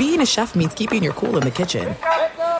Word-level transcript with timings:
being 0.00 0.22
a 0.22 0.26
chef 0.26 0.54
means 0.54 0.72
keeping 0.72 1.02
your 1.02 1.12
cool 1.12 1.36
in 1.36 1.42
the 1.42 1.50
kitchen. 1.50 1.94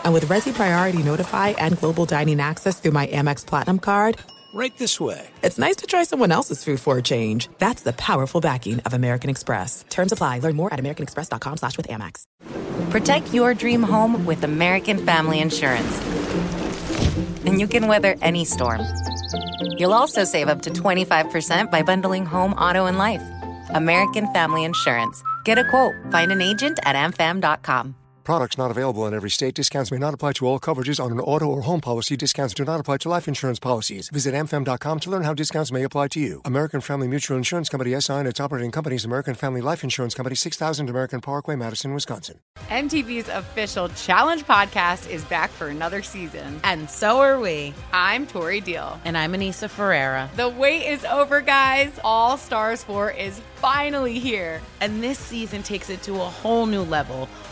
And 0.05 0.13
with 0.13 0.27
Resy 0.27 0.53
Priority 0.53 1.03
Notify 1.03 1.49
and 1.57 1.79
Global 1.79 2.05
Dining 2.05 2.39
Access 2.39 2.79
through 2.79 2.91
my 2.91 3.07
Amex 3.07 3.47
Platinum 3.47 3.79
card, 3.79 4.19
Right 4.53 4.77
this 4.79 4.99
way. 4.99 5.29
It's 5.45 5.59
nice 5.59 5.77
to 5.77 5.87
try 5.87 6.03
someone 6.03 6.33
else's 6.33 6.65
food 6.65 6.81
for 6.81 6.99
a 6.99 7.03
change. 7.03 7.49
That's 7.59 7.83
the 7.83 7.93
powerful 7.93 8.41
backing 8.41 8.81
of 8.81 8.93
American 8.93 9.31
Express. 9.31 9.85
Terms 9.89 10.11
apply. 10.11 10.41
Learn 10.41 10.57
more 10.57 10.75
at 10.75 10.81
americanexpress.com 10.81 11.57
slash 11.57 11.77
with 11.77 11.87
Amex. 11.87 12.25
Protect 12.91 13.33
your 13.33 13.55
dream 13.55 13.85
home 13.85 14.27
with 14.27 14.43
American 14.43 14.99
Family 15.07 15.39
Insurance. 15.39 16.01
And 17.47 17.61
you 17.61 17.69
can 17.69 17.87
weather 17.87 18.17
any 18.23 18.45
storm. 18.45 18.81
You'll 19.79 19.95
also 19.95 20.25
save 20.25 20.49
up 20.49 20.63
to 20.63 20.71
25% 20.71 21.71
by 21.71 21.83
bundling 21.83 22.27
home, 22.27 22.55
auto, 22.55 22.87
and 22.87 22.99
life. 22.99 23.23
American 23.73 24.27
Family 24.35 24.65
Insurance. 24.65 25.23
Get 25.45 25.59
a 25.59 25.65
quote. 25.65 25.95
Find 26.11 26.33
an 26.33 26.41
agent 26.41 26.79
at 26.85 26.97
amfam.com. 26.97 28.00
Products 28.25 28.59
not 28.59 28.71
available 28.71 29.07
in 29.07 29.15
every 29.15 29.31
state. 29.31 29.55
Discounts 29.55 29.91
may 29.91 29.97
not 29.99 30.13
apply 30.13 30.35
to 30.35 30.47
all 30.47 30.61
coverages 30.61 31.03
on 31.03 31.11
an 31.11 31.21
auto 31.21 31.47
or 31.47 31.63
home 31.63 31.81
policy. 31.81 32.17
Discounts 32.17 32.53
do 32.53 32.65
not 32.65 32.79
apply 32.79 32.99
to 32.99 33.09
life 33.09 33.27
insurance 33.27 33.59
policies. 33.59 34.11
Visit 34.11 34.35
amfam.com 34.35 35.01
to 35.01 35.11
learn 35.11 35.23
how 35.25 35.33
discounts 35.33 35.73
may 35.73 35.85
apply 35.85 36.09
to 36.09 36.21
you. 36.21 36.43
American 36.45 36.81
Family 36.83 37.09
Mutual 37.09 37.39
Insurance 37.39 37.69
Company 37.71 37.99
SI 37.99 38.13
and 38.13 38.29
its 38.29 38.39
operating 38.39 38.71
companies 38.71 39.05
American 39.07 39.35
Family 39.35 39.63
Life 39.63 39.83
Insurance 39.83 40.15
Company 40.15 40.37
6000 40.37 40.91
American 40.91 41.21
Parkway, 41.21 41.57
Madison, 41.57 41.95
Wisconsin. 41.95 42.41
MTV's 42.69 43.29
official 43.29 43.89
Challenge 43.89 44.45
podcast 44.45 45.09
is 45.09 45.25
back 45.25 45.51
for 45.51 45.69
another 45.69 46.03
season. 46.03 46.61
And 46.63 46.91
so 46.91 47.21
are 47.21 47.41
we. 47.41 47.73
I'm 47.93 48.27
Tori 48.27 48.61
Deal. 48.61 49.01
And 49.05 49.17
I'm 49.17 49.33
Anissa 49.33 49.69
Ferreira. 49.69 50.29
The 50.37 50.49
wait 50.49 50.87
is 50.87 51.05
over, 51.07 51.41
guys. 51.41 51.91
All 52.05 52.37
Stars 52.37 52.85
4 52.85 53.13
is 53.13 53.41
finally 53.57 54.19
here. 54.19 54.61
And 54.81 55.03
this 55.03 55.19
season 55.19 55.63
takes 55.63 55.89
it 55.89 56.03
to 56.03 56.15
a 56.15 56.19
whole 56.19 56.67
new 56.67 56.83
level. 56.83 57.29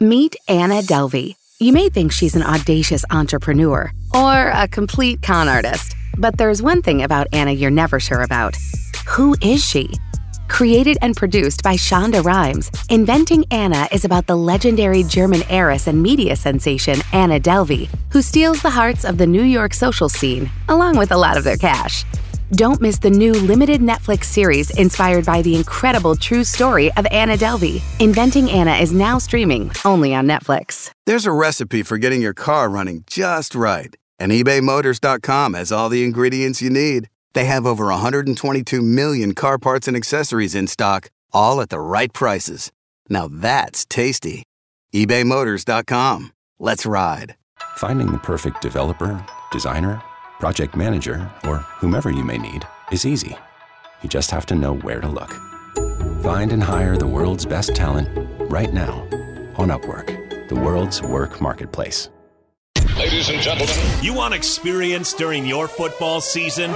Meet 0.00 0.36
Anna 0.46 0.80
Delvey. 0.80 1.34
You 1.58 1.72
may 1.72 1.88
think 1.88 2.12
she's 2.12 2.36
an 2.36 2.44
audacious 2.44 3.04
entrepreneur 3.10 3.90
or 4.14 4.50
a 4.54 4.68
complete 4.68 5.22
con 5.22 5.48
artist, 5.48 5.96
but 6.16 6.38
there's 6.38 6.62
one 6.62 6.82
thing 6.82 7.02
about 7.02 7.26
Anna 7.32 7.50
you're 7.50 7.72
never 7.72 7.98
sure 7.98 8.22
about. 8.22 8.56
Who 9.08 9.34
is 9.42 9.64
she? 9.64 9.92
Created 10.48 10.98
and 11.02 11.16
produced 11.16 11.64
by 11.64 11.74
Shonda 11.74 12.24
Rhimes, 12.24 12.70
Inventing 12.90 13.44
Anna 13.50 13.88
is 13.90 14.04
about 14.04 14.28
the 14.28 14.36
legendary 14.36 15.02
German 15.02 15.42
heiress 15.48 15.88
and 15.88 16.00
media 16.00 16.36
sensation 16.36 17.00
Anna 17.12 17.40
Delvey, 17.40 17.88
who 18.12 18.22
steals 18.22 18.62
the 18.62 18.70
hearts 18.70 19.04
of 19.04 19.18
the 19.18 19.26
New 19.26 19.42
York 19.42 19.74
social 19.74 20.08
scene, 20.08 20.48
along 20.68 20.96
with 20.96 21.10
a 21.10 21.16
lot 21.18 21.36
of 21.36 21.42
their 21.42 21.56
cash. 21.56 22.04
Don't 22.52 22.80
miss 22.80 22.98
the 22.98 23.10
new 23.10 23.32
limited 23.32 23.82
Netflix 23.82 24.24
series 24.24 24.70
inspired 24.70 25.26
by 25.26 25.42
the 25.42 25.54
incredible 25.54 26.16
true 26.16 26.44
story 26.44 26.90
of 26.94 27.06
Anna 27.10 27.36
Delvey. 27.36 27.82
Inventing 28.00 28.50
Anna 28.50 28.76
is 28.76 28.90
now 28.90 29.18
streaming 29.18 29.70
only 29.84 30.14
on 30.14 30.26
Netflix. 30.26 30.90
There's 31.04 31.26
a 31.26 31.32
recipe 31.32 31.82
for 31.82 31.98
getting 31.98 32.22
your 32.22 32.32
car 32.32 32.70
running 32.70 33.04
just 33.06 33.54
right, 33.54 33.94
and 34.18 34.32
ebaymotors.com 34.32 35.52
has 35.54 35.70
all 35.70 35.90
the 35.90 36.02
ingredients 36.02 36.62
you 36.62 36.70
need. 36.70 37.10
They 37.34 37.44
have 37.44 37.66
over 37.66 37.84
122 37.84 38.80
million 38.80 39.34
car 39.34 39.58
parts 39.58 39.86
and 39.86 39.96
accessories 39.96 40.54
in 40.54 40.68
stock, 40.68 41.10
all 41.34 41.60
at 41.60 41.68
the 41.68 41.80
right 41.80 42.12
prices. 42.14 42.72
Now 43.10 43.28
that's 43.28 43.84
tasty. 43.84 44.44
ebaymotors.com. 44.94 46.32
Let's 46.58 46.86
ride. 46.86 47.36
Finding 47.76 48.10
the 48.10 48.18
perfect 48.18 48.62
developer, 48.62 49.24
designer, 49.52 50.02
project 50.38 50.76
manager, 50.76 51.28
or 51.44 51.58
whomever 51.80 52.10
you 52.10 52.24
may 52.24 52.38
need 52.38 52.66
is 52.92 53.04
easy. 53.04 53.36
You 54.02 54.08
just 54.08 54.30
have 54.30 54.46
to 54.46 54.54
know 54.54 54.74
where 54.76 55.00
to 55.00 55.08
look. 55.08 55.34
Find 56.22 56.52
and 56.52 56.62
hire 56.62 56.96
the 56.96 57.06
world's 57.06 57.44
best 57.44 57.74
talent 57.74 58.08
right 58.50 58.72
now 58.72 59.00
on 59.56 59.68
Upwork, 59.68 60.48
the 60.48 60.54
world's 60.54 61.02
work 61.02 61.40
marketplace. 61.40 62.08
Ladies 62.96 63.28
and 63.28 63.40
gentlemen, 63.40 63.76
you 64.02 64.14
want 64.14 64.34
experience 64.34 65.12
during 65.12 65.46
your 65.46 65.68
football 65.68 66.20
season? 66.20 66.72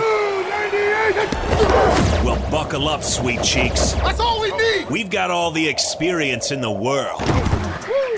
Well, 2.24 2.38
buckle 2.50 2.88
up, 2.88 3.02
sweet 3.02 3.42
cheeks. 3.42 3.92
That's 3.94 4.20
all 4.20 4.40
we 4.40 4.52
need. 4.56 4.88
We've 4.90 5.10
got 5.10 5.30
all 5.30 5.50
the 5.50 5.68
experience 5.68 6.52
in 6.52 6.60
the 6.60 6.70
world. 6.70 7.22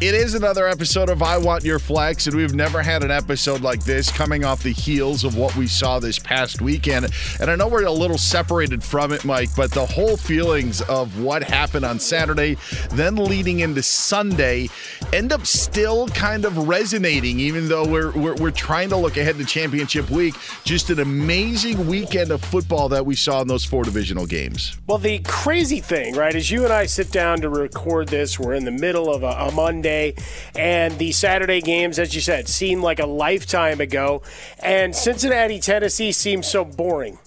It 0.00 0.14
is 0.14 0.34
another 0.34 0.68
episode 0.68 1.10
of 1.10 1.24
I 1.24 1.38
Want 1.38 1.64
Your 1.64 1.80
Flex, 1.80 2.28
and 2.28 2.36
we've 2.36 2.54
never 2.54 2.82
had 2.82 3.02
an 3.02 3.10
episode 3.10 3.62
like 3.62 3.82
this 3.82 4.12
coming 4.12 4.44
off 4.44 4.62
the 4.62 4.70
heels 4.70 5.24
of 5.24 5.36
what 5.36 5.56
we 5.56 5.66
saw 5.66 5.98
this 5.98 6.20
past 6.20 6.60
weekend. 6.60 7.08
And 7.40 7.50
I 7.50 7.56
know 7.56 7.66
we're 7.66 7.84
a 7.84 7.90
little 7.90 8.16
separated 8.16 8.84
from 8.84 9.10
it, 9.10 9.24
Mike, 9.24 9.48
but 9.56 9.72
the 9.72 9.84
whole 9.84 10.16
feelings 10.16 10.82
of 10.82 11.20
what 11.20 11.42
happened 11.42 11.84
on 11.84 11.98
Saturday, 11.98 12.56
then 12.90 13.16
leading 13.16 13.58
into 13.58 13.82
Sunday, 13.82 14.68
end 15.12 15.32
up 15.32 15.44
still 15.44 16.06
kind 16.10 16.44
of 16.44 16.68
resonating, 16.68 17.40
even 17.40 17.66
though 17.66 17.84
we're, 17.84 18.12
we're, 18.12 18.36
we're 18.36 18.50
trying 18.52 18.90
to 18.90 18.96
look 18.96 19.16
ahead 19.16 19.36
to 19.38 19.44
championship 19.44 20.08
week. 20.10 20.36
Just 20.62 20.90
an 20.90 21.00
amazing 21.00 21.88
weekend 21.88 22.30
of 22.30 22.40
football 22.40 22.88
that 22.90 23.04
we 23.04 23.16
saw 23.16 23.40
in 23.40 23.48
those 23.48 23.64
four 23.64 23.82
divisional 23.82 24.26
games. 24.26 24.78
Well, 24.86 24.98
the 24.98 25.18
crazy 25.24 25.80
thing, 25.80 26.14
right, 26.14 26.36
is 26.36 26.52
you 26.52 26.62
and 26.62 26.72
I 26.72 26.86
sit 26.86 27.10
down 27.10 27.40
to 27.40 27.48
record 27.48 28.06
this. 28.06 28.38
We're 28.38 28.54
in 28.54 28.64
the 28.64 28.70
middle 28.70 29.12
of 29.12 29.24
a, 29.24 29.48
a 29.48 29.50
Monday 29.50 29.87
Sunday. 29.88 30.14
And 30.54 30.98
the 30.98 31.12
Saturday 31.12 31.60
games, 31.60 31.98
as 31.98 32.14
you 32.14 32.20
said, 32.20 32.48
seemed 32.48 32.82
like 32.82 32.98
a 32.98 33.06
lifetime 33.06 33.80
ago. 33.80 34.22
And 34.58 34.94
Cincinnati, 34.94 35.60
Tennessee 35.60 36.12
seems 36.12 36.46
so 36.46 36.64
boring. 36.64 37.18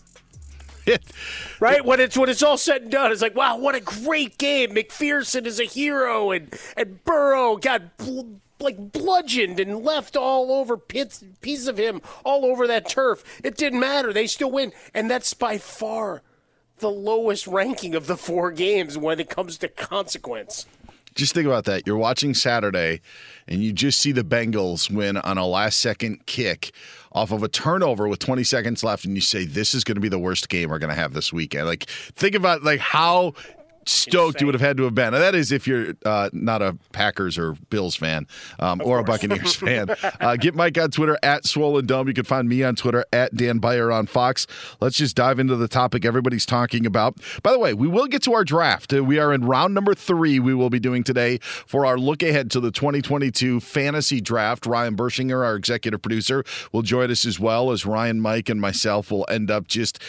right 1.59 1.85
when 1.85 1.99
it's 1.99 2.17
when 2.17 2.27
it's 2.27 2.41
all 2.41 2.57
said 2.57 2.81
and 2.81 2.91
done, 2.91 3.11
it's 3.11 3.21
like 3.21 3.35
wow, 3.35 3.55
what 3.55 3.75
a 3.75 3.79
great 3.79 4.39
game! 4.39 4.71
McPherson 4.71 5.45
is 5.45 5.59
a 5.59 5.63
hero, 5.63 6.31
and 6.31 6.51
and 6.75 7.03
Burrow 7.03 7.55
got 7.57 7.97
bl- 7.97 8.37
like 8.59 8.91
bludgeoned 8.91 9.59
and 9.59 9.83
left 9.83 10.17
all 10.17 10.51
over 10.51 10.77
pits, 10.77 11.23
pieces 11.41 11.67
of 11.67 11.77
him 11.77 12.01
all 12.25 12.45
over 12.45 12.65
that 12.65 12.89
turf. 12.89 13.23
It 13.43 13.57
didn't 13.57 13.79
matter; 13.79 14.11
they 14.11 14.25
still 14.25 14.49
win, 14.49 14.73
and 14.91 15.09
that's 15.09 15.35
by 15.35 15.59
far 15.59 16.23
the 16.79 16.89
lowest 16.89 17.45
ranking 17.45 17.93
of 17.93 18.07
the 18.07 18.17
four 18.17 18.51
games 18.51 18.97
when 18.97 19.19
it 19.19 19.29
comes 19.29 19.59
to 19.59 19.67
consequence. 19.67 20.65
Just 21.15 21.33
think 21.33 21.45
about 21.45 21.65
that. 21.65 21.85
You're 21.85 21.97
watching 21.97 22.33
Saturday, 22.33 23.01
and 23.47 23.61
you 23.61 23.73
just 23.73 23.99
see 23.99 24.11
the 24.11 24.23
Bengals 24.23 24.89
win 24.89 25.17
on 25.17 25.37
a 25.37 25.45
last 25.45 25.79
second 25.79 26.25
kick 26.25 26.71
off 27.11 27.31
of 27.31 27.43
a 27.43 27.47
turnover 27.47 28.07
with 28.07 28.19
20 28.19 28.43
seconds 28.43 28.83
left, 28.83 29.03
and 29.05 29.15
you 29.15 29.21
say, 29.21 29.45
This 29.45 29.73
is 29.73 29.83
going 29.83 29.95
to 29.95 30.01
be 30.01 30.09
the 30.09 30.19
worst 30.19 30.47
game 30.49 30.69
we're 30.69 30.79
going 30.79 30.89
to 30.89 30.95
have 30.95 31.13
this 31.13 31.33
weekend. 31.33 31.67
Like, 31.67 31.83
think 32.15 32.35
about 32.35 32.63
like 32.63 32.79
how 32.79 33.33
stoked 33.85 34.41
you 34.41 34.47
would 34.47 34.53
have 34.53 34.61
had 34.61 34.77
to 34.77 34.83
have 34.83 34.95
been. 34.95 35.13
And 35.13 35.21
that 35.21 35.35
is 35.35 35.51
if 35.51 35.67
you're 35.67 35.93
uh, 36.05 36.29
not 36.33 36.61
a 36.61 36.77
Packers 36.91 37.37
or 37.37 37.53
Bills 37.69 37.95
fan 37.95 38.27
um, 38.59 38.81
or 38.83 38.99
a 38.99 39.03
Buccaneers 39.03 39.55
fan. 39.55 39.89
Uh, 40.19 40.35
get 40.35 40.55
Mike 40.55 40.77
on 40.77 40.91
Twitter 40.91 41.17
at 41.23 41.45
Swollen 41.45 41.85
Dome. 41.85 42.07
You 42.07 42.13
can 42.13 42.25
find 42.25 42.47
me 42.47 42.63
on 42.63 42.75
Twitter 42.75 43.05
at 43.11 43.35
Dan 43.35 43.59
Beyer 43.59 43.91
on 43.91 44.05
Fox. 44.05 44.47
Let's 44.79 44.97
just 44.97 45.15
dive 45.15 45.39
into 45.39 45.55
the 45.55 45.67
topic 45.67 46.05
everybody's 46.05 46.45
talking 46.45 46.85
about. 46.85 47.17
By 47.43 47.51
the 47.51 47.59
way, 47.59 47.73
we 47.73 47.87
will 47.87 48.07
get 48.07 48.23
to 48.23 48.33
our 48.33 48.43
draft. 48.43 48.93
Uh, 48.93 49.03
we 49.03 49.19
are 49.19 49.33
in 49.33 49.45
round 49.45 49.73
number 49.73 49.93
three. 49.93 50.39
We 50.39 50.53
will 50.53 50.69
be 50.69 50.79
doing 50.79 51.03
today 51.03 51.39
for 51.41 51.85
our 51.85 51.97
look 51.97 52.23
ahead 52.23 52.51
to 52.51 52.59
the 52.59 52.71
2022 52.71 53.59
fantasy 53.59 54.21
draft. 54.21 54.65
Ryan 54.65 54.95
Burschinger, 54.95 55.43
our 55.43 55.55
executive 55.55 56.01
producer, 56.01 56.43
will 56.71 56.81
join 56.81 57.11
us 57.11 57.25
as 57.25 57.39
well 57.39 57.71
as 57.71 57.85
Ryan, 57.85 58.21
Mike, 58.21 58.49
and 58.49 58.59
myself 58.61 59.11
will 59.11 59.25
end 59.29 59.49
up 59.49 59.67
just 59.67 59.99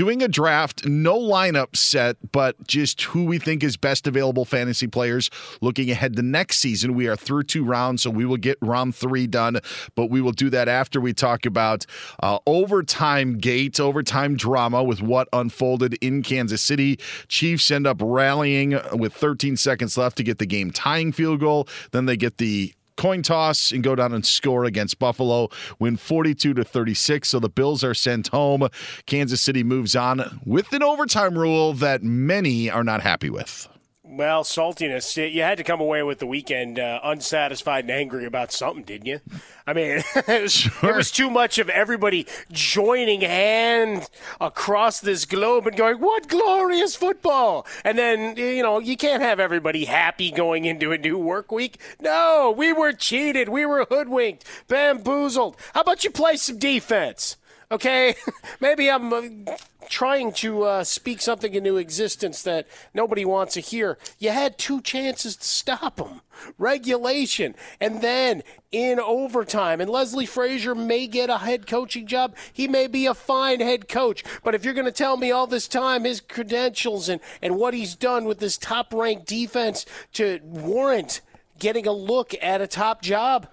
doing 0.00 0.22
a 0.22 0.28
draft, 0.28 0.86
no 0.86 1.14
lineup 1.14 1.76
set, 1.76 2.16
but 2.32 2.56
just 2.66 3.02
who 3.02 3.22
we 3.22 3.38
think 3.38 3.62
is 3.62 3.76
best 3.76 4.06
available 4.06 4.46
fantasy 4.46 4.86
players 4.86 5.28
looking 5.60 5.90
ahead 5.90 6.16
to 6.16 6.22
next 6.22 6.58
season. 6.58 6.94
We 6.94 7.06
are 7.06 7.16
through 7.16 7.42
two 7.42 7.66
rounds, 7.66 8.00
so 8.00 8.08
we 8.08 8.24
will 8.24 8.38
get 8.38 8.56
round 8.62 8.96
three 8.96 9.26
done, 9.26 9.58
but 9.96 10.06
we 10.06 10.22
will 10.22 10.32
do 10.32 10.48
that 10.48 10.68
after 10.68 11.02
we 11.02 11.12
talk 11.12 11.44
about 11.44 11.84
uh, 12.22 12.38
overtime 12.46 13.36
gate, 13.36 13.78
overtime 13.78 14.36
drama 14.36 14.82
with 14.82 15.02
what 15.02 15.28
unfolded 15.34 15.98
in 16.00 16.22
Kansas 16.22 16.62
City. 16.62 16.98
Chiefs 17.28 17.70
end 17.70 17.86
up 17.86 17.98
rallying 18.00 18.80
with 18.94 19.12
13 19.12 19.58
seconds 19.58 19.98
left 19.98 20.16
to 20.16 20.22
get 20.22 20.38
the 20.38 20.46
game 20.46 20.70
tying 20.70 21.12
field 21.12 21.40
goal. 21.40 21.68
Then 21.90 22.06
they 22.06 22.16
get 22.16 22.38
the 22.38 22.72
coin 23.00 23.22
toss 23.22 23.72
and 23.72 23.82
go 23.82 23.94
down 23.94 24.12
and 24.12 24.26
score 24.26 24.66
against 24.66 24.98
Buffalo, 24.98 25.48
win 25.78 25.96
42 25.96 26.52
to 26.52 26.62
36. 26.62 27.26
So 27.26 27.40
the 27.40 27.48
Bills 27.48 27.82
are 27.82 27.94
sent 27.94 28.28
home. 28.28 28.68
Kansas 29.06 29.40
City 29.40 29.64
moves 29.64 29.96
on 29.96 30.42
with 30.44 30.70
an 30.74 30.82
overtime 30.82 31.38
rule 31.38 31.72
that 31.72 32.02
many 32.02 32.68
are 32.68 32.84
not 32.84 33.00
happy 33.00 33.30
with. 33.30 33.69
Well, 34.12 34.42
saltiness. 34.42 35.32
You 35.32 35.42
had 35.42 35.58
to 35.58 35.64
come 35.64 35.80
away 35.80 36.02
with 36.02 36.18
the 36.18 36.26
weekend 36.26 36.80
uh, 36.80 36.98
unsatisfied 37.04 37.84
and 37.84 37.92
angry 37.92 38.24
about 38.24 38.50
something, 38.50 38.82
didn't 38.82 39.06
you? 39.06 39.20
I 39.68 39.72
mean, 39.72 40.02
it 40.16 40.42
was, 40.42 40.52
sure. 40.52 40.90
it 40.90 40.96
was 40.96 41.12
too 41.12 41.30
much 41.30 41.58
of 41.58 41.68
everybody 41.68 42.26
joining 42.50 43.20
hand 43.20 44.10
across 44.40 44.98
this 44.98 45.24
globe 45.26 45.68
and 45.68 45.76
going, 45.76 46.00
"What 46.00 46.26
glorious 46.26 46.96
football!" 46.96 47.68
And 47.84 47.96
then 47.96 48.36
you 48.36 48.64
know 48.64 48.80
you 48.80 48.96
can't 48.96 49.22
have 49.22 49.38
everybody 49.38 49.84
happy 49.84 50.32
going 50.32 50.64
into 50.64 50.90
a 50.90 50.98
new 50.98 51.16
work 51.16 51.52
week. 51.52 51.80
No, 52.00 52.52
we 52.56 52.72
were 52.72 52.92
cheated. 52.92 53.48
We 53.48 53.64
were 53.64 53.86
hoodwinked, 53.88 54.44
bamboozled. 54.66 55.56
How 55.72 55.82
about 55.82 56.02
you 56.02 56.10
play 56.10 56.36
some 56.36 56.58
defense? 56.58 57.36
Okay, 57.72 58.16
maybe 58.60 58.90
I'm 58.90 59.12
uh, 59.12 59.22
trying 59.88 60.32
to 60.32 60.64
uh, 60.64 60.84
speak 60.84 61.20
something 61.20 61.54
into 61.54 61.76
existence 61.76 62.42
that 62.42 62.66
nobody 62.94 63.24
wants 63.24 63.54
to 63.54 63.60
hear. 63.60 63.96
You 64.18 64.30
had 64.30 64.58
two 64.58 64.80
chances 64.80 65.36
to 65.36 65.44
stop 65.44 65.96
them. 65.96 66.20
Regulation. 66.58 67.54
And 67.80 68.00
then 68.00 68.42
in 68.72 68.98
overtime. 68.98 69.80
And 69.80 69.88
Leslie 69.88 70.26
Frazier 70.26 70.74
may 70.74 71.06
get 71.06 71.30
a 71.30 71.38
head 71.38 71.68
coaching 71.68 72.06
job. 72.06 72.34
He 72.52 72.66
may 72.66 72.88
be 72.88 73.06
a 73.06 73.14
fine 73.14 73.60
head 73.60 73.88
coach. 73.88 74.24
But 74.42 74.56
if 74.56 74.64
you're 74.64 74.74
going 74.74 74.86
to 74.86 74.92
tell 74.92 75.16
me 75.16 75.30
all 75.30 75.46
this 75.46 75.68
time 75.68 76.04
his 76.04 76.20
credentials 76.20 77.08
and, 77.08 77.20
and 77.40 77.56
what 77.56 77.74
he's 77.74 77.94
done 77.94 78.24
with 78.24 78.40
this 78.40 78.58
top 78.58 78.92
ranked 78.92 79.26
defense 79.26 79.86
to 80.14 80.40
warrant 80.42 81.20
getting 81.60 81.86
a 81.86 81.92
look 81.92 82.34
at 82.42 82.60
a 82.60 82.66
top 82.66 83.02
job, 83.02 83.46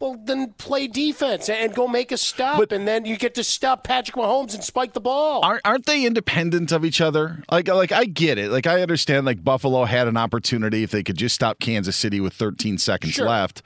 well, 0.00 0.16
then 0.22 0.52
play 0.58 0.86
defense 0.86 1.48
and 1.48 1.74
go 1.74 1.88
make 1.88 2.12
a 2.12 2.16
stop, 2.16 2.58
but, 2.58 2.72
and 2.72 2.86
then 2.86 3.04
you 3.04 3.16
get 3.16 3.34
to 3.34 3.44
stop 3.44 3.82
Patrick 3.82 4.16
Mahomes 4.16 4.54
and 4.54 4.62
spike 4.62 4.92
the 4.92 5.00
ball. 5.00 5.44
Aren't, 5.44 5.62
aren't 5.64 5.86
they 5.86 6.06
independent 6.06 6.70
of 6.70 6.84
each 6.84 7.00
other? 7.00 7.42
Like, 7.50 7.68
like 7.68 7.90
I 7.90 8.04
get 8.04 8.38
it. 8.38 8.50
Like 8.50 8.66
I 8.66 8.80
understand. 8.80 9.26
Like 9.26 9.42
Buffalo 9.42 9.84
had 9.84 10.06
an 10.06 10.16
opportunity 10.16 10.82
if 10.82 10.90
they 10.92 11.02
could 11.02 11.16
just 11.16 11.34
stop 11.34 11.58
Kansas 11.58 11.96
City 11.96 12.20
with 12.20 12.32
13 12.34 12.78
seconds 12.78 13.14
sure. 13.14 13.26
left. 13.26 13.62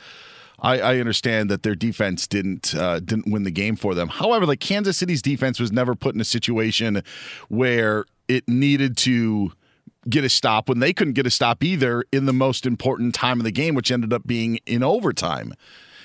I, 0.58 0.78
I, 0.78 0.98
understand 1.00 1.50
that 1.50 1.64
their 1.64 1.74
defense 1.74 2.28
didn't 2.28 2.72
uh, 2.74 3.00
didn't 3.00 3.30
win 3.30 3.42
the 3.42 3.50
game 3.50 3.74
for 3.74 3.94
them. 3.94 4.08
However, 4.08 4.46
like 4.46 4.60
Kansas 4.60 4.96
City's 4.96 5.20
defense 5.20 5.58
was 5.58 5.72
never 5.72 5.96
put 5.96 6.14
in 6.14 6.20
a 6.20 6.24
situation 6.24 7.02
where 7.48 8.04
it 8.28 8.48
needed 8.48 8.96
to 8.98 9.52
get 10.08 10.24
a 10.24 10.28
stop 10.28 10.68
when 10.68 10.78
they 10.78 10.92
couldn't 10.92 11.14
get 11.14 11.26
a 11.26 11.30
stop 11.30 11.64
either 11.64 12.04
in 12.12 12.26
the 12.26 12.32
most 12.32 12.64
important 12.64 13.14
time 13.14 13.40
of 13.40 13.44
the 13.44 13.50
game, 13.50 13.74
which 13.74 13.90
ended 13.90 14.12
up 14.12 14.26
being 14.26 14.58
in 14.64 14.82
overtime. 14.82 15.52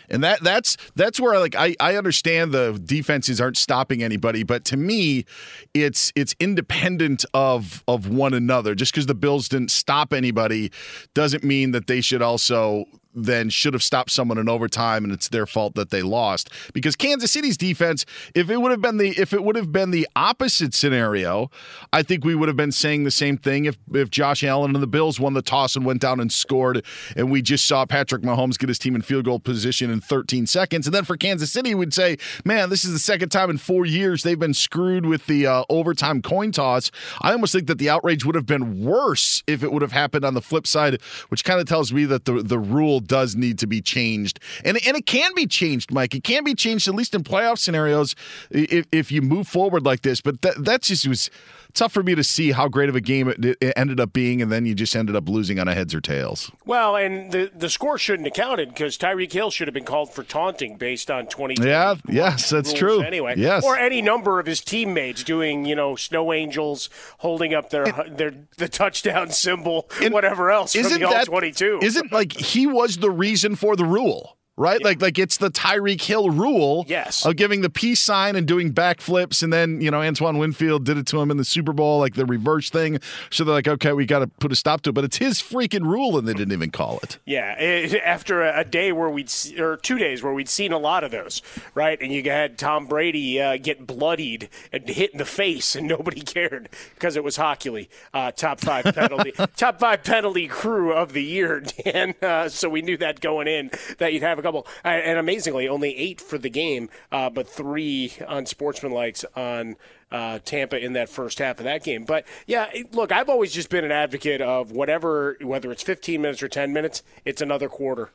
And 0.09 0.23
that 0.23 0.41
that's 0.41 0.77
that's 0.95 1.19
where 1.19 1.39
like 1.39 1.55
I, 1.55 1.75
I 1.79 1.95
understand 1.95 2.51
the 2.51 2.79
defenses 2.83 3.41
aren't 3.41 3.57
stopping 3.57 4.03
anybody, 4.03 4.43
but 4.43 4.63
to 4.65 4.77
me, 4.77 5.25
it's 5.73 6.11
it's 6.15 6.35
independent 6.39 7.25
of 7.33 7.83
of 7.87 8.07
one 8.07 8.33
another. 8.33 8.75
Just 8.75 8.93
because 8.93 9.05
the 9.07 9.15
Bills 9.15 9.49
didn't 9.49 9.71
stop 9.71 10.13
anybody 10.13 10.71
doesn't 11.13 11.43
mean 11.43 11.71
that 11.71 11.87
they 11.87 12.01
should 12.01 12.21
also 12.21 12.85
then 13.17 13.49
should 13.49 13.73
have 13.73 13.83
stopped 13.83 14.11
someone 14.11 14.37
in 14.37 14.47
overtime 14.47 15.03
and 15.03 15.11
it's 15.11 15.29
their 15.29 15.45
fault 15.45 15.75
that 15.75 15.89
they 15.89 16.01
lost. 16.01 16.49
Because 16.73 16.95
Kansas 16.95 17.31
City's 17.31 17.57
defense 17.57 18.05
if 18.35 18.49
it 18.49 18.57
would 18.57 18.71
have 18.71 18.81
been 18.81 18.97
the 18.97 19.09
if 19.19 19.33
it 19.33 19.43
would 19.43 19.55
have 19.55 19.71
been 19.71 19.91
the 19.91 20.07
opposite 20.15 20.73
scenario 20.73 21.49
I 21.91 22.03
think 22.03 22.23
we 22.23 22.35
would 22.35 22.47
have 22.47 22.57
been 22.57 22.71
saying 22.71 23.03
the 23.03 23.11
same 23.11 23.37
thing 23.37 23.65
if 23.65 23.77
if 23.93 24.09
Josh 24.09 24.43
Allen 24.43 24.75
and 24.75 24.83
the 24.83 24.87
Bills 24.87 25.19
won 25.19 25.33
the 25.33 25.41
toss 25.41 25.75
and 25.75 25.85
went 25.85 26.01
down 26.01 26.19
and 26.19 26.31
scored 26.31 26.83
and 27.15 27.31
we 27.31 27.41
just 27.41 27.65
saw 27.67 27.85
Patrick 27.85 28.21
Mahomes 28.21 28.57
get 28.57 28.69
his 28.69 28.79
team 28.79 28.95
in 28.95 29.01
field 29.01 29.25
goal 29.25 29.39
position 29.39 29.89
in 29.89 30.01
13 30.01 30.45
seconds. 30.47 30.87
And 30.87 30.93
then 30.93 31.03
for 31.03 31.17
Kansas 31.17 31.51
City 31.51 31.73
we'd 31.73 31.93
say 31.93 32.17
man 32.45 32.69
this 32.69 32.85
is 32.85 32.93
the 32.93 32.99
second 32.99 33.29
time 33.29 33.49
in 33.49 33.57
4 33.57 33.85
years 33.85 34.23
they've 34.23 34.39
been 34.39 34.53
screwed 34.53 35.05
with 35.05 35.25
the 35.25 35.47
uh, 35.47 35.63
overtime 35.69 36.21
coin 36.21 36.51
toss. 36.51 36.91
I 37.21 37.31
almost 37.31 37.53
think 37.53 37.67
that 37.67 37.77
the 37.77 37.89
outrage 37.89 38.25
would 38.25 38.35
have 38.35 38.45
been 38.45 38.83
worse 38.83 39.43
if 39.47 39.63
it 39.63 39.71
would 39.71 39.81
have 39.81 39.91
happened 39.91 40.25
on 40.25 40.33
the 40.33 40.41
flip 40.41 40.67
side 40.67 41.01
which 41.29 41.43
kind 41.43 41.59
of 41.59 41.67
tells 41.67 41.91
me 41.93 42.05
that 42.05 42.25
the 42.25 42.43
the 42.43 42.59
rule 42.59 42.99
does 43.07 43.35
need 43.35 43.59
to 43.59 43.67
be 43.67 43.81
changed. 43.81 44.39
And, 44.63 44.77
and 44.85 44.97
it 44.97 45.05
can 45.05 45.33
be 45.35 45.47
changed, 45.47 45.91
Mike. 45.91 46.13
It 46.13 46.23
can 46.23 46.43
be 46.43 46.55
changed, 46.55 46.87
at 46.87 46.95
least 46.95 47.15
in 47.15 47.23
playoff 47.23 47.57
scenarios, 47.57 48.15
if, 48.51 48.85
if 48.91 49.11
you 49.11 49.21
move 49.21 49.47
forward 49.47 49.85
like 49.85 50.01
this. 50.01 50.21
But 50.21 50.41
that, 50.41 50.63
that 50.63 50.81
just 50.81 51.07
was 51.07 51.29
tough 51.77 51.91
for 51.91 52.03
me 52.03 52.15
to 52.15 52.23
see 52.23 52.51
how 52.51 52.67
great 52.67 52.89
of 52.89 52.95
a 52.95 53.01
game 53.01 53.27
it, 53.29 53.57
it, 53.61 53.73
ended 53.75 53.99
up 53.99 54.13
being, 54.13 54.41
and 54.41 54.51
then 54.51 54.65
you 54.65 54.73
just 54.75 54.95
ended 54.95 55.15
up 55.15 55.29
losing 55.29 55.59
on 55.59 55.67
a 55.67 55.73
heads 55.73 55.93
or 55.93 56.01
tails. 56.01 56.51
Well, 56.65 56.95
and 56.95 57.31
the 57.31 57.51
the 57.55 57.69
score 57.69 57.97
shouldn't 57.97 58.27
have 58.27 58.33
counted 58.33 58.69
because 58.69 58.97
Tyreek 58.97 59.31
Hill 59.31 59.51
should 59.51 59.67
have 59.67 59.73
been 59.73 59.85
called 59.85 60.13
for 60.13 60.23
taunting 60.23 60.77
based 60.77 61.09
on 61.11 61.27
twenty. 61.27 61.55
Yeah, 61.59 61.95
yes, 62.07 62.49
that's 62.49 62.73
true. 62.73 63.01
Anyway, 63.01 63.35
yes, 63.37 63.63
or 63.63 63.77
any 63.77 64.01
number 64.01 64.39
of 64.39 64.45
his 64.45 64.61
teammates 64.61 65.23
doing, 65.23 65.65
you 65.65 65.75
know, 65.75 65.95
snow 65.95 66.33
angels, 66.33 66.89
holding 67.19 67.53
up 67.53 67.69
their 67.69 67.83
and, 67.83 68.17
their 68.17 68.33
the 68.57 68.67
touchdown 68.67 69.29
symbol, 69.31 69.89
and 70.01 70.13
whatever 70.13 70.51
else 70.51 70.73
from 70.73 70.83
the 70.83 71.03
all 71.03 71.25
twenty 71.25 71.51
two. 71.51 71.79
Isn't 71.81 72.11
like 72.11 72.33
he 72.33 72.67
was 72.67 72.97
the 72.97 73.11
reason 73.11 73.55
for 73.55 73.75
the 73.75 73.85
rule 73.85 74.36
right? 74.57 74.79
Yeah. 74.81 74.87
Like 74.87 75.01
like 75.01 75.19
it's 75.19 75.37
the 75.37 75.49
Tyreek 75.49 76.01
Hill 76.01 76.31
rule 76.31 76.85
yes. 76.87 77.25
of 77.25 77.35
giving 77.35 77.61
the 77.61 77.69
peace 77.69 78.01
sign 78.01 78.35
and 78.35 78.47
doing 78.47 78.73
backflips, 78.73 79.43
and 79.43 79.53
then 79.53 79.79
you 79.79 79.91
know 79.91 80.01
Antoine 80.01 80.37
Winfield 80.37 80.83
did 80.83 80.97
it 80.97 81.05
to 81.07 81.21
him 81.21 81.31
in 81.31 81.37
the 81.37 81.45
Super 81.45 81.73
Bowl, 81.73 81.99
like 81.99 82.15
the 82.15 82.25
reverse 82.25 82.69
thing. 82.69 82.99
So 83.29 83.43
they're 83.43 83.53
like, 83.53 83.67
okay, 83.67 83.93
we 83.93 84.05
got 84.05 84.19
to 84.19 84.27
put 84.27 84.51
a 84.51 84.55
stop 84.55 84.81
to 84.81 84.89
it, 84.89 84.93
but 84.93 85.03
it's 85.03 85.17
his 85.17 85.41
freaking 85.41 85.83
rule, 85.83 86.17
and 86.17 86.27
they 86.27 86.33
didn't 86.33 86.53
even 86.53 86.71
call 86.71 86.99
it. 87.03 87.19
Yeah, 87.25 87.53
it, 87.59 87.95
after 88.03 88.41
a, 88.41 88.61
a, 88.61 88.63
day 88.65 88.91
where 88.91 89.09
we'd 89.09 89.31
or 89.59 89.77
two 89.77 89.97
days 89.97 90.23
where 90.23 90.33
we'd 90.33 90.49
seen 90.49 90.73
a 90.73 90.77
lot 90.77 91.03
of 91.03 91.11
those, 91.11 91.41
right? 91.73 92.01
And 92.01 92.11
you 92.11 92.23
had 92.23 92.57
Tom 92.57 92.87
Brady 92.87 93.39
uh, 93.41 93.57
get 93.57 93.85
bloodied 93.85 94.49
and 94.73 94.87
hit 94.89 95.11
in 95.11 95.19
the 95.19 95.25
face, 95.25 95.75
and 95.75 95.87
nobody 95.87 96.21
cared 96.37 96.69
because 96.95 97.15
it 97.15 97.23
was 97.23 97.37
Hochuli, 97.37 97.87
uh, 98.13 98.31
top 98.31 98.59
five 98.59 98.83
penalty, 98.95 99.33
top 99.55 99.79
five 99.79 100.03
penalty 100.03 100.47
crew 100.47 100.91
of 100.93 101.13
the 101.13 101.23
year, 101.23 101.61
Dan. 101.83 102.15
Uh, 102.21 102.49
so 102.49 102.69
we 102.69 102.81
knew 102.81 102.97
that 102.97 103.19
going 103.19 103.47
in 103.47 103.69
that 103.99 104.13
you'd 104.13 104.23
have 104.23 104.39
a 104.39 104.46
couple, 104.47 104.67
and 104.83 105.19
amazingly, 105.19 105.67
only 105.67 105.95
eight 105.97 106.21
for 106.21 106.37
the 106.37 106.49
game, 106.49 106.89
uh, 107.11 107.29
but 107.29 107.47
three 107.47 108.13
unsportsmanlikes 108.27 109.25
on 109.35 109.75
uh, 110.11 110.39
Tampa 110.39 110.83
in 110.83 110.93
that 110.93 111.09
first 111.09 111.39
half 111.39 111.59
of 111.59 111.65
that 111.65 111.83
game. 111.83 112.05
But 112.05 112.25
yeah, 112.45 112.69
look, 112.91 113.11
I've 113.11 113.29
always 113.29 113.51
just 113.51 113.69
been 113.69 113.83
an 113.83 113.91
advocate 113.91 114.41
of 114.41 114.71
whatever, 114.71 115.37
whether 115.41 115.71
it's 115.71 115.83
15 115.83 116.21
minutes 116.21 116.41
or 116.41 116.47
10 116.47 116.73
minutes, 116.73 117.03
it's 117.25 117.41
another 117.41 117.69
quarter, 117.69 118.11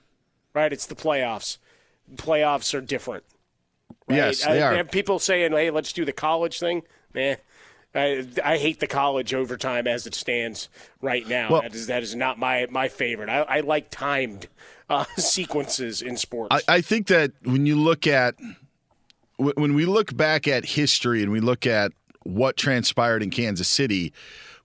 right? 0.54 0.72
It's 0.72 0.86
the 0.86 0.94
playoffs. 0.94 1.58
Playoffs 2.14 2.74
are 2.74 2.80
different. 2.80 3.24
Right? 4.08 4.16
Yes, 4.16 4.44
they 4.44 4.62
I, 4.62 4.80
are. 4.80 4.84
people 4.84 5.18
saying, 5.18 5.52
"Hey, 5.52 5.70
let's 5.70 5.92
do 5.92 6.04
the 6.04 6.12
college 6.12 6.58
thing." 6.58 6.82
Man, 7.14 7.36
I, 7.94 8.26
I, 8.42 8.56
hate 8.56 8.80
the 8.80 8.86
college 8.86 9.34
overtime 9.34 9.86
as 9.86 10.06
it 10.06 10.14
stands 10.14 10.68
right 11.00 11.26
now. 11.28 11.50
Well, 11.50 11.62
that, 11.62 11.74
is, 11.74 11.86
that 11.86 12.02
is 12.02 12.14
not 12.14 12.38
my 12.38 12.66
my 12.70 12.88
favorite. 12.88 13.28
I, 13.28 13.42
I 13.42 13.60
like 13.60 13.90
timed 13.90 14.48
uh, 14.92 15.04
sequences 15.16 16.02
in 16.02 16.16
sports. 16.16 16.54
I, 16.68 16.76
I, 16.76 16.80
think 16.80 17.08
that 17.08 17.32
when 17.42 17.66
you 17.66 17.76
look 17.76 18.06
at 18.06 18.34
when 19.38 19.75
we 19.75 19.87
look 19.87 20.16
back 20.16 20.46
at 20.46 20.64
history 20.64 21.22
and 21.22 21.32
we 21.32 21.40
look 21.40 21.66
at 21.66 21.92
what 22.25 22.56
transpired 22.56 23.22
in 23.22 23.30
Kansas 23.30 23.66
City, 23.66 24.12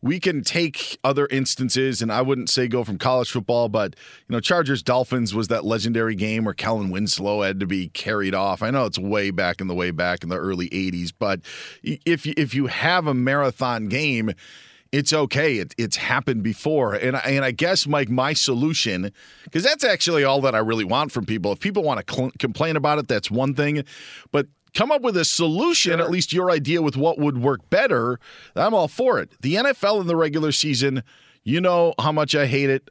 we 0.01 0.19
can 0.19 0.43
take 0.43 1.00
other 1.03 1.27
instances, 1.31 2.01
and 2.01 2.12
I 2.12 2.22
wouldn't 2.22 2.50
say 2.50 2.67
go 2.67 2.84
from 2.84 2.98
college 2.98 3.31
football, 3.31 3.67
but 3.67 3.96
you 4.27 4.34
know, 4.34 4.39
Chargers 4.39 4.84
Dolphins 4.84 5.34
was 5.34 5.48
that 5.48 5.65
legendary 5.65 6.15
game 6.15 6.46
where 6.46 6.53
Kellen 6.53 6.91
Winslow 6.91 7.41
had 7.41 7.60
to 7.60 7.65
be 7.65 7.89
carried 7.89 8.36
off. 8.36 8.62
I 8.62 8.69
know 8.69 8.86
it's 8.86 9.00
way 9.00 9.31
back 9.31 9.60
in 9.60 9.67
the 9.67 9.74
way 9.74 9.91
back 9.91 10.24
in 10.24 10.29
the 10.29 10.38
early 10.38 10.69
'80s, 10.69 11.12
but 11.17 11.41
if 11.81 12.27
if 12.27 12.53
you 12.53 12.67
have 12.67 13.07
a 13.07 13.13
marathon 13.13 13.88
game, 13.88 14.34
it's 14.91 15.13
okay. 15.13 15.58
It, 15.58 15.74
it's 15.77 15.96
happened 15.98 16.44
before, 16.44 16.94
and 16.94 17.15
I, 17.15 17.20
and 17.22 17.46
I 17.46 17.51
guess 17.51 17.88
Mike, 17.88 18.10
my 18.10 18.34
solution, 18.34 19.12
because 19.44 19.63
that's 19.63 19.84
actually 19.84 20.24
all 20.24 20.41
that 20.41 20.56
I 20.56 20.60
really 20.60 20.86
want 20.86 21.12
from 21.12 21.25
people. 21.25 21.51
If 21.51 21.60
people 21.60 21.84
want 21.84 22.06
to 22.06 22.13
cl- 22.13 22.32
complain 22.39 22.75
about 22.75 23.00
it, 23.00 23.08
that's 23.08 23.29
one 23.29 23.53
thing, 23.53 23.84
but 24.32 24.48
come 24.74 24.91
up 24.91 25.01
with 25.01 25.17
a 25.17 25.25
solution, 25.25 25.94
sure. 25.94 26.01
at 26.01 26.12
least 26.12 26.34
your 26.34 26.51
idea 26.51 26.82
with 26.82 26.96
what 26.96 27.17
would 27.17 27.39
work 27.39 27.67
better. 27.70 28.20
I'm 28.56 28.74
all 28.74 28.88
for 28.88 29.20
it. 29.20 29.32
The 29.41 29.56
NFL 29.56 30.01
in 30.01 30.08
the 30.08 30.15
regular 30.15 30.51
season, 30.51 31.03
you 31.44 31.62
know 31.62 31.94
how 32.00 32.12
much 32.12 32.36
I 32.36 32.46
hate 32.46 32.70
it. 32.70 32.89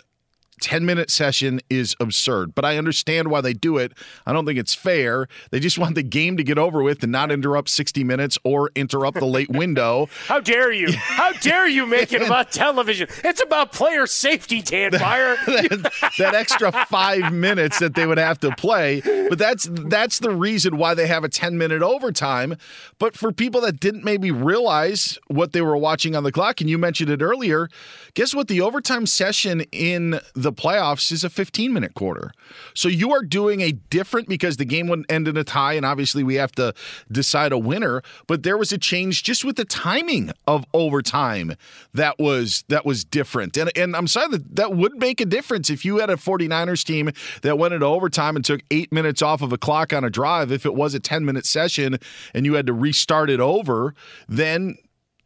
10 0.60 0.86
minute 0.86 1.10
session 1.10 1.60
is 1.68 1.94
absurd, 2.00 2.54
but 2.54 2.64
I 2.64 2.78
understand 2.78 3.28
why 3.28 3.40
they 3.40 3.52
do 3.52 3.76
it. 3.76 3.92
I 4.24 4.32
don't 4.32 4.46
think 4.46 4.58
it's 4.58 4.74
fair. 4.74 5.28
They 5.50 5.60
just 5.60 5.78
want 5.78 5.94
the 5.94 6.02
game 6.02 6.36
to 6.38 6.42
get 6.44 6.58
over 6.58 6.82
with 6.82 7.02
and 7.02 7.12
not 7.12 7.30
interrupt 7.30 7.68
60 7.68 8.04
minutes 8.04 8.38
or 8.42 8.70
interrupt 8.74 9.18
the 9.18 9.26
late 9.26 9.50
window. 9.50 10.08
How 10.26 10.40
dare 10.40 10.72
you? 10.72 10.92
How 10.92 11.32
dare 11.32 11.68
you 11.68 11.86
make 11.86 12.12
it 12.12 12.22
about 12.26 12.52
television? 12.52 13.08
It's 13.22 13.42
about 13.42 13.72
player 13.72 14.06
safety, 14.06 14.62
Dan 14.62 14.92
Beyer. 14.92 15.36
that, 15.46 16.12
that 16.18 16.34
extra 16.34 16.72
five 16.86 17.32
minutes 17.32 17.78
that 17.80 17.94
they 17.94 18.06
would 18.06 18.18
have 18.18 18.40
to 18.40 18.50
play. 18.56 19.02
But 19.28 19.38
that's 19.38 19.68
that's 19.70 20.20
the 20.20 20.30
reason 20.30 20.78
why 20.78 20.94
they 20.94 21.06
have 21.06 21.24
a 21.24 21.28
10 21.28 21.58
minute 21.58 21.82
overtime. 21.82 22.56
But 22.98 23.16
for 23.16 23.30
people 23.30 23.60
that 23.62 23.78
didn't 23.78 24.04
maybe 24.04 24.30
realize 24.30 25.18
what 25.28 25.52
they 25.52 25.60
were 25.60 25.76
watching 25.76 26.16
on 26.16 26.24
the 26.24 26.32
clock, 26.32 26.60
and 26.60 26.70
you 26.70 26.78
mentioned 26.78 27.10
it 27.10 27.20
earlier, 27.20 27.68
guess 28.14 28.34
what? 28.34 28.48
The 28.48 28.60
overtime 28.60 29.06
session 29.06 29.62
in 29.72 30.20
the 30.34 30.45
playoffs 30.52 31.12
is 31.12 31.24
a 31.24 31.30
15 31.30 31.72
minute 31.72 31.94
quarter. 31.94 32.32
So 32.74 32.88
you 32.88 33.12
are 33.12 33.22
doing 33.22 33.60
a 33.60 33.72
different 33.72 34.28
because 34.28 34.56
the 34.56 34.64
game 34.64 34.88
wouldn't 34.88 35.10
end 35.10 35.28
in 35.28 35.36
a 35.36 35.44
tie, 35.44 35.74
and 35.74 35.86
obviously 35.86 36.22
we 36.22 36.36
have 36.36 36.52
to 36.52 36.74
decide 37.10 37.52
a 37.52 37.58
winner. 37.58 38.02
But 38.26 38.42
there 38.42 38.56
was 38.56 38.72
a 38.72 38.78
change 38.78 39.22
just 39.22 39.44
with 39.44 39.56
the 39.56 39.64
timing 39.64 40.32
of 40.46 40.64
overtime 40.72 41.54
that 41.94 42.18
was 42.18 42.64
that 42.68 42.84
was 42.84 43.04
different. 43.04 43.56
And 43.56 43.70
and 43.76 43.96
I'm 43.96 44.06
sorry 44.06 44.28
that 44.28 44.56
that 44.56 44.74
would 44.74 44.98
make 44.98 45.20
a 45.20 45.26
difference 45.26 45.70
if 45.70 45.84
you 45.84 45.98
had 45.98 46.10
a 46.10 46.16
49ers 46.16 46.84
team 46.84 47.10
that 47.42 47.58
went 47.58 47.74
into 47.74 47.86
overtime 47.86 48.36
and 48.36 48.44
took 48.44 48.62
eight 48.70 48.92
minutes 48.92 49.22
off 49.22 49.42
of 49.42 49.52
a 49.52 49.58
clock 49.58 49.92
on 49.92 50.04
a 50.04 50.10
drive. 50.10 50.52
If 50.52 50.66
it 50.66 50.74
was 50.74 50.94
a 50.94 51.00
10 51.00 51.24
minute 51.24 51.46
session 51.46 51.98
and 52.34 52.46
you 52.46 52.54
had 52.54 52.66
to 52.66 52.72
restart 52.72 53.30
it 53.30 53.40
over, 53.40 53.94
then 54.28 54.76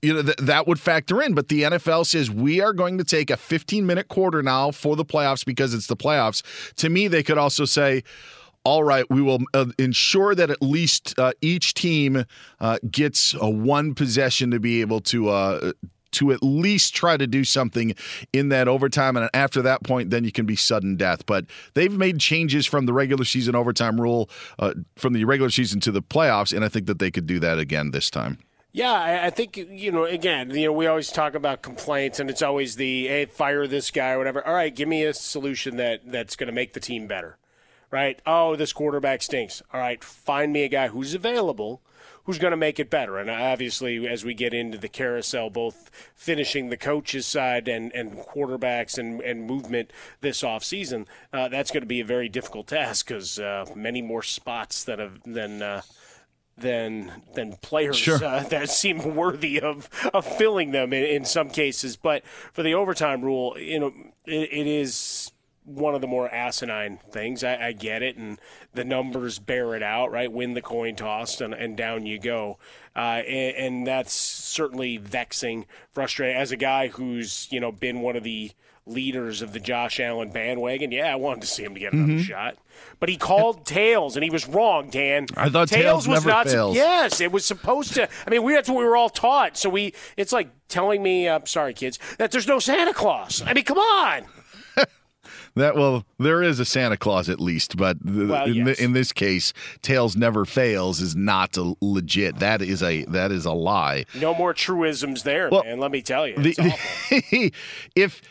you 0.03 0.15
know, 0.15 0.23
th- 0.23 0.37
that 0.37 0.67
would 0.67 0.81
factor 0.81 1.23
in. 1.23 1.35
But 1.35 1.49
the 1.49 1.63
NFL 1.63 2.07
says 2.07 2.31
we 2.31 2.61
are 2.61 2.73
going 2.73 2.99
to 2.99 3.05
take 3.05 3.31
a 3.31 3.37
15 3.37 3.87
minute 3.87 4.09
quarter 4.09 4.43
now 4.43 4.71
for 4.71 4.97
the 4.97 5.05
playoffs 5.05 5.45
because 5.45 5.75
it's 5.75 5.87
the 5.87 5.97
playoffs. 5.97 6.43
To 6.77 6.89
me, 6.89 7.09
they 7.09 7.23
could 7.23 7.39
also 7.39 7.65
say, 7.65 8.03
all 8.65 8.85
right, 8.85 9.09
we 9.09 9.23
will 9.23 9.41
uh, 9.55 9.67
ensure 9.79 10.35
that 10.35 10.51
at 10.51 10.61
least 10.61 11.19
uh, 11.19 11.33
each 11.41 11.75
team 11.75 12.25
uh, 12.61 12.79
gets 12.91 13.35
a 13.41 13.49
one 13.49 13.95
possession 13.95 14.51
to 14.51 14.61
be 14.61 14.81
able 14.81 15.01
to 15.01 15.31
uh, 15.31 15.73
to 16.13 16.33
at 16.33 16.43
least 16.43 16.95
try 16.95 17.17
to 17.17 17.27
do 17.27 17.45
something 17.45 17.95
in 18.33 18.49
that 18.49 18.69
overtime. 18.69 19.17
And 19.17 19.31
after 19.33 19.63
that 19.63 19.85
point, 19.85 20.11
then 20.11 20.25
you 20.25 20.33
can 20.33 20.45
be 20.45 20.57
sudden 20.57 20.97
death. 20.97 21.25
But 21.25 21.47
they've 21.75 21.93
made 21.93 22.19
changes 22.19 22.67
from 22.67 22.87
the 22.87 22.93
regular 22.93 23.25
season 23.25 23.55
overtime 23.55 24.01
rule 24.01 24.29
uh, 24.59 24.75
from 24.97 25.13
the 25.13 25.25
regular 25.25 25.51
season 25.51 25.81
to 25.81 25.93
the 25.93 26.03
playoffs, 26.03 26.55
and 26.55 26.65
I 26.65 26.69
think 26.69 26.87
that 26.87 26.99
they 26.99 27.11
could 27.11 27.27
do 27.27 27.39
that 27.41 27.59
again 27.59 27.93
this 27.93 28.11
time. 28.11 28.39
Yeah, 28.73 29.21
I 29.25 29.31
think 29.31 29.57
you 29.57 29.91
know. 29.91 30.05
Again, 30.05 30.51
you 30.51 30.67
know, 30.67 30.73
we 30.73 30.87
always 30.87 31.11
talk 31.11 31.35
about 31.35 31.61
complaints, 31.61 32.21
and 32.21 32.31
it's 32.31 32.43
always 32.43 32.77
the 32.77 33.09
hey, 33.09 33.25
fire 33.25 33.67
this 33.67 33.91
guy 33.91 34.13
or 34.13 34.19
whatever. 34.19 34.47
All 34.47 34.55
right, 34.55 34.75
give 34.75 34.89
me 34.89 35.05
a 35.05 35.13
solution 35.13 35.77
that 35.79 36.03
that's 36.07 36.37
going 36.37 36.47
to 36.47 36.53
make 36.53 36.73
the 36.73 36.81
team 36.81 37.09
better, 37.09 37.37
right? 37.91 38.23
Oh, 38.25 38.55
this 38.55 38.73
quarterback 38.73 39.23
stinks. 39.23 39.61
All 39.73 39.81
right, 39.81 40.03
find 40.05 40.53
me 40.53 40.63
a 40.63 40.69
guy 40.69 40.87
who's 40.87 41.15
available, 41.15 41.83
who's 42.25 42.39
going 42.39 42.53
to 42.53 42.57
make 42.57 42.79
it 42.79 42.91
better. 42.91 43.19
And 43.19 43.29
obviously, 43.29 44.07
as 44.07 44.25
we 44.25 44.35
get 44.35 44.55
into 44.55 44.79
the 44.79 44.89
carousel, 44.89 45.51
both 45.51 45.91
finishing 46.15 46.69
the 46.71 46.77
coaches 46.77 47.27
side 47.27 47.67
and 47.67 47.93
and 47.93 48.19
quarterbacks 48.19 48.99
and 48.99 49.21
and 49.23 49.49
movement 49.49 49.93
this 50.21 50.45
off 50.45 50.63
season, 50.63 51.09
uh, 51.33 51.49
that's 51.49 51.73
going 51.73 51.83
to 51.83 51.89
be 51.89 52.01
a 52.01 52.05
very 52.05 52.29
difficult 52.29 52.69
task 52.69 53.09
because 53.09 53.41
uh, 53.41 53.67
many 53.75 54.01
more 54.01 54.23
spots 54.23 54.85
that 54.85 55.01
have 55.01 55.19
than. 55.25 55.61
Uh, 55.61 55.83
than 56.61 57.23
than 57.35 57.53
players 57.57 57.97
sure. 57.97 58.25
uh, 58.25 58.43
that 58.51 58.71
seem 58.71 59.15
worthy 59.15 59.61
of, 59.61 59.89
of 60.15 60.25
filling 60.25 60.71
them 60.73 60.93
in, 60.93 61.05
in, 61.05 61.25
some 61.25 61.51
cases. 61.51 61.97
But 61.97 62.25
for 62.53 62.63
the 62.63 62.75
overtime 62.75 63.23
rule, 63.23 63.59
you 63.59 63.79
know, 63.81 63.93
it, 64.27 64.53
it 64.53 64.67
is 64.67 65.33
one 65.65 65.95
of 65.95 66.01
the 66.01 66.07
more 66.07 66.33
asinine 66.33 66.99
things. 67.11 67.45
I, 67.45 67.69
I, 67.69 67.73
get 67.73 68.03
it, 68.03 68.17
and 68.17 68.39
the 68.75 68.85
numbers 68.85 69.39
bear 69.39 69.75
it 69.75 69.83
out, 69.83 70.11
right? 70.11 70.31
Win 70.31 70.55
the 70.55 70.63
coin 70.63 70.97
toss, 70.97 71.41
and, 71.41 71.55
and 71.55 71.77
down 71.77 72.07
you 72.07 72.19
go. 72.19 72.59
Uh, 72.97 73.23
and, 73.27 73.57
and 73.57 73.87
that's 73.87 74.13
certainly 74.13 74.97
vexing, 74.97 75.67
frustrating. 75.93 76.37
As 76.37 76.53
a 76.53 76.57
guy 76.57 76.89
who's 76.89 77.49
you 77.51 77.61
know 77.61 77.73
been 77.73 78.01
one 78.01 78.17
of 78.17 78.25
the 78.25 78.53
leaders 78.91 79.43
of 79.43 79.53
the 79.53 79.61
Josh 79.61 80.01
Allen 80.01 80.31
bandwagon. 80.31 80.93
Yeah, 80.93 81.13
I 81.13 81.17
wanted 81.17 81.43
to 81.43 81.47
see 81.47 81.65
him 81.65 81.75
to 81.75 81.81
get 81.81 81.93
another 81.93 82.13
mm-hmm. 82.13 82.23
shot. 82.23 82.57
But 82.99 83.09
he 83.09 83.17
called 83.17 83.65
tails, 83.67 84.17
and 84.17 84.25
he 84.25 84.31
was 84.31 84.47
wrong, 84.47 84.91
Dan. 84.91 85.27
I 85.37 85.49
thought 85.49 85.69
tails, 85.69 85.83
tails 85.83 86.09
was 86.09 86.25
never 86.25 86.29
not. 86.29 86.49
Fails. 86.49 86.77
Yes, 86.77 87.21
it 87.21 87.33
was 87.33 87.45
supposed 87.45 87.95
to. 87.95 88.09
I 88.27 88.31
mean, 88.31 88.43
we 88.43 88.53
that's 88.53 88.69
what 88.69 88.79
we 88.79 88.85
were 88.85 88.97
all 88.97 89.11
taught. 89.11 89.57
So 89.57 89.71
we, 89.71 89.95
it's 90.17 90.33
like 90.33 90.51
telling 90.69 91.03
me, 91.03 91.29
uh, 91.29 91.41
sorry, 91.45 91.75
kids, 91.75 91.99
that 92.19 92.31
there's 92.31 92.47
no 92.47 92.59
Santa 92.59 92.95
Claus. 92.95 93.43
I 93.47 93.55
mean, 93.55 93.65
come 93.65 93.79
on. 93.79 94.27
That 95.57 95.75
well, 95.75 96.07
there 96.19 96.43
is 96.43 96.61
a 96.61 96.65
Santa 96.65 96.97
Claus 96.97 97.29
at 97.29 97.41
least, 97.41 97.77
but 97.77 97.99
well, 98.05 98.45
in, 98.45 98.67
yes. 98.67 98.79
in, 98.79 98.93
this 98.93 99.13
case, 99.13 99.53
tails 99.83 100.17
never 100.17 100.45
fails 100.45 101.01
is 101.01 101.17
not 101.17 101.57
legit. 101.81 102.39
That 102.39 102.63
is 102.63 102.85
a 102.85 103.05
that 103.07 103.33
is 103.33 103.47
a 103.47 103.53
lie. 103.53 104.07
No 104.15 104.33
more 104.33 104.55
truisms 104.55 105.25
there, 105.25 105.49
well, 105.51 105.65
man. 105.65 105.81
Let 105.81 105.91
me 105.91 106.03
tell 106.03 106.27
you, 106.27 106.37
the, 106.37 107.53
if 107.97 108.23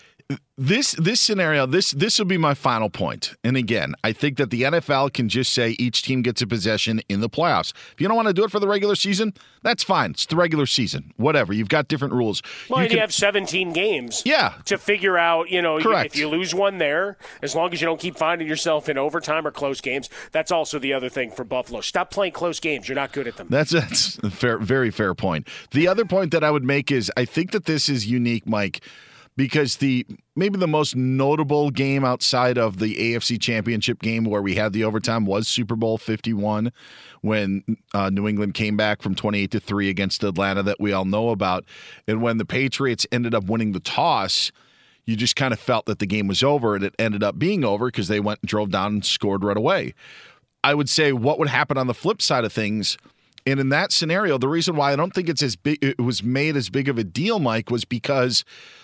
this 0.58 0.92
this 0.94 1.22
scenario 1.22 1.66
this 1.66 1.92
this 1.92 2.20
will 2.20 2.26
be 2.26 2.38
my 2.38 2.54
final 2.54 2.90
point. 2.90 3.34
and 3.44 3.56
again 3.56 3.96
i 4.04 4.12
think 4.12 4.38
that 4.38 4.50
the 4.50 4.64
nfl 4.64 5.12
can 5.12 5.30
just 5.30 5.54
say 5.54 5.76
each 5.80 6.04
team 6.04 6.22
gets 6.22 6.42
a 6.42 6.48
possession 6.48 7.02
in 7.08 7.22
the 7.22 7.30
playoffs. 7.30 7.74
If 7.94 8.02
you 8.02 8.08
don't 8.08 8.18
want 8.18 8.28
to 8.28 8.34
do 8.34 8.44
it 8.44 8.52
for 8.52 8.60
the 8.60 8.68
regular 8.68 8.96
season 8.96 9.34
that's 9.62 9.84
fine. 9.84 10.12
It's 10.12 10.26
the 10.26 10.38
regular 10.38 10.66
season. 10.66 11.14
Whatever. 11.18 11.52
You've 11.52 11.68
got 11.68 11.90
different 11.90 12.14
rules. 12.14 12.42
Well 12.70 12.82
you, 12.82 12.88
can, 12.88 12.96
you 12.96 13.02
have 13.02 13.14
17 13.14 13.74
games 13.74 14.22
yeah. 14.26 14.54
to 14.66 14.78
figure 14.78 15.18
out 15.18 15.50
you 15.50 15.62
know 15.62 15.80
Correct. 15.80 16.14
if 16.14 16.20
you 16.20 16.28
lose 16.28 16.54
one 16.54 16.78
there 16.78 17.18
as 17.42 17.56
long 17.56 17.74
as 17.74 17.82
you 17.82 17.88
don't 17.88 18.00
keep 18.00 18.18
finding 18.18 18.48
yourself 18.48 18.90
in 18.90 18.98
overtime 18.98 19.48
or 19.48 19.52
close 19.52 19.82
games 19.82 20.10
that's 20.32 20.52
also 20.52 20.78
the 20.78 20.94
other 20.94 21.10
thing 21.10 21.32
for 21.32 21.44
buffalo. 21.44 21.82
Stop 21.82 22.12
playing 22.12 22.34
close 22.34 22.60
games. 22.60 22.88
You're 22.88 22.96
not 22.96 23.14
good 23.14 23.28
at 23.28 23.38
them. 23.38 23.48
That's 23.50 23.72
that's 23.72 24.18
a 24.20 24.30
fair 24.30 24.58
very 24.58 24.92
fair 24.92 25.16
point. 25.16 25.48
The 25.72 25.88
other 25.88 26.06
point 26.06 26.32
that 26.32 26.44
i 26.44 26.52
would 26.52 26.64
make 26.64 26.92
is 26.92 27.12
i 27.16 27.26
think 27.26 27.52
that 27.52 27.66
this 27.66 27.90
is 27.90 28.08
unique 28.08 28.46
mike 28.46 28.82
because 29.40 29.78
the 29.78 30.06
maybe 30.36 30.60
the 30.60 30.68
most 30.68 30.98
notable 30.98 31.72
game 31.72 32.04
outside 32.04 32.58
of 32.58 32.78
the 32.78 32.94
AFC 32.98 33.40
Championship 33.40 34.02
game 34.02 34.26
where 34.26 34.42
we 34.42 34.56
had 34.56 34.74
the 34.74 34.84
overtime 34.84 35.26
was 35.26 35.48
Super 35.48 35.78
Bowl 35.78 35.98
51 35.98 36.74
when 37.22 37.64
uh, 37.94 38.10
New 38.10 38.28
England 38.28 38.54
came 38.54 38.76
back 38.76 39.02
from 39.02 39.16
28 39.16 39.50
to 39.52 39.60
3 39.62 39.88
against 39.88 40.26
Atlanta 40.26 40.62
that 40.64 40.82
we 40.82 40.92
all 40.92 41.06
know 41.06 41.30
about 41.30 41.64
and 42.06 42.22
when 42.22 42.38
the 42.38 42.44
Patriots 42.44 43.08
ended 43.14 43.34
up 43.34 43.46
winning 43.46 43.72
the 43.72 43.80
toss 43.80 44.52
you 45.06 45.16
just 45.16 45.38
kind 45.38 45.54
of 45.54 45.60
felt 45.60 45.86
that 45.86 46.00
the 46.00 46.06
game 46.06 46.28
was 46.28 46.44
over 46.44 46.76
and 46.76 46.84
it 46.84 46.94
ended 47.00 47.24
up 47.24 47.40
being 47.40 47.64
over 47.64 47.86
because 47.86 48.10
they 48.10 48.20
went 48.20 48.42
and 48.42 48.50
drove 48.50 48.72
down 48.72 48.92
and 48.96 49.06
scored 49.06 49.46
right 49.46 49.56
away. 49.56 49.94
I 50.66 50.74
would 50.74 50.90
say 50.90 51.14
what 51.14 51.40
would 51.40 51.48
happen 51.48 51.78
on 51.78 51.88
the 51.88 51.94
flip 51.94 52.22
side 52.22 52.44
of 52.44 52.52
things 52.52 52.98
and 53.46 53.60
in 53.60 53.70
that 53.70 53.92
scenario, 53.92 54.38
the 54.38 54.48
reason 54.48 54.76
why 54.76 54.94
I 54.94 54.96
don't 54.96 55.14
think 55.14 55.30
it's 55.30 55.44
as 55.44 55.56
big, 55.56 55.84
it 55.84 56.00
was 56.00 56.24
made 56.24 56.56
as 56.56 56.70
big 56.70 56.90
of 56.90 56.98
a 56.98 57.04
deal, 57.04 57.40
Mike, 57.40 57.70
was 57.70 57.86
because 57.86 58.44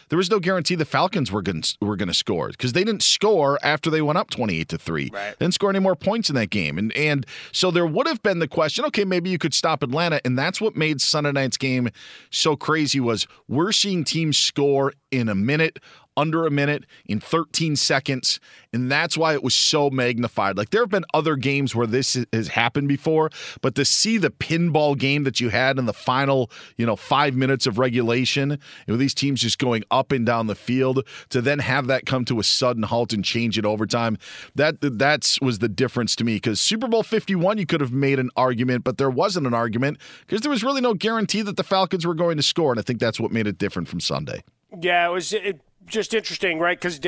there 0.09 0.17
was 0.17 0.29
no 0.29 0.39
guarantee 0.39 0.75
the 0.75 0.85
Falcons 0.85 1.31
were 1.31 1.41
going 1.41 1.63
were 1.81 1.95
going 1.95 2.07
to 2.07 2.13
score 2.13 2.50
because 2.50 2.74
they 2.74 2.83
didn't 2.83 3.03
score 3.03 3.57
after 3.63 3.89
they 3.89 4.01
went 4.01 4.17
up 4.17 4.29
twenty 4.29 4.59
eight 4.59 4.69
to 4.69 4.77
three. 4.77 5.09
Right. 5.13 5.35
They 5.38 5.45
didn't 5.45 5.55
score 5.55 5.69
any 5.69 5.79
more 5.79 5.95
points 5.95 6.29
in 6.29 6.35
that 6.35 6.50
game, 6.50 6.77
and 6.77 6.95
and 6.95 7.25
so 7.51 7.71
there 7.71 7.88
would 7.88 8.07
have 8.07 8.21
been 8.21 8.39
the 8.39 8.47
question. 8.47 8.85
Okay, 8.85 9.05
maybe 9.05 9.29
you 9.29 9.38
could 9.38 9.53
stop 9.53 9.83
Atlanta, 9.83 10.21
and 10.24 10.38
that's 10.38 10.62
what 10.62 10.75
made 10.75 11.01
Sunday 11.01 11.31
night's 11.31 11.57
game 11.57 11.89
so 12.29 12.55
crazy. 12.55 13.00
Was 13.00 13.27
we're 13.47 13.71
seeing 13.71 14.03
teams 14.03 14.38
score 14.38 14.93
in 15.12 15.29
a 15.29 15.35
minute 15.35 15.79
under 16.17 16.45
a 16.45 16.51
minute 16.51 16.86
in 17.05 17.19
13 17.19 17.75
seconds. 17.75 18.39
And 18.74 18.91
that's 18.91 19.17
why 19.17 19.34
it 19.34 19.43
was 19.43 19.53
so 19.53 19.89
magnified. 19.89 20.57
Like 20.57 20.69
there 20.69 20.81
have 20.81 20.89
been 20.89 21.05
other 21.13 21.36
games 21.36 21.75
where 21.75 21.88
this 21.88 22.17
has 22.34 22.50
happened 22.50 22.88
before, 22.88 23.29
but 23.62 23.75
to 23.75 23.86
see 23.86 24.17
the 24.17 24.29
pinball 24.29 24.98
game 24.98 25.24
that 25.24 25.39
you 25.39 25.50
had 25.50 25.77
in 25.77 25.86
the 25.86 25.93
final, 25.93 26.51
you 26.77 26.86
know, 26.86 26.95
five 26.95 27.36
minutes 27.36 27.67
of 27.67 27.79
regulation, 27.79 28.60
with 28.88 29.00
these 29.00 29.13
teams 29.13 29.41
just 29.41 29.60
going 29.60 29.84
up 29.91 30.12
and 30.12 30.25
down 30.25 30.48
the 30.48 30.55
field, 30.55 31.07
to 31.29 31.41
then 31.41 31.60
have 31.60 31.88
that 31.88 32.05
come 32.05 32.25
to 32.25 32.39
a 32.39 32.43
sudden 32.43 32.84
halt 32.84 33.13
and 33.13 33.24
change 33.24 33.57
it 33.57 33.65
overtime, 33.65 34.17
that 34.55 34.77
that's 34.81 35.39
was 35.41 35.60
the 35.60 35.69
difference 35.69 36.15
to 36.17 36.24
me. 36.24 36.36
Because 36.36 36.60
Super 36.60 36.88
Bowl 36.88 37.03
51, 37.03 37.57
you 37.57 37.65
could 37.65 37.81
have 37.81 37.93
made 37.93 38.19
an 38.19 38.29
argument, 38.36 38.84
but 38.84 38.98
there 38.98 39.10
wasn't 39.10 39.48
an 39.48 39.53
argument 39.53 39.98
because 40.22 40.41
there 40.41 40.51
was 40.51 40.63
really 40.63 40.81
no 40.81 40.93
guarantee 40.93 41.41
that 41.41 41.57
the 41.57 41.63
Falcons 41.63 42.05
were 42.05 42.15
going 42.15 42.38
to 42.38 42.43
score. 42.43 42.72
And 42.72 42.79
I 42.79 42.84
think 42.84 43.00
that's 43.00 43.19
what 43.19 43.31
made 43.31 43.48
it 43.48 43.57
different 43.57 43.88
from 43.88 44.00
Sunday. 44.00 44.43
Yeah, 44.81 45.07
it 45.07 45.12
was 45.12 45.34
it, 45.34 45.62
just 45.87 46.13
interesting, 46.13 46.59
right? 46.59 46.79
Because 46.79 46.99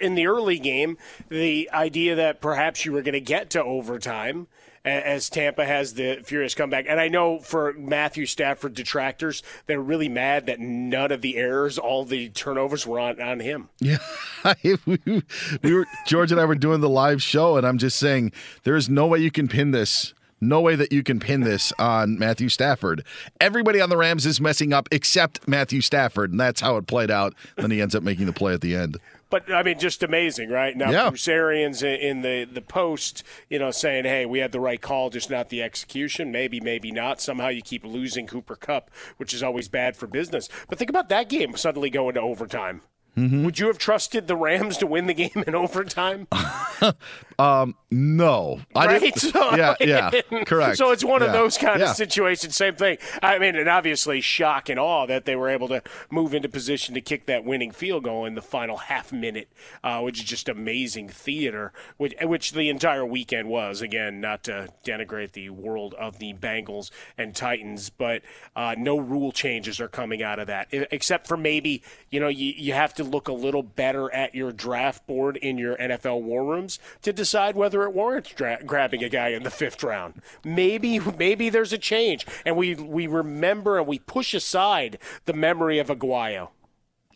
in 0.00 0.14
the 0.14 0.26
early 0.26 0.58
game, 0.58 0.98
the 1.28 1.70
idea 1.72 2.14
that 2.16 2.40
perhaps 2.40 2.84
you 2.84 2.92
were 2.92 3.02
going 3.02 3.14
to 3.14 3.20
get 3.20 3.50
to 3.50 3.62
overtime 3.62 4.46
as 4.86 5.28
Tampa 5.28 5.66
has 5.66 5.94
the 5.94 6.20
furious 6.24 6.54
comeback. 6.54 6.86
And 6.88 7.00
I 7.00 7.08
know 7.08 7.40
for 7.40 7.72
Matthew 7.72 8.24
Stafford 8.24 8.74
detractors, 8.74 9.42
they're 9.66 9.80
really 9.80 10.08
mad 10.08 10.46
that 10.46 10.60
none 10.60 11.10
of 11.10 11.22
the 11.22 11.36
errors, 11.36 11.76
all 11.76 12.04
the 12.04 12.28
turnovers 12.28 12.86
were 12.86 13.00
on, 13.00 13.20
on 13.20 13.40
him. 13.40 13.68
Yeah. 13.80 13.98
we 14.62 15.74
were 15.74 15.86
George 16.06 16.30
and 16.30 16.40
I 16.40 16.44
were 16.44 16.54
doing 16.54 16.80
the 16.80 16.88
live 16.88 17.20
show, 17.20 17.56
and 17.56 17.66
I'm 17.66 17.78
just 17.78 17.98
saying 17.98 18.32
there 18.62 18.76
is 18.76 18.88
no 18.88 19.08
way 19.08 19.18
you 19.18 19.32
can 19.32 19.48
pin 19.48 19.72
this 19.72 20.14
no 20.48 20.60
way 20.60 20.76
that 20.76 20.92
you 20.92 21.02
can 21.02 21.20
pin 21.20 21.42
this 21.42 21.72
on 21.78 22.18
Matthew 22.18 22.48
Stafford. 22.48 23.04
Everybody 23.40 23.80
on 23.80 23.90
the 23.90 23.96
Rams 23.96 24.26
is 24.26 24.40
messing 24.40 24.72
up 24.72 24.88
except 24.90 25.46
Matthew 25.46 25.80
Stafford, 25.80 26.30
and 26.30 26.40
that's 26.40 26.60
how 26.60 26.76
it 26.76 26.86
played 26.86 27.10
out. 27.10 27.34
Then 27.56 27.70
he 27.70 27.80
ends 27.80 27.94
up 27.94 28.02
making 28.02 28.26
the 28.26 28.32
play 28.32 28.54
at 28.54 28.60
the 28.60 28.74
end. 28.74 28.98
But 29.28 29.50
I 29.52 29.62
mean, 29.62 29.78
just 29.78 30.02
amazing, 30.02 30.50
right? 30.50 30.76
Now, 30.76 30.90
yeah. 30.90 31.08
Bruce 31.08 31.26
Arians 31.26 31.82
in 31.82 32.22
the 32.22 32.44
the 32.44 32.60
post, 32.60 33.24
you 33.50 33.58
know, 33.58 33.72
saying, 33.72 34.04
"Hey, 34.04 34.24
we 34.24 34.38
had 34.38 34.52
the 34.52 34.60
right 34.60 34.80
call, 34.80 35.10
just 35.10 35.30
not 35.30 35.48
the 35.48 35.62
execution. 35.62 36.30
Maybe, 36.30 36.60
maybe 36.60 36.92
not. 36.92 37.20
Somehow 37.20 37.48
you 37.48 37.60
keep 37.60 37.84
losing 37.84 38.26
Cooper 38.26 38.54
Kupp, 38.54 38.90
which 39.16 39.34
is 39.34 39.42
always 39.42 39.68
bad 39.68 39.96
for 39.96 40.06
business. 40.06 40.48
But 40.68 40.78
think 40.78 40.90
about 40.90 41.08
that 41.08 41.28
game 41.28 41.56
suddenly 41.56 41.90
going 41.90 42.14
to 42.14 42.20
overtime. 42.20 42.82
Mm-hmm. 43.16 43.44
Would 43.46 43.58
you 43.58 43.66
have 43.68 43.78
trusted 43.78 44.28
the 44.28 44.36
Rams 44.36 44.76
to 44.78 44.86
win 44.86 45.06
the 45.06 45.14
game 45.14 45.44
in 45.46 45.54
overtime? 45.54 46.28
um, 47.38 47.76
no. 47.90 48.60
I 48.74 48.86
right? 48.86 49.00
Didn't, 49.00 49.18
so, 49.18 49.54
yeah, 49.56 49.74
yeah, 49.80 50.10
correct. 50.44 50.78
So 50.78 50.90
it's 50.90 51.04
one 51.04 51.20
yeah. 51.20 51.28
of 51.28 51.32
those 51.32 51.58
kind 51.58 51.80
yeah. 51.80 51.90
of 51.90 51.96
situations. 51.96 52.56
Same 52.56 52.74
thing. 52.74 52.98
I 53.22 53.38
mean, 53.38 53.56
and 53.56 53.68
obviously 53.68 54.20
shock 54.20 54.68
and 54.68 54.80
awe 54.80 55.06
that 55.06 55.24
they 55.24 55.36
were 55.36 55.48
able 55.48 55.68
to 55.68 55.82
move 56.10 56.34
into 56.34 56.48
position 56.48 56.94
to 56.94 57.00
kick 57.00 57.26
that 57.26 57.44
winning 57.44 57.70
field 57.70 58.04
goal 58.04 58.24
in 58.24 58.34
the 58.34 58.42
final 58.42 58.76
half 58.78 59.12
minute, 59.12 59.48
uh, 59.84 60.00
which 60.00 60.18
is 60.18 60.24
just 60.24 60.48
amazing 60.48 61.08
theater, 61.08 61.72
which, 61.96 62.14
which 62.22 62.52
the 62.52 62.70
entire 62.70 63.04
weekend 63.04 63.48
was. 63.48 63.82
Again, 63.82 64.20
not 64.20 64.42
to 64.44 64.68
denigrate 64.84 65.32
the 65.32 65.50
world 65.50 65.94
of 65.94 66.18
the 66.18 66.32
Bengals 66.34 66.90
and 67.18 67.34
Titans, 67.34 67.90
but 67.90 68.22
uh, 68.54 68.74
no 68.78 68.98
rule 68.98 69.30
changes 69.30 69.80
are 69.80 69.88
coming 69.88 70.22
out 70.22 70.38
of 70.38 70.46
that, 70.46 70.68
except 70.72 71.26
for 71.26 71.36
maybe, 71.36 71.82
you 72.10 72.18
know, 72.18 72.28
you, 72.28 72.54
you 72.56 72.72
have 72.72 72.94
to 72.94 73.04
look 73.04 73.28
a 73.28 73.32
little 73.32 73.62
better 73.62 74.12
at 74.12 74.34
your 74.34 74.52
draft 74.52 75.06
board 75.06 75.36
in 75.36 75.58
your 75.58 75.76
NFL 75.76 76.22
war 76.22 76.44
rooms 76.44 76.78
to 77.02 77.12
decide 77.12 77.25
whether 77.56 77.82
it 77.84 77.92
warrants 77.92 78.30
dra- 78.30 78.62
grabbing 78.64 79.02
a 79.04 79.08
guy 79.08 79.28
in 79.28 79.42
the 79.42 79.50
fifth 79.50 79.82
round. 79.82 80.22
Maybe 80.44 80.98
maybe 80.98 81.48
there's 81.50 81.72
a 81.72 81.78
change, 81.78 82.26
and 82.44 82.56
we 82.56 82.74
we 82.74 83.06
remember 83.06 83.78
and 83.78 83.86
we 83.86 83.98
push 83.98 84.34
aside 84.34 84.98
the 85.24 85.32
memory 85.32 85.78
of 85.78 85.88
Aguayo. 85.88 86.50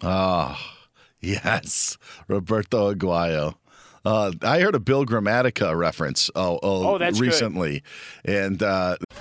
Ah, 0.02 0.58
oh, 0.58 0.88
yes, 1.20 1.98
Roberto 2.28 2.92
Aguayo. 2.92 3.54
Uh, 4.04 4.32
I 4.42 4.60
heard 4.60 4.74
a 4.74 4.80
Bill 4.80 5.04
Gramatica 5.04 5.76
reference 5.76 6.30
oh, 6.34 6.58
oh, 6.62 6.94
oh 6.94 6.98
that's 6.98 7.20
recently, 7.20 7.82
good. 8.24 8.34
and 8.34 8.62
uh, 8.62 8.96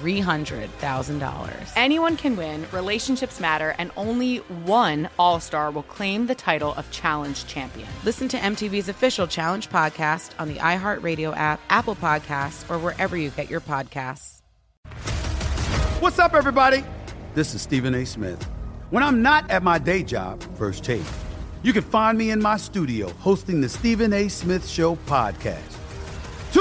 $300,000. 0.00 1.72
Anyone 1.76 2.16
can 2.16 2.36
win, 2.36 2.66
relationships 2.72 3.40
matter, 3.40 3.74
and 3.78 3.90
only 3.96 4.38
one 4.38 5.08
All 5.18 5.40
Star 5.40 5.70
will 5.70 5.82
claim 5.82 6.26
the 6.26 6.34
title 6.34 6.74
of 6.74 6.90
Challenge 6.90 7.46
Champion. 7.46 7.88
Listen 8.04 8.28
to 8.28 8.36
MTV's 8.38 8.88
official 8.88 9.26
Challenge 9.26 9.68
podcast 9.68 10.30
on 10.38 10.48
the 10.48 10.56
iHeartRadio 10.56 11.36
app, 11.36 11.60
Apple 11.68 11.96
Podcasts, 11.96 12.68
or 12.70 12.78
wherever 12.78 13.16
you 13.16 13.30
get 13.30 13.50
your 13.50 13.60
podcasts. 13.60 14.40
What's 16.00 16.18
up, 16.18 16.34
everybody? 16.34 16.82
This 17.34 17.54
is 17.54 17.62
Stephen 17.62 17.94
A. 17.94 18.06
Smith. 18.06 18.42
When 18.90 19.02
I'm 19.02 19.22
not 19.22 19.50
at 19.50 19.62
my 19.62 19.78
day 19.78 20.02
job, 20.02 20.42
First 20.56 20.82
Take, 20.82 21.02
you 21.62 21.72
can 21.72 21.82
find 21.82 22.16
me 22.16 22.30
in 22.30 22.40
my 22.40 22.56
studio 22.56 23.10
hosting 23.20 23.60
the 23.60 23.68
Stephen 23.68 24.12
A. 24.12 24.28
Smith 24.28 24.66
Show 24.66 24.96
podcast. 25.06 25.79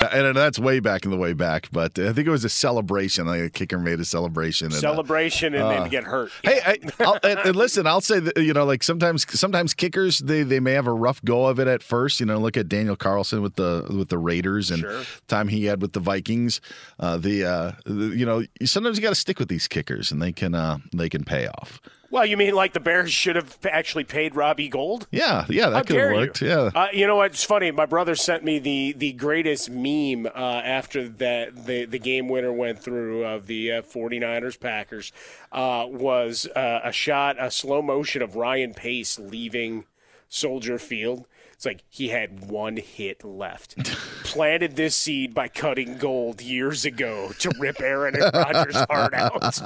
And 0.00 0.36
that's 0.36 0.60
way 0.60 0.78
back 0.78 1.04
in 1.04 1.10
the 1.10 1.16
way 1.16 1.32
back, 1.32 1.68
but 1.72 1.98
I 1.98 2.12
think 2.12 2.28
it 2.28 2.30
was 2.30 2.44
a 2.44 2.48
celebration. 2.48 3.26
Like 3.26 3.40
a 3.40 3.50
kicker 3.50 3.78
made 3.78 3.98
a 3.98 4.04
celebration. 4.04 4.66
And, 4.66 4.74
uh, 4.76 4.78
Celebration 4.78 5.54
and 5.54 5.68
then 5.68 5.82
uh, 5.82 5.88
get 5.88 6.04
hurt. 6.04 6.30
Hey, 6.44 6.60
I, 6.64 6.78
I'll, 7.00 7.18
and, 7.24 7.40
and 7.40 7.56
listen, 7.56 7.84
I'll 7.84 8.00
say 8.00 8.20
that 8.20 8.36
you 8.36 8.52
know, 8.52 8.64
like 8.64 8.84
sometimes, 8.84 9.26
sometimes 9.36 9.74
kickers 9.74 10.20
they 10.20 10.44
they 10.44 10.60
may 10.60 10.72
have 10.72 10.86
a 10.86 10.92
rough 10.92 11.20
go 11.24 11.46
of 11.46 11.58
it 11.58 11.66
at 11.66 11.82
first. 11.82 12.20
You 12.20 12.26
know, 12.26 12.38
look 12.38 12.56
at 12.56 12.68
Daniel 12.68 12.94
Carlson 12.94 13.42
with 13.42 13.56
the 13.56 13.86
with 13.90 14.08
the 14.08 14.18
Raiders 14.18 14.70
and 14.70 14.80
Sure. 14.82 15.02
time 15.26 15.48
he 15.48 15.64
had 15.64 15.82
with 15.82 15.94
the 15.94 16.00
Vikings. 16.00 16.60
Uh, 17.00 17.16
the, 17.16 17.44
uh, 17.44 17.72
the 17.84 18.14
you 18.16 18.24
know, 18.24 18.44
sometimes 18.64 18.98
you 18.98 19.02
got 19.02 19.08
to 19.08 19.14
stick 19.16 19.40
with 19.40 19.48
these 19.48 19.66
kickers, 19.66 20.12
and 20.12 20.22
they 20.22 20.30
can 20.30 20.54
uh, 20.54 20.78
they 20.94 21.08
can 21.08 21.24
pay 21.24 21.48
off. 21.48 21.80
Well, 22.10 22.24
you 22.24 22.38
mean 22.38 22.54
like 22.54 22.72
the 22.72 22.80
Bears 22.80 23.12
should 23.12 23.36
have 23.36 23.58
actually 23.70 24.04
paid 24.04 24.34
Robbie 24.34 24.68
Gould? 24.68 25.06
Yeah, 25.10 25.44
yeah, 25.48 25.68
that 25.68 25.86
could 25.86 25.96
have 25.96 26.04
dare 26.04 26.12
you. 26.12 26.16
worked. 26.16 26.40
Yeah. 26.40 26.70
Uh, 26.74 26.88
you 26.92 27.06
know 27.06 27.16
what? 27.16 27.32
It's 27.32 27.44
funny. 27.44 27.70
My 27.70 27.84
brother 27.84 28.14
sent 28.14 28.44
me 28.44 28.58
the, 28.58 28.94
the 28.96 29.12
greatest 29.12 29.68
meme 29.68 30.26
uh, 30.26 30.62
after 30.64 31.06
that 31.06 31.66
the, 31.66 31.84
the 31.84 31.98
game 31.98 32.28
winner 32.28 32.52
went 32.52 32.78
through 32.78 33.24
of 33.24 33.46
the 33.46 33.72
uh, 33.72 33.82
49ers 33.82 34.58
Packers 34.58 35.12
uh, 35.52 35.84
was 35.86 36.46
uh, 36.56 36.80
a 36.82 36.92
shot, 36.92 37.36
a 37.38 37.50
slow 37.50 37.82
motion 37.82 38.22
of 38.22 38.36
Ryan 38.36 38.72
Pace 38.72 39.18
leaving 39.18 39.84
Soldier 40.30 40.78
Field. 40.78 41.26
It's 41.52 41.66
like 41.66 41.82
he 41.90 42.08
had 42.08 42.48
one 42.48 42.76
hit 42.76 43.24
left. 43.24 43.76
Planted 44.24 44.76
this 44.76 44.94
seed 44.96 45.34
by 45.34 45.48
cutting 45.48 45.98
Gould 45.98 46.40
years 46.40 46.84
ago 46.84 47.32
to 47.40 47.50
rip 47.58 47.80
Aaron 47.80 48.14
and 48.14 48.32
Rodgers' 48.32 48.76
heart 48.88 49.12
out. 49.12 49.60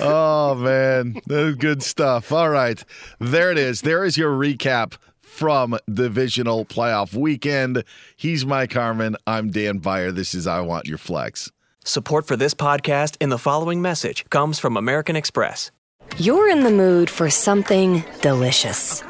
oh 0.00 0.54
man, 0.54 1.20
that's 1.26 1.56
good 1.56 1.82
stuff. 1.82 2.32
All 2.32 2.50
right, 2.50 2.82
there 3.18 3.50
it 3.50 3.58
is. 3.58 3.82
There 3.82 4.04
is 4.04 4.16
your 4.16 4.32
recap 4.36 4.96
from 5.20 5.76
divisional 5.92 6.64
playoff 6.64 7.14
weekend. 7.14 7.84
He's 8.16 8.46
Mike 8.46 8.72
Harmon. 8.72 9.16
I'm 9.26 9.50
Dan 9.50 9.78
Beyer. 9.78 10.10
This 10.10 10.34
is 10.34 10.46
I 10.46 10.60
Want 10.60 10.86
Your 10.86 10.98
Flex. 10.98 11.50
Support 11.84 12.26
for 12.26 12.36
this 12.36 12.54
podcast 12.54 13.16
and 13.20 13.30
the 13.30 13.38
following 13.38 13.80
message 13.82 14.24
comes 14.30 14.58
from 14.58 14.76
American 14.76 15.14
Express. 15.14 15.70
You're 16.18 16.48
in 16.48 16.64
the 16.64 16.70
mood 16.70 17.10
for 17.10 17.28
something 17.30 18.02
delicious. 18.22 19.02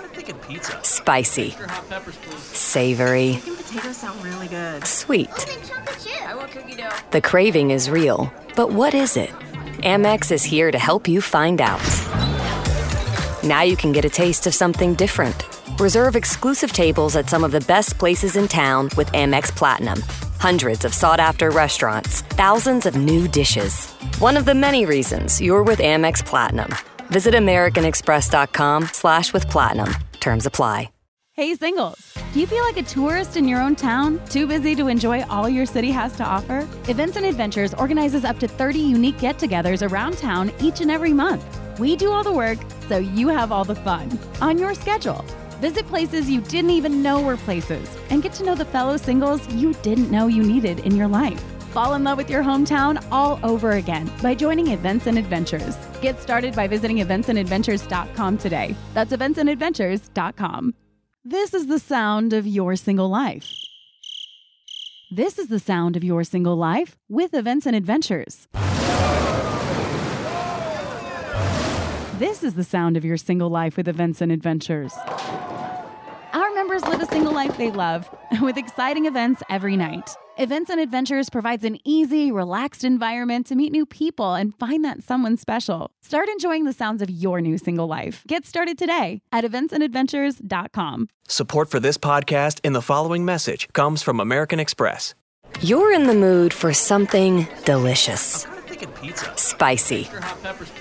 Spicy. 0.83 1.57
Savory. 2.37 3.39
Potatoes 3.45 3.97
sound 3.97 4.25
really 4.25 4.49
good. 4.49 4.85
Sweet. 4.87 5.29
I 6.27 6.35
want 6.35 6.51
cookie 6.51 6.75
dough. 6.75 6.91
The 7.13 7.21
craving 7.21 7.71
is 7.71 7.89
real. 7.89 8.33
But 8.57 8.73
what 8.73 8.95
is 8.95 9.17
it? 9.17 9.31
Amex 9.87 10.33
is 10.33 10.43
here 10.43 10.73
to 10.73 10.79
help 10.81 11.07
you 11.07 11.21
find 11.21 11.61
out. 11.61 11.81
Now 13.45 13.63
you 13.63 13.77
can 13.77 13.93
get 13.93 14.05
a 14.05 14.11
taste 14.11 14.49
of 14.49 14.53
something 14.53 14.95
different. 14.95 15.45
Reserve 15.79 16.17
exclusive 16.17 16.73
tables 16.73 17.15
at 17.15 17.31
some 17.31 17.45
of 17.45 17.53
the 17.53 17.61
best 17.69 17.97
places 17.97 18.35
in 18.35 18.49
town 18.49 18.91
with 18.97 19.09
Amex 19.13 19.55
Platinum. 19.55 20.01
Hundreds 20.41 20.85
of 20.85 20.93
sought 20.93 21.21
after 21.21 21.51
restaurants, 21.51 22.23
thousands 22.35 22.85
of 22.87 22.97
new 22.97 23.29
dishes. 23.29 23.87
One 24.19 24.37
of 24.37 24.45
the 24.45 24.55
many 24.55 24.87
reasons 24.87 25.41
you're 25.41 25.63
with 25.63 25.79
Amex 25.79 26.25
Platinum. 26.25 26.75
Visit 27.11 27.35
AmericanExpress.com 27.35 28.89
slash 28.93 29.33
with 29.33 29.49
platinum. 29.49 29.95
Terms 30.19 30.47
apply. 30.47 30.91
Hey, 31.35 31.55
singles. 31.55 32.16
You 32.37 32.47
feel 32.47 32.65
like 32.65 32.77
a 32.77 32.83
tourist 32.83 33.39
in 33.39 33.49
your 33.49 33.63
own 33.63 33.77
town? 33.77 34.21
Too 34.29 34.47
busy 34.47 34.75
to 34.75 34.89
enjoy 34.89 35.25
all 35.25 35.49
your 35.49 35.65
city 35.65 35.91
has 35.91 36.15
to 36.17 36.23
offer? 36.23 36.69
Events 36.87 37.17
and 37.17 37.25
Adventures 37.25 37.73
organizes 37.73 38.27
up 38.27 38.39
to 38.41 38.47
30 38.47 38.79
unique 38.79 39.19
get 39.19 39.39
togethers 39.39 39.81
around 39.91 40.19
town 40.19 40.53
each 40.61 40.83
and 40.83 40.91
every 40.91 41.15
month. 41.15 41.43
We 41.79 41.97
do 41.97 42.13
all 42.13 42.23
the 42.23 42.35
work, 42.35 42.59
so 42.91 42.99
you 42.99 43.29
have 43.29 43.53
all 43.53 43.65
the 43.65 43.75
fun 43.75 44.19
on 44.43 44.59
your 44.59 44.75
schedule. 44.75 45.25
Visit 45.63 45.87
places 45.87 46.29
you 46.29 46.43
didn't 46.43 46.73
even 46.73 47.03
know 47.03 47.23
were 47.23 47.39
places 47.39 47.89
and 48.11 48.23
get 48.23 48.35
to 48.35 48.45
know 48.45 48.55
the 48.55 48.67
fellow 48.67 48.99
singles 48.99 49.41
you 49.55 49.73
didn't 49.81 50.11
know 50.11 50.27
you 50.27 50.43
needed 50.43 50.81
in 50.81 50.95
your 50.95 51.09
life. 51.09 51.43
Fall 51.71 51.95
in 51.95 52.05
love 52.05 52.19
with 52.19 52.29
your 52.29 52.43
hometown 52.43 53.03
all 53.11 53.41
over 53.45 53.73
again 53.73 54.13
by 54.23 54.35
joining 54.35 54.73
Events 54.73 55.07
and 55.07 55.17
Adventures. 55.17 55.75
Get 56.03 56.21
started 56.21 56.55
by 56.55 56.69
visiting 56.69 56.99
eventsandadventures.com 56.99 58.37
today. 58.37 58.77
That's 58.93 59.15
eventsandadventures.com. 59.15 60.75
This 61.29 61.55
is 61.55 61.67
the 61.67 61.81
sound 61.81 62.33
of 62.33 62.47
your 62.47 62.77
single 62.77 63.09
life. 63.09 63.53
This 65.11 65.41
is 65.41 65.49
the 65.49 65.59
sound 65.59 65.97
of 65.97 66.05
your 66.05 66.23
single 66.23 66.55
life 66.55 66.97
with 67.09 67.35
Events 67.35 67.67
and 67.67 67.75
Adventures. 67.75 68.47
This 72.21 72.45
is 72.45 72.55
the 72.55 72.63
sound 72.63 72.97
of 72.97 73.05
your 73.05 73.17
single 73.17 73.51
life 73.51 73.77
with 73.77 73.89
Events 73.89 74.21
and 74.21 74.31
Adventures. 74.31 74.95
Our 76.77 76.81
members 76.81 76.99
live 76.99 77.09
a 77.09 77.11
single 77.11 77.33
life 77.33 77.57
they 77.57 77.71
love 77.71 78.11
with 78.43 78.59
exciting 78.59 79.07
events 79.07 79.43
every 79.49 79.77
night. 79.79 80.11
Events 80.37 80.69
and 80.69 80.79
Adventures 80.79 81.31
provides 81.31 81.65
an 81.65 81.79
easy, 81.85 82.31
relaxed 82.31 82.85
environment 82.85 83.47
to 83.47 83.55
meet 83.55 83.73
new 83.73 83.87
people 83.87 84.35
and 84.35 84.55
find 84.59 84.85
that 84.85 85.03
someone 85.03 85.39
special. 85.39 85.91
Start 86.03 86.29
enjoying 86.29 86.65
the 86.65 86.75
sounds 86.75 87.01
of 87.01 87.09
your 87.09 87.41
new 87.41 87.57
single 87.57 87.87
life. 87.87 88.25
Get 88.29 88.45
started 88.45 88.77
today 88.77 89.23
at 89.33 89.43
eventsandadventures.com. 89.45 91.09
Support 91.29 91.71
for 91.71 91.81
this 91.81 91.97
podcast 91.97 92.61
and 92.63 92.75
the 92.75 92.83
following 92.83 93.25
message 93.25 93.69
comes 93.73 94.03
from 94.03 94.21
American 94.21 94.61
Express. 94.61 95.15
You're 95.63 95.95
in 95.95 96.07
the 96.07 96.15
mood 96.15 96.53
for 96.53 96.75
something 96.75 97.49
delicious. 97.65 98.47
Spicy. 99.37 100.11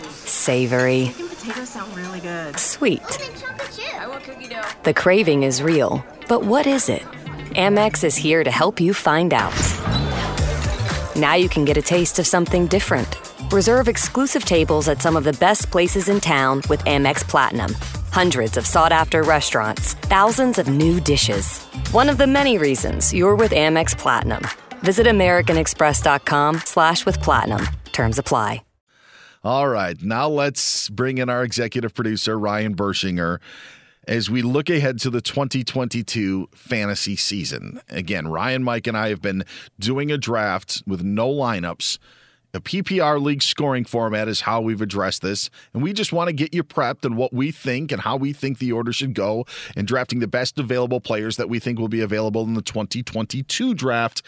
Savory. 0.09 1.11
Potatoes 1.15 1.69
sound 1.69 1.95
really 1.95 2.19
good. 2.19 2.59
Sweet. 2.59 3.01
Oh, 3.01 3.54
The 4.83 4.93
craving 4.93 5.43
is 5.43 5.61
real. 5.61 6.05
But 6.27 6.43
what 6.43 6.67
is 6.67 6.89
it? 6.89 7.01
Amex 7.55 8.03
is 8.03 8.15
here 8.15 8.43
to 8.43 8.51
help 8.51 8.79
you 8.79 8.93
find 8.93 9.33
out. 9.33 9.53
Now 11.15 11.35
you 11.35 11.49
can 11.49 11.65
get 11.65 11.77
a 11.77 11.81
taste 11.81 12.19
of 12.19 12.27
something 12.27 12.67
different. 12.67 13.07
Reserve 13.51 13.87
exclusive 13.87 14.45
tables 14.45 14.87
at 14.87 15.01
some 15.01 15.15
of 15.15 15.23
the 15.23 15.33
best 15.33 15.71
places 15.71 16.09
in 16.09 16.19
town 16.19 16.61
with 16.69 16.81
Amex 16.85 17.27
Platinum. 17.27 17.73
Hundreds 18.11 18.57
of 18.57 18.65
sought 18.65 18.91
after 18.91 19.23
restaurants, 19.23 19.93
thousands 19.93 20.57
of 20.57 20.67
new 20.67 20.99
dishes. 20.99 21.63
One 21.91 22.09
of 22.09 22.17
the 22.17 22.27
many 22.27 22.57
reasons 22.57 23.13
you're 23.13 23.35
with 23.35 23.51
Amex 23.51 23.97
Platinum. 23.97 24.43
Visit 24.81 25.07
AmericanExpress.com 25.07 26.61
slash 26.65 27.05
with 27.05 27.21
platinum. 27.21 27.65
Terms 27.91 28.19
apply. 28.19 28.61
All 29.45 29.67
right, 29.67 30.01
now 30.01 30.27
let's 30.27 30.89
bring 30.89 31.19
in 31.19 31.29
our 31.29 31.43
executive 31.43 31.93
producer 31.93 32.39
Ryan 32.39 32.73
Burschinger 32.75 33.37
as 34.07 34.29
we 34.29 34.41
look 34.41 34.69
ahead 34.69 34.99
to 34.99 35.09
the 35.09 35.21
2022 35.21 36.49
fantasy 36.53 37.15
season. 37.15 37.81
Again, 37.89 38.27
Ryan, 38.27 38.63
Mike, 38.63 38.87
and 38.87 38.97
I 38.97 39.09
have 39.09 39.21
been 39.21 39.43
doing 39.79 40.11
a 40.11 40.17
draft 40.17 40.83
with 40.85 41.03
no 41.03 41.29
lineups. 41.29 41.97
A 42.53 42.61
PPR 42.61 43.21
league 43.21 43.43
scoring 43.43 43.83
format 43.83 44.29
is 44.29 44.41
how 44.41 44.61
we've 44.61 44.81
addressed 44.81 45.21
this. 45.21 45.49
And 45.73 45.83
we 45.83 45.91
just 45.91 46.13
want 46.13 46.29
to 46.29 46.33
get 46.33 46.53
you 46.53 46.63
prepped 46.63 47.03
and 47.03 47.17
what 47.17 47.33
we 47.33 47.51
think 47.51 47.91
and 47.91 48.01
how 48.01 48.15
we 48.15 48.31
think 48.31 48.59
the 48.59 48.71
order 48.71 48.93
should 48.93 49.13
go 49.13 49.45
and 49.75 49.85
drafting 49.85 50.19
the 50.19 50.27
best 50.27 50.57
available 50.57 51.01
players 51.01 51.35
that 51.35 51.49
we 51.49 51.59
think 51.59 51.79
will 51.79 51.89
be 51.89 51.99
available 51.99 52.43
in 52.43 52.53
the 52.53 52.61
2022 52.61 53.73
draft. 53.73 54.21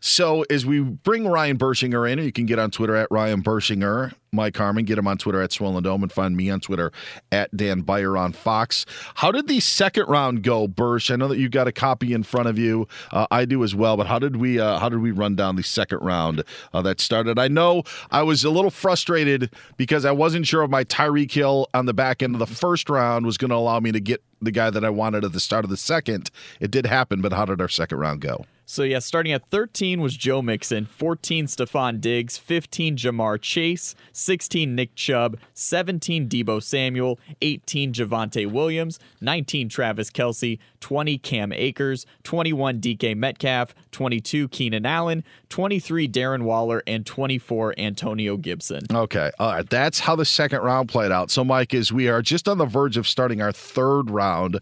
So 0.00 0.44
as 0.50 0.64
we 0.64 0.80
bring 0.80 1.26
Ryan 1.26 1.58
Burschinger 1.58 2.10
in, 2.10 2.18
you 2.18 2.32
can 2.32 2.46
get 2.46 2.58
on 2.58 2.70
Twitter 2.70 2.96
at 2.96 3.10
Ryan 3.10 3.42
Burschinger, 3.42 4.12
Mike 4.32 4.56
Harmon, 4.56 4.84
get 4.84 4.98
him 4.98 5.06
on 5.06 5.18
Twitter 5.18 5.40
at 5.40 5.52
Swollen 5.52 5.82
Dome, 5.82 6.02
and 6.02 6.12
find 6.12 6.36
me 6.36 6.50
on 6.50 6.60
Twitter 6.60 6.92
at 7.32 7.56
Dan 7.56 7.80
Beyer 7.80 8.16
on 8.16 8.32
Fox. 8.32 8.84
How 9.16 9.32
did 9.32 9.48
the 9.48 9.60
second 9.60 10.06
round 10.08 10.42
go, 10.42 10.68
Bersh? 10.68 11.10
I 11.10 11.16
know 11.16 11.28
that 11.28 11.38
you've 11.38 11.50
got 11.50 11.66
a 11.66 11.72
copy 11.72 12.12
in 12.12 12.22
front 12.22 12.48
of 12.48 12.58
you. 12.58 12.86
Uh, 13.10 13.26
I 13.30 13.44
do 13.44 13.64
as 13.64 13.74
well. 13.74 13.96
But 13.96 14.06
how 14.06 14.18
did 14.18 14.36
we 14.36 14.60
uh, 14.60 14.78
how 14.78 14.88
did 14.88 15.00
we 15.00 15.10
run 15.10 15.34
down 15.34 15.56
the 15.56 15.62
second 15.62 16.00
round 16.00 16.44
uh, 16.72 16.82
that 16.82 17.00
started? 17.00 17.38
I 17.38 17.48
know 17.48 17.82
I 18.10 18.22
was 18.22 18.44
a 18.44 18.50
little 18.50 18.70
frustrated 18.70 19.50
because 19.76 20.04
I 20.04 20.12
wasn't 20.12 20.46
sure 20.46 20.62
if 20.62 20.70
my 20.70 20.84
Tyreek 20.84 21.32
Hill 21.32 21.68
on 21.74 21.86
the 21.86 21.94
back 21.94 22.22
end 22.22 22.34
of 22.34 22.38
the 22.38 22.46
first 22.46 22.88
round 22.90 23.26
was 23.26 23.38
going 23.38 23.50
to 23.50 23.56
allow 23.56 23.80
me 23.80 23.92
to 23.92 24.00
get 24.00 24.22
the 24.40 24.52
guy 24.52 24.70
that 24.70 24.84
I 24.84 24.90
wanted 24.90 25.24
at 25.24 25.32
the 25.32 25.40
start 25.40 25.64
of 25.64 25.70
the 25.70 25.76
second. 25.76 26.30
It 26.60 26.70
did 26.70 26.86
happen, 26.86 27.20
but 27.20 27.32
how 27.32 27.44
did 27.44 27.60
our 27.60 27.68
second 27.68 27.98
round 27.98 28.20
go? 28.20 28.44
So 28.70 28.82
yeah, 28.82 28.98
starting 28.98 29.32
at 29.32 29.48
13 29.48 29.98
was 29.98 30.14
Joe 30.14 30.42
Mixon, 30.42 30.84
14 30.84 31.46
Stefon 31.46 32.02
Diggs, 32.02 32.36
15 32.36 32.98
Ja'Marr 32.98 33.40
Chase, 33.40 33.94
16 34.12 34.74
Nick 34.74 34.94
Chubb, 34.94 35.38
17 35.54 36.28
Deebo 36.28 36.62
Samuel, 36.62 37.18
18 37.40 37.94
Javonte 37.94 38.46
Williams, 38.52 39.00
19 39.22 39.70
Travis 39.70 40.10
Kelce, 40.10 40.58
20 40.80 41.16
Cam 41.16 41.50
Akers, 41.50 42.04
21 42.24 42.78
DK 42.78 43.16
Metcalf, 43.16 43.74
22 43.90 44.48
Keenan 44.48 44.84
Allen, 44.84 45.24
23 45.48 46.06
Darren 46.06 46.42
Waller, 46.42 46.82
and 46.86 47.06
24 47.06 47.74
Antonio 47.78 48.36
Gibson. 48.36 48.84
Okay. 48.92 49.30
All 49.38 49.52
right. 49.52 49.70
That's 49.70 50.00
how 50.00 50.14
the 50.14 50.26
second 50.26 50.60
round 50.60 50.90
played 50.90 51.10
out. 51.10 51.30
So, 51.30 51.42
Mike, 51.42 51.72
as 51.72 51.90
we 51.90 52.06
are 52.08 52.20
just 52.20 52.46
on 52.46 52.58
the 52.58 52.66
verge 52.66 52.98
of 52.98 53.08
starting 53.08 53.40
our 53.40 53.50
third 53.50 54.10
round, 54.10 54.60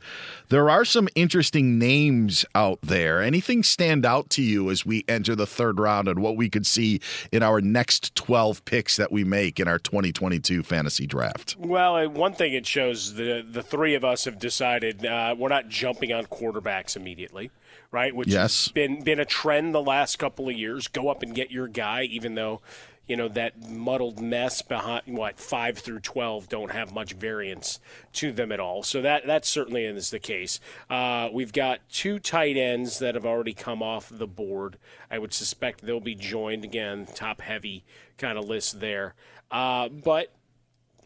there 0.48 0.70
are 0.70 0.84
some 0.84 1.08
interesting 1.16 1.76
names 1.76 2.44
out 2.54 2.78
there. 2.82 3.20
Anything 3.20 3.64
stand 3.64 3.95
out 4.04 4.28
to 4.30 4.42
you 4.42 4.68
as 4.70 4.84
we 4.84 5.04
enter 5.08 5.34
the 5.34 5.46
third 5.46 5.78
round 5.78 6.08
and 6.08 6.18
what 6.18 6.36
we 6.36 6.50
could 6.50 6.66
see 6.66 7.00
in 7.32 7.42
our 7.42 7.60
next 7.60 8.14
12 8.16 8.64
picks 8.64 8.96
that 8.96 9.10
we 9.12 9.24
make 9.24 9.58
in 9.60 9.68
our 9.68 9.78
2022 9.78 10.62
fantasy 10.62 11.06
draft? 11.06 11.56
Well, 11.58 11.96
uh, 11.96 12.08
one 12.08 12.34
thing 12.34 12.52
it 12.52 12.66
shows 12.66 13.14
the 13.14 13.46
the 13.48 13.62
three 13.62 13.94
of 13.94 14.04
us 14.04 14.24
have 14.24 14.38
decided 14.38 15.06
uh, 15.06 15.34
we're 15.38 15.48
not 15.48 15.68
jumping 15.68 16.12
on 16.12 16.24
quarterbacks 16.26 16.96
immediately, 16.96 17.50
right? 17.90 18.14
Which 18.14 18.28
Yes. 18.28 18.66
has 18.66 18.72
been 18.72 19.02
been 19.04 19.20
a 19.20 19.24
trend 19.24 19.74
the 19.74 19.80
last 19.82 20.16
couple 20.18 20.48
of 20.48 20.56
years. 20.56 20.88
Go 20.88 21.08
up 21.08 21.22
and 21.22 21.34
get 21.34 21.50
your 21.50 21.68
guy, 21.68 22.02
even 22.02 22.34
though 22.34 22.60
you 23.06 23.16
know 23.16 23.28
that 23.28 23.70
muddled 23.70 24.20
mess 24.20 24.62
behind 24.62 25.02
what 25.06 25.38
five 25.38 25.78
through 25.78 26.00
twelve 26.00 26.48
don't 26.48 26.72
have 26.72 26.92
much 26.92 27.12
variance 27.12 27.80
to 28.14 28.32
them 28.32 28.52
at 28.52 28.60
all. 28.60 28.82
So 28.82 29.02
that 29.02 29.26
that 29.26 29.44
certainly 29.44 29.84
is 29.84 30.10
the 30.10 30.18
case. 30.18 30.60
Uh, 30.90 31.28
we've 31.32 31.52
got 31.52 31.88
two 31.88 32.18
tight 32.18 32.56
ends 32.56 32.98
that 32.98 33.14
have 33.14 33.26
already 33.26 33.54
come 33.54 33.82
off 33.82 34.08
the 34.10 34.26
board. 34.26 34.78
I 35.10 35.18
would 35.18 35.32
suspect 35.32 35.82
they'll 35.82 36.00
be 36.00 36.14
joined 36.14 36.64
again, 36.64 37.06
top 37.14 37.40
heavy 37.40 37.84
kind 38.18 38.38
of 38.38 38.48
list 38.48 38.80
there. 38.80 39.14
Uh, 39.50 39.88
but 39.88 40.32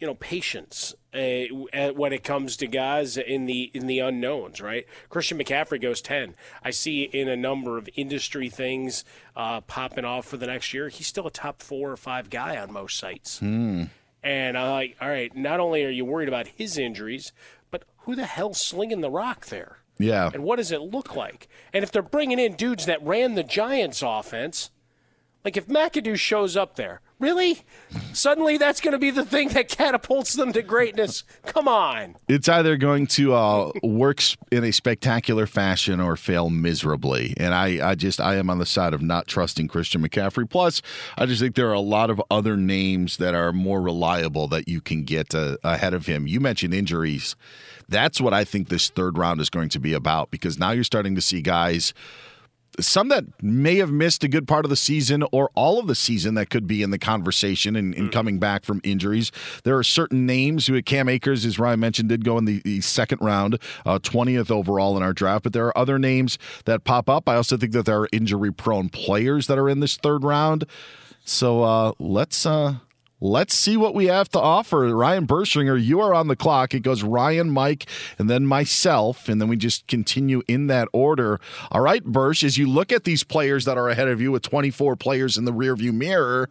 you 0.00 0.06
know 0.06 0.14
patience 0.14 0.94
uh, 1.12 1.88
when 1.92 2.12
it 2.12 2.22
comes 2.22 2.56
to 2.56 2.66
guys 2.66 3.16
in 3.16 3.46
the 3.46 3.70
in 3.74 3.86
the 3.86 3.98
unknowns 3.98 4.60
right? 4.60 4.86
Christian 5.08 5.38
mccaffrey 5.38 5.80
goes 5.80 6.00
10 6.00 6.34
i 6.62 6.70
see 6.70 7.02
in 7.02 7.28
a 7.28 7.36
number 7.36 7.76
of 7.78 7.88
industry 7.96 8.48
things 8.48 9.04
uh, 9.36 9.60
popping 9.62 10.04
off 10.04 10.26
for 10.26 10.36
the 10.36 10.46
next 10.46 10.72
year 10.72 10.88
he's 10.88 11.06
still 11.06 11.26
a 11.26 11.30
top 11.30 11.62
four 11.62 11.90
or 11.90 11.96
five 11.96 12.30
guy 12.30 12.56
on 12.56 12.72
most 12.72 12.96
sites. 12.98 13.38
Hmm. 13.40 13.84
and 14.22 14.56
i'm 14.56 14.70
like 14.70 14.96
all 15.00 15.08
right 15.08 15.34
not 15.36 15.60
only 15.60 15.84
are 15.84 15.90
you 15.90 16.04
worried 16.04 16.28
about 16.28 16.46
his 16.48 16.78
injuries 16.78 17.32
but 17.70 17.84
who 17.98 18.14
the 18.14 18.26
hell's 18.26 18.60
slinging 18.60 19.00
the 19.00 19.10
rock 19.10 19.46
there? 19.46 19.78
Yeah. 19.98 20.30
and 20.32 20.44
what 20.44 20.56
does 20.56 20.72
it 20.72 20.80
look 20.80 21.14
like? 21.14 21.46
And 21.74 21.82
if 21.84 21.92
they're 21.92 22.00
bringing 22.02 22.38
in 22.38 22.54
dudes 22.54 22.86
that 22.86 23.04
ran 23.04 23.34
the 23.34 23.42
giants 23.42 24.02
offense 24.02 24.70
like 25.44 25.56
if 25.56 25.66
mcadoo 25.66 26.16
shows 26.18 26.56
up 26.56 26.76
there 26.76 27.00
really 27.20 27.60
suddenly 28.12 28.56
that's 28.56 28.80
going 28.80 28.92
to 28.92 28.98
be 28.98 29.10
the 29.10 29.24
thing 29.24 29.48
that 29.50 29.68
catapults 29.68 30.34
them 30.34 30.52
to 30.52 30.62
greatness 30.62 31.22
come 31.44 31.68
on 31.68 32.16
It's 32.28 32.48
either 32.48 32.76
going 32.76 33.06
to 33.08 33.34
uh, 33.34 33.72
work 33.82 34.20
in 34.50 34.64
a 34.64 34.72
spectacular 34.72 35.46
fashion 35.46 36.00
or 36.00 36.16
fail 36.16 36.50
miserably. 36.50 37.34
And 37.36 37.54
I, 37.54 37.90
I 37.90 37.94
just, 37.94 38.20
I 38.20 38.36
am 38.36 38.50
on 38.50 38.58
the 38.58 38.66
side 38.66 38.92
of 38.92 39.02
not 39.02 39.26
trusting 39.26 39.68
Christian 39.68 40.02
McCaffrey. 40.02 40.48
Plus, 40.48 40.82
I 41.16 41.26
just 41.26 41.40
think 41.40 41.54
there 41.54 41.68
are 41.68 41.74
a 41.74 41.80
lot 41.80 42.10
of 42.10 42.20
other 42.30 42.56
names 42.56 43.16
that 43.18 43.34
are 43.34 43.52
more 43.52 43.80
reliable 43.80 44.48
that 44.48 44.68
you 44.68 44.80
can 44.80 45.04
get 45.04 45.34
uh, 45.34 45.56
ahead 45.62 45.94
of 45.94 46.06
him. 46.06 46.26
You 46.26 46.40
mentioned 46.40 46.74
injuries. 46.74 47.36
That's 47.88 48.20
what 48.20 48.32
I 48.32 48.44
think 48.44 48.68
this 48.68 48.88
third 48.88 49.18
round 49.18 49.40
is 49.40 49.50
going 49.50 49.68
to 49.70 49.80
be 49.80 49.92
about 49.92 50.30
because 50.30 50.58
now 50.58 50.70
you're 50.70 50.84
starting 50.84 51.14
to 51.14 51.20
see 51.20 51.40
guys 51.42 51.92
some 52.78 53.08
that 53.08 53.24
may 53.42 53.76
have 53.76 53.90
missed 53.90 54.22
a 54.24 54.28
good 54.28 54.46
part 54.46 54.64
of 54.64 54.70
the 54.70 54.76
season 54.76 55.24
or 55.32 55.50
all 55.54 55.78
of 55.78 55.86
the 55.86 55.94
season 55.94 56.34
that 56.34 56.50
could 56.50 56.66
be 56.66 56.82
in 56.82 56.90
the 56.90 56.98
conversation 56.98 57.76
and, 57.76 57.94
and 57.94 58.12
coming 58.12 58.38
back 58.38 58.64
from 58.64 58.80
injuries. 58.84 59.32
There 59.64 59.76
are 59.76 59.82
certain 59.82 60.26
names 60.26 60.66
who 60.66 60.80
Cam 60.82 61.08
Akers, 61.08 61.44
as 61.44 61.58
Ryan 61.58 61.80
mentioned, 61.80 62.08
did 62.08 62.24
go 62.24 62.38
in 62.38 62.44
the, 62.44 62.60
the 62.60 62.80
second 62.80 63.18
round, 63.20 63.58
uh, 63.84 63.98
20th 63.98 64.50
overall 64.50 64.96
in 64.96 65.02
our 65.02 65.12
draft, 65.12 65.44
but 65.44 65.52
there 65.52 65.66
are 65.66 65.76
other 65.76 65.98
names 65.98 66.38
that 66.64 66.84
pop 66.84 67.08
up. 67.08 67.28
I 67.28 67.36
also 67.36 67.56
think 67.56 67.72
that 67.72 67.86
there 67.86 68.00
are 68.00 68.08
injury 68.12 68.52
prone 68.52 68.88
players 68.88 69.46
that 69.48 69.58
are 69.58 69.68
in 69.68 69.80
this 69.80 69.96
third 69.96 70.24
round. 70.24 70.64
So 71.24 71.62
uh, 71.62 71.92
let's 71.98 72.46
uh, 72.46 72.76
let's 73.20 73.54
see 73.54 73.76
what 73.76 73.94
we 73.94 74.06
have 74.06 74.28
to 74.30 74.40
offer. 74.40 74.94
Ryan 74.94 75.26
Burschinger, 75.26 75.82
you 75.82 76.00
are 76.00 76.14
on 76.14 76.28
the 76.28 76.36
clock. 76.36 76.74
It 76.74 76.80
goes 76.80 77.02
Ryan, 77.02 77.50
Mike, 77.50 77.86
and 78.18 78.28
then 78.28 78.46
myself, 78.46 79.28
and 79.28 79.40
then 79.40 79.48
we 79.48 79.56
just 79.56 79.86
continue 79.86 80.42
in 80.48 80.66
that 80.68 80.88
order. 80.92 81.40
All 81.70 81.80
right, 81.80 82.04
Bersh, 82.04 82.42
as 82.42 82.58
you 82.58 82.68
look 82.68 82.92
at 82.92 83.04
these 83.04 83.24
players 83.24 83.64
that 83.64 83.78
are 83.78 83.88
ahead 83.88 84.08
of 84.08 84.20
you 84.20 84.32
with 84.32 84.42
24 84.42 84.96
players 84.96 85.36
in 85.36 85.44
the 85.44 85.52
rearview 85.52 85.92
mirror, 85.92 86.48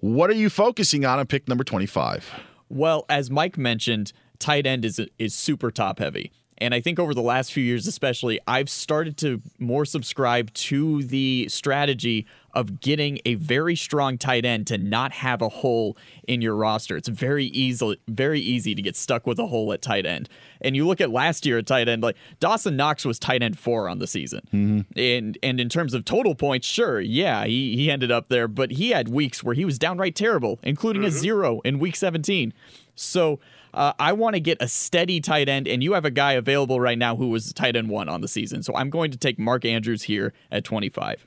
what 0.00 0.30
are 0.30 0.34
you 0.34 0.50
focusing 0.50 1.04
on 1.04 1.18
on 1.18 1.26
pick 1.26 1.48
number 1.48 1.64
25? 1.64 2.32
Well, 2.68 3.04
as 3.08 3.30
Mike 3.30 3.58
mentioned, 3.58 4.12
tight 4.38 4.66
end 4.66 4.84
is 4.84 5.00
is 5.18 5.34
super 5.34 5.70
top 5.70 5.98
heavy. 5.98 6.32
And 6.58 6.74
I 6.74 6.80
think 6.80 6.98
over 6.98 7.14
the 7.14 7.22
last 7.22 7.52
few 7.52 7.64
years, 7.64 7.86
especially, 7.86 8.38
I've 8.46 8.68
started 8.68 9.16
to 9.18 9.40
more 9.58 9.86
subscribe 9.86 10.52
to 10.54 11.02
the 11.02 11.48
strategy 11.48 12.26
of 12.54 12.80
getting 12.80 13.20
a 13.24 13.34
very 13.34 13.76
strong 13.76 14.18
tight 14.18 14.44
end 14.44 14.66
to 14.68 14.78
not 14.78 15.12
have 15.12 15.42
a 15.42 15.48
hole 15.48 15.96
in 16.26 16.40
your 16.42 16.54
roster. 16.54 16.96
It's 16.96 17.08
very 17.08 17.46
easy, 17.46 18.00
very 18.08 18.40
easy 18.40 18.74
to 18.74 18.82
get 18.82 18.96
stuck 18.96 19.26
with 19.26 19.38
a 19.38 19.46
hole 19.46 19.72
at 19.72 19.82
tight 19.82 20.06
end. 20.06 20.28
And 20.60 20.76
you 20.76 20.86
look 20.86 21.00
at 21.00 21.10
last 21.10 21.46
year 21.46 21.58
at 21.58 21.66
tight 21.66 21.88
end, 21.88 22.02
like 22.02 22.16
Dawson 22.38 22.76
Knox 22.76 23.04
was 23.04 23.18
tight 23.18 23.42
end 23.42 23.58
four 23.58 23.88
on 23.88 23.98
the 23.98 24.06
season. 24.06 24.86
And 24.96 25.38
and 25.42 25.60
in 25.60 25.68
terms 25.68 25.94
of 25.94 26.04
total 26.04 26.34
points, 26.34 26.66
sure, 26.66 27.00
yeah, 27.00 27.44
he, 27.44 27.76
he 27.76 27.90
ended 27.90 28.10
up 28.10 28.28
there, 28.28 28.48
but 28.48 28.72
he 28.72 28.90
had 28.90 29.08
weeks 29.08 29.42
where 29.42 29.54
he 29.54 29.64
was 29.64 29.78
downright 29.78 30.14
terrible, 30.14 30.58
including 30.62 31.04
a 31.04 31.10
zero 31.10 31.60
in 31.64 31.78
week 31.78 31.96
17. 31.96 32.52
So 32.94 33.40
uh, 33.72 33.92
I 33.98 34.12
want 34.12 34.34
to 34.34 34.40
get 34.40 34.58
a 34.60 34.68
steady 34.68 35.20
tight 35.20 35.48
end, 35.48 35.68
and 35.68 35.82
you 35.82 35.92
have 35.92 36.04
a 36.04 36.10
guy 36.10 36.32
available 36.32 36.80
right 36.80 36.98
now 36.98 37.16
who 37.16 37.28
was 37.28 37.52
tight 37.52 37.76
end 37.76 37.88
one 37.88 38.08
on 38.08 38.20
the 38.20 38.28
season. 38.28 38.62
So 38.62 38.74
I'm 38.74 38.90
going 38.90 39.10
to 39.12 39.18
take 39.18 39.38
Mark 39.38 39.64
Andrews 39.64 40.02
here 40.02 40.32
at 40.50 40.64
25. 40.64 41.26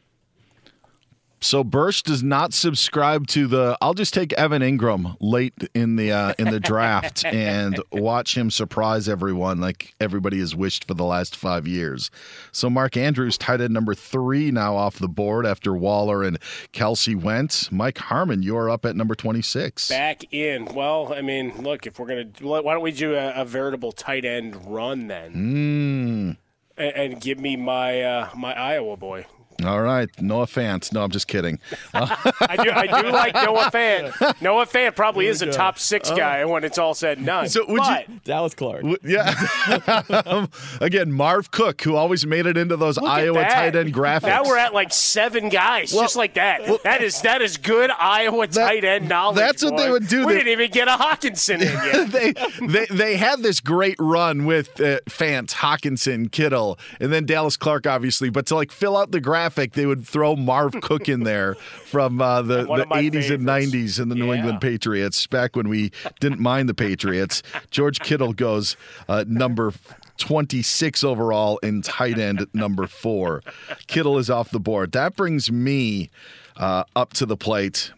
So 1.43 1.63
Bursch 1.63 2.01
does 2.03 2.23
not 2.23 2.53
subscribe 2.53 3.27
to 3.27 3.47
the. 3.47 3.77
I'll 3.82 3.93
just 3.93 4.13
take 4.13 4.32
Evan 4.34 4.62
Engram 4.62 5.17
late 5.19 5.53
in 5.73 5.97
the 5.97 6.12
uh, 6.12 6.34
in 6.39 6.49
the 6.49 6.60
draft 6.60 7.25
and 7.34 7.82
watch 7.91 8.38
him 8.38 8.49
surprise 8.49 9.10
everyone 9.10 9.60
like 9.60 9.93
everybody 9.99 10.39
has 10.39 10.56
wished 10.56 10.86
for 10.88 10.93
the 10.93 11.03
last 11.03 11.36
five 11.36 11.67
years. 11.67 12.10
So 12.51 12.69
Mark 12.69 12.95
Andrews, 12.97 13.38
tight 13.38 13.62
end 13.62 13.73
number 13.73 13.93
three, 13.93 14.51
now 14.51 14.75
off 14.75 14.99
the 14.99 15.08
board 15.10 15.45
after 15.45 15.73
Waller 15.73 16.23
and 16.23 16.39
Kelce 16.71 17.15
went. 17.21 17.69
Mike 17.71 17.97
Harmon, 17.97 18.41
you're 18.41 18.69
up 18.69 18.86
at 18.86 18.95
number 18.95 19.15
twenty 19.15 19.41
six. 19.41 19.89
back 19.89 20.23
in 20.34 20.65
well 20.73 21.13
i 21.13 21.21
mean 21.21 21.53
look 21.62 21.86
if 21.86 21.99
we're 21.99 22.08
gonna 22.08 22.25
why 22.41 22.73
don't 22.73 22.82
we 22.82 22.91
do 22.91 23.13
a, 23.15 23.32
a 23.41 23.45
veritable 23.45 23.91
tight 23.91 24.23
end 24.25 24.56
run 24.65 25.08
then 25.08 25.34
Mm. 25.34 26.38
and, 26.77 26.95
and 27.13 27.21
give 27.21 27.39
me 27.39 27.56
my 27.56 28.01
uh, 28.01 28.29
my 28.36 28.53
iowa 28.53 28.95
boy 28.97 29.25
All 29.65 29.82
right, 29.82 30.10
Noah 30.21 30.45
Fant. 30.45 30.91
No, 30.93 31.04
I'm 31.04 31.12
just 31.12 31.28
kidding. 31.28 31.60
I 31.93 32.58
do, 32.63 32.69
I 32.71 33.02
do 33.02 33.10
like 33.10 33.34
Noah 33.36 33.69
Fant. 33.71 34.41
Noah 34.41 34.65
Fant 34.65 34.95
probably 34.95 35.28
is 35.28 35.41
a 35.41 35.45
Yeah. 35.47 35.52
top 35.52 35.80
six 35.80 36.10
Oh. 36.12 36.15
guy 36.17 36.43
when 36.45 36.63
it's 36.63 36.78
all 36.78 36.93
said 36.93 37.17
and 37.17 37.26
done. 37.28 37.49
So 37.49 37.65
would 37.67 37.78
but, 37.78 38.10
you 38.10 38.19
Dallas 38.23 38.54
Clark? 38.54 38.84
Yeah. 39.04 39.34
Again, 40.82 41.12
Marv 41.12 41.52
Cook, 41.52 41.82
who 41.82 41.95
always 41.95 42.26
made 42.26 42.45
it 42.45 42.58
into 42.58 42.78
those 42.78 42.97
Look 42.97 43.10
Iowa 43.10 43.43
tight 43.43 43.76
end 43.76 43.93
graphics. 43.93 44.23
Now 44.23 44.43
we're 44.43 44.58
at 44.58 44.73
like 44.73 44.91
seven 44.93 45.49
guys, 45.49 45.93
Well- 45.93 46.04
just 46.04 46.15
like 46.15 46.34
that. 46.36 46.84
that 46.84 47.02
is 47.02 47.21
that 47.21 47.41
is 47.41 47.58
good 47.58 47.91
Iowa 47.91 48.47
tight 48.47 48.84
end 48.84 49.08
knowledge. 49.08 49.38
that's 49.38 49.63
what 49.63 49.78
they 49.78 49.89
would 49.89 50.08
do. 50.08 50.26
We 50.26 50.34
They- 50.34 50.39
didn't 50.39 50.52
even 50.54 50.71
get 50.71 50.88
a 50.88 50.91
Hockenson 50.91 51.56
in 51.56 51.62
yet. 51.62 52.12
they, 52.12 52.34
they 52.67 52.86
they 52.89 53.17
had 53.17 53.41
this 53.43 53.60
great 53.60 53.95
run 53.99 54.45
with 54.45 54.80
uh, 54.80 54.99
Fant, 55.10 55.52
Hockenson, 55.54 56.32
Kittle, 56.32 56.78
and 56.99 57.12
then 57.13 57.26
Dallas 57.26 57.58
Clark, 57.58 57.88
obviously. 57.88 58.30
But 58.30 58.45
to 58.47 58.56
like 58.56 58.71
fill 58.71 58.97
out 58.97 59.12
the 59.12 59.21
graphic, 59.53 59.73
they 59.73 59.85
would 59.85 60.05
throw 60.05 60.35
Marv 60.35 60.75
Cook 60.81 61.07
in 61.07 61.23
there 61.23 61.55
from 61.85 62.21
uh, 62.21 62.41
the, 62.41 62.65
the 62.65 62.71
of 62.71 62.89
my 62.89 63.03
80s 63.03 63.33
and 63.33 63.45
90s 63.45 63.99
in 63.99 64.09
the 64.09 64.15
New 64.15 64.33
England 64.33 64.61
Patriots, 64.61 65.27
back 65.27 65.55
when 65.55 65.69
we 65.69 65.91
didn't 66.19 66.39
mind 66.39 66.69
the 66.69 66.73
Patriots. 66.73 67.43
George 67.69 67.99
Kittle 67.99 68.33
goes 68.33 68.75
uh, 69.07 69.25
number 69.27 69.73
26 70.17 71.03
overall 71.03 71.57
in 71.59 71.81
tight 71.81 72.17
end 72.17 72.45
number 72.53 72.87
four. 72.87 73.43
Kittle 73.87 74.17
is 74.17 74.29
off 74.29 74.49
the 74.49 74.59
board. 74.59 74.91
That 74.93 75.15
brings 75.15 75.51
me 75.51 76.09
uh, 76.57 76.83
up 76.95 77.13
to 77.13 77.25
the 77.25 77.37
plate. 77.37 77.91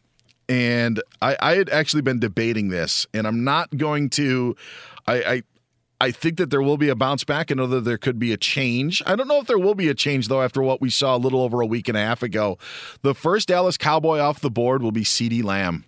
And 0.48 1.02
I, 1.22 1.38
I 1.40 1.56
had 1.56 1.70
actually 1.70 2.02
been 2.02 2.20
debating 2.20 2.70
this, 2.70 3.08
and 3.14 3.26
I'm 3.26 3.44
not 3.44 3.76
going 3.78 4.12
to. 4.12 4.56
I, 5.08 5.16
I 5.16 5.44
I 6.02 6.12
think 6.12 6.38
that 6.38 6.50
there 6.50 6.62
will 6.62 6.78
be 6.78 6.90
a 6.90 6.96
bounce 6.96 7.24
back. 7.24 7.52
I 7.52 7.56
know 7.56 7.68
that 7.68 7.86
there 7.86 7.98
could 7.98 8.20
be 8.20 8.34
a 8.34 8.38
change. 8.38 9.02
I 9.06 9.16
don't 9.16 9.28
know 9.28 9.40
if 9.40 9.48
there 9.48 9.58
will 9.58 9.76
be 9.76 9.88
a 9.88 9.94
change 9.94 10.28
though 10.28 10.42
after 10.42 10.62
what 10.62 10.82
we 10.82 10.90
saw 10.90 11.16
a 11.16 11.18
little 11.18 11.42
over 11.42 11.62
a 11.62 11.66
week 11.66 11.88
and 11.88 11.98
a 11.98 12.02
half 12.02 12.22
ago. 12.22 12.58
The 13.02 13.16
first 13.16 13.48
Dallas 13.48 13.78
Cowboy 13.78 14.20
off 14.20 14.42
the 14.42 14.52
board 14.52 14.82
will 14.82 14.92
be 14.92 15.04
CeeDee 15.04 15.44
Lamb. 15.44 15.86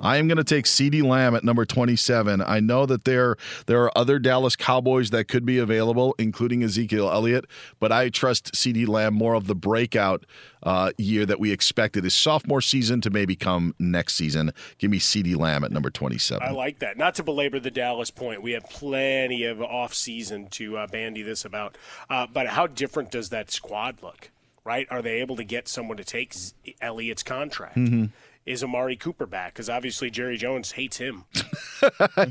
I 0.00 0.16
am 0.16 0.28
going 0.28 0.38
to 0.38 0.44
take 0.44 0.64
CeeDee 0.64 1.02
Lamb 1.02 1.34
at 1.34 1.44
number 1.44 1.64
27. 1.64 2.42
I 2.42 2.60
know 2.60 2.86
that 2.86 3.04
there 3.04 3.36
there 3.66 3.82
are 3.84 3.96
other 3.96 4.18
Dallas 4.18 4.56
Cowboys 4.56 5.10
that 5.10 5.28
could 5.28 5.44
be 5.44 5.58
available, 5.58 6.14
including 6.18 6.62
Ezekiel 6.62 7.10
Elliott, 7.10 7.46
but 7.80 7.92
I 7.92 8.08
trust 8.08 8.52
CeeDee 8.52 8.86
Lamb 8.88 9.14
more 9.14 9.34
of 9.34 9.46
the 9.46 9.54
breakout 9.54 10.26
uh, 10.62 10.90
year 10.98 11.24
that 11.26 11.38
we 11.38 11.52
expected 11.52 12.04
his 12.04 12.14
sophomore 12.14 12.60
season 12.60 13.00
to 13.02 13.10
maybe 13.10 13.36
come 13.36 13.74
next 13.78 14.14
season. 14.14 14.52
Give 14.78 14.90
me 14.90 14.98
CeeDee 14.98 15.36
Lamb 15.36 15.62
at 15.64 15.70
number 15.70 15.90
27. 15.90 16.42
I 16.46 16.50
like 16.50 16.80
that. 16.80 16.96
Not 16.96 17.14
to 17.16 17.22
belabor 17.22 17.60
the 17.60 17.70
Dallas 17.70 18.10
point, 18.10 18.42
we 18.42 18.52
have 18.52 18.68
plenty 18.68 19.44
of 19.44 19.62
off 19.62 19.94
season 19.94 20.48
to 20.50 20.76
uh, 20.78 20.86
bandy 20.88 21.22
this 21.22 21.44
about. 21.44 21.78
Uh, 22.10 22.26
but 22.26 22.48
how 22.48 22.66
different 22.66 23.10
does 23.10 23.28
that 23.30 23.50
squad 23.50 24.02
look? 24.02 24.30
Right? 24.64 24.88
Are 24.90 25.00
they 25.00 25.20
able 25.20 25.36
to 25.36 25.44
get 25.44 25.68
someone 25.68 25.96
to 25.96 26.04
take 26.04 26.34
Elliott's 26.80 27.22
contract? 27.22 27.76
Mhm. 27.76 28.10
Is 28.46 28.62
Amari 28.62 28.94
Cooper 28.94 29.26
back? 29.26 29.52
Because 29.54 29.68
obviously 29.68 30.08
Jerry 30.08 30.36
Jones 30.36 30.72
hates 30.72 30.98
him. 30.98 31.24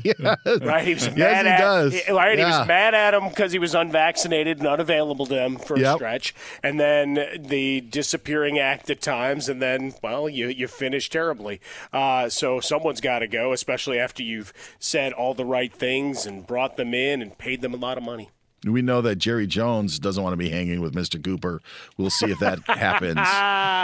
yeah. 0.02 0.36
Right? 0.62 0.86
He 0.86 0.94
was 0.94 1.06
Yes, 1.08 1.14
mad 1.16 1.44
he 1.44 1.50
at 1.52 1.58
does. 1.60 2.08
right. 2.10 2.38
He 2.38 2.44
was 2.44 2.66
mad 2.66 2.94
at 2.94 3.12
him 3.12 3.28
because 3.28 3.52
he 3.52 3.58
was 3.58 3.74
unvaccinated 3.74 4.58
and 4.58 4.66
unavailable 4.66 5.26
to 5.26 5.34
them 5.34 5.56
for 5.56 5.76
a 5.76 5.94
stretch, 5.94 6.34
and 6.62 6.80
then 6.80 7.18
the 7.38 7.82
disappearing 7.82 8.58
act 8.58 8.88
at 8.88 9.02
times, 9.02 9.48
and 9.50 9.60
then 9.60 9.92
well, 10.02 10.26
you 10.28 10.48
you 10.48 10.68
finish 10.68 11.10
terribly. 11.10 11.60
Uh, 11.92 12.30
so 12.30 12.60
someone's 12.60 13.02
got 13.02 13.18
to 13.18 13.28
go, 13.28 13.52
especially 13.52 13.98
after 13.98 14.22
you've 14.22 14.52
said 14.78 15.12
all 15.12 15.34
the 15.34 15.44
right 15.44 15.72
things 15.72 16.24
and 16.24 16.46
brought 16.46 16.76
them 16.78 16.94
in 16.94 17.20
and 17.20 17.36
paid 17.36 17.60
them 17.60 17.74
a 17.74 17.76
lot 17.76 17.98
of 17.98 18.02
money. 18.04 18.30
We 18.64 18.82
know 18.82 19.00
that 19.02 19.16
Jerry 19.16 19.46
Jones 19.46 19.98
doesn't 19.98 20.22
want 20.22 20.32
to 20.32 20.38
be 20.38 20.48
hanging 20.48 20.80
with 20.80 20.94
Mr. 20.94 21.22
Cooper. 21.22 21.60
We'll 21.98 22.10
see 22.10 22.30
if 22.30 22.38
that 22.40 22.58
happens 22.66 23.20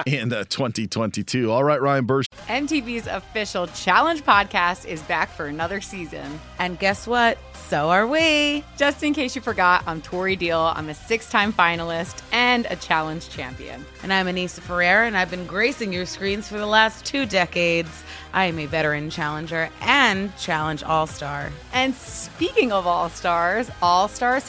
in 0.07 0.33
uh, 0.33 0.45
2022. 0.45 1.53
All 1.53 1.63
right, 1.63 1.81
Ryan 1.81 2.07
Bursch. 2.07 2.27
MTV's 2.49 3.07
official 3.07 3.67
Challenge 3.69 4.25
podcast 4.25 4.87
is 4.87 5.03
back 5.03 5.31
for 5.31 5.47
another 5.47 5.81
season. 5.81 6.41
And 6.59 6.79
guess 6.79 7.07
what? 7.07 7.39
So 7.69 7.91
are 7.91 8.07
we. 8.07 8.65
Just 8.77 9.03
in 9.03 9.15
case 9.15 9.37
you 9.37 9.43
forgot, 9.43 9.85
I'm 9.87 10.03
Tori 10.03 10.37
Deal. 10.37 10.59
I'm 10.59 10.89
a 10.89 10.95
six 10.95 11.31
time 11.31 11.53
finalist 11.53 12.23
and 12.33 12.67
a 12.69 12.77
challenge 12.77 13.31
champion. 13.31 13.85
And 14.03 14.13
I'm 14.13 14.27
Aneesa 14.27 14.61
Ferreira, 14.61 15.07
and 15.07 15.17
I've 15.17 15.31
been 15.31 15.47
gracing 15.47 15.93
your 15.93 16.07
screens 16.07 16.49
for 16.49 16.59
the 16.59 16.67
last 16.67 17.05
two 17.05 17.25
decades. 17.25 18.03
I 18.35 18.47
am 18.47 18.59
a 18.59 18.67
veteran 18.67 19.11
challenger 19.11 19.71
and 19.81 20.37
challenge 20.37 20.83
all 20.83 21.07
star. 21.07 21.51
And 21.73 21.95
speaking 21.95 22.73
of 22.73 22.87
All 22.87 23.09
Stars, 23.11 23.71
All 23.81 24.09
Stars 24.09 24.49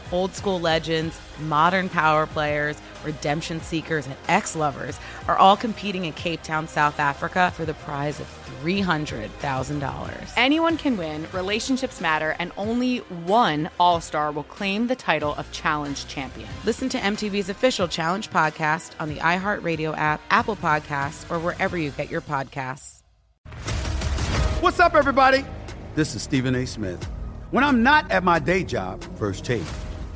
Old 0.11 0.33
school 0.33 0.59
legends, 0.59 1.19
modern 1.39 1.89
power 1.89 2.25
players, 2.25 2.77
redemption 3.03 3.61
seekers, 3.61 4.05
and 4.05 4.15
ex 4.27 4.55
lovers 4.55 4.99
are 5.27 5.37
all 5.37 5.55
competing 5.55 6.05
in 6.05 6.13
Cape 6.13 6.43
Town, 6.43 6.67
South 6.67 6.99
Africa 6.99 7.51
for 7.55 7.65
the 7.65 7.73
prize 7.73 8.19
of 8.19 8.27
$300,000. 8.61 10.33
Anyone 10.37 10.77
can 10.77 10.97
win, 10.97 11.25
relationships 11.33 12.01
matter, 12.01 12.35
and 12.39 12.51
only 12.57 12.97
one 12.97 13.69
All 13.79 14.01
Star 14.01 14.31
will 14.31 14.43
claim 14.43 14.87
the 14.87 14.95
title 14.95 15.33
of 15.35 15.51
Challenge 15.51 16.07
Champion. 16.07 16.49
Listen 16.65 16.89
to 16.89 16.97
MTV's 16.97 17.49
official 17.49 17.87
Challenge 17.87 18.29
podcast 18.29 18.91
on 18.99 19.09
the 19.09 19.15
iHeartRadio 19.15 19.97
app, 19.97 20.21
Apple 20.29 20.55
Podcasts, 20.55 21.29
or 21.31 21.39
wherever 21.39 21.77
you 21.77 21.91
get 21.91 22.11
your 22.11 22.21
podcasts. 22.21 23.01
What's 24.61 24.79
up, 24.79 24.93
everybody? 24.93 25.43
This 25.95 26.13
is 26.13 26.21
Stephen 26.21 26.53
A. 26.53 26.67
Smith. 26.67 27.03
When 27.49 27.63
I'm 27.63 27.81
not 27.81 28.09
at 28.11 28.23
my 28.23 28.39
day 28.39 28.63
job, 28.63 29.03
First 29.17 29.43
Take, 29.43 29.63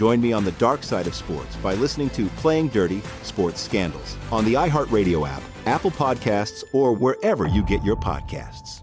Join 0.00 0.18
me 0.18 0.32
on 0.32 0.46
the 0.46 0.52
dark 0.52 0.82
side 0.82 1.06
of 1.06 1.14
sports 1.14 1.56
by 1.56 1.74
listening 1.74 2.08
to 2.10 2.26
Playing 2.38 2.68
Dirty 2.68 3.02
Sports 3.22 3.60
Scandals 3.60 4.16
on 4.32 4.46
the 4.46 4.54
iHeartRadio 4.54 5.28
app, 5.28 5.42
Apple 5.66 5.90
Podcasts, 5.90 6.64
or 6.72 6.94
wherever 6.94 7.46
you 7.46 7.62
get 7.62 7.84
your 7.84 7.96
podcasts. 7.96 8.82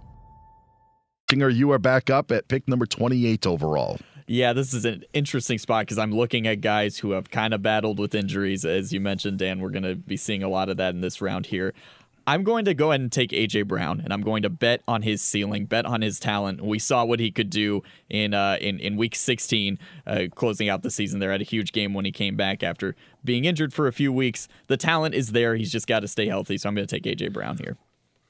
Singer, 1.31 1.49
you 1.49 1.71
are 1.71 1.79
back 1.79 2.11
up 2.11 2.31
at 2.31 2.47
pick 2.47 2.67
number 2.67 2.85
28 2.85 3.47
overall. 3.47 3.97
Yeah, 4.27 4.53
this 4.53 4.75
is 4.75 4.85
an 4.85 5.05
interesting 5.13 5.57
spot 5.57 5.87
because 5.87 5.97
I'm 5.97 6.11
looking 6.11 6.45
at 6.45 6.61
guys 6.61 6.99
who 6.99 7.11
have 7.13 7.31
kind 7.31 7.55
of 7.55 7.63
battled 7.63 7.97
with 7.97 8.13
injuries. 8.13 8.63
As 8.63 8.93
you 8.93 8.99
mentioned, 8.99 9.39
Dan, 9.39 9.59
we're 9.59 9.71
going 9.71 9.81
to 9.85 9.95
be 9.95 10.17
seeing 10.17 10.43
a 10.43 10.49
lot 10.49 10.69
of 10.69 10.77
that 10.77 10.93
in 10.93 11.01
this 11.01 11.19
round 11.19 11.47
here. 11.47 11.73
I'm 12.27 12.43
going 12.43 12.65
to 12.65 12.73
go 12.73 12.91
ahead 12.91 12.99
and 12.99 13.11
take 13.11 13.31
AJ 13.31 13.69
Brown, 13.69 14.01
and 14.01 14.11
I'm 14.11 14.21
going 14.21 14.43
to 14.43 14.49
bet 14.49 14.81
on 14.85 15.01
his 15.01 15.21
ceiling, 15.21 15.65
bet 15.65 15.85
on 15.85 16.01
his 16.01 16.19
talent. 16.19 16.61
We 16.61 16.77
saw 16.77 17.05
what 17.05 17.21
he 17.21 17.31
could 17.31 17.49
do 17.49 17.83
in 18.09 18.33
uh, 18.33 18.57
in 18.59 18.81
in 18.81 18.97
Week 18.97 19.15
16, 19.15 19.79
uh, 20.05 20.23
closing 20.35 20.67
out 20.67 20.83
the 20.83 20.91
season. 20.91 21.21
There 21.21 21.31
had 21.31 21.39
a 21.39 21.45
huge 21.45 21.71
game 21.71 21.93
when 21.93 22.03
he 22.03 22.11
came 22.11 22.35
back 22.35 22.63
after 22.63 22.97
being 23.23 23.45
injured 23.45 23.73
for 23.73 23.87
a 23.87 23.93
few 23.93 24.11
weeks. 24.11 24.49
The 24.67 24.75
talent 24.75 25.15
is 25.15 25.31
there. 25.31 25.55
He's 25.55 25.71
just 25.71 25.87
got 25.87 26.01
to 26.01 26.07
stay 26.07 26.27
healthy. 26.27 26.57
So 26.57 26.67
I'm 26.67 26.75
going 26.75 26.85
to 26.85 26.99
take 26.99 27.03
AJ 27.03 27.31
Brown 27.31 27.57
here 27.57 27.77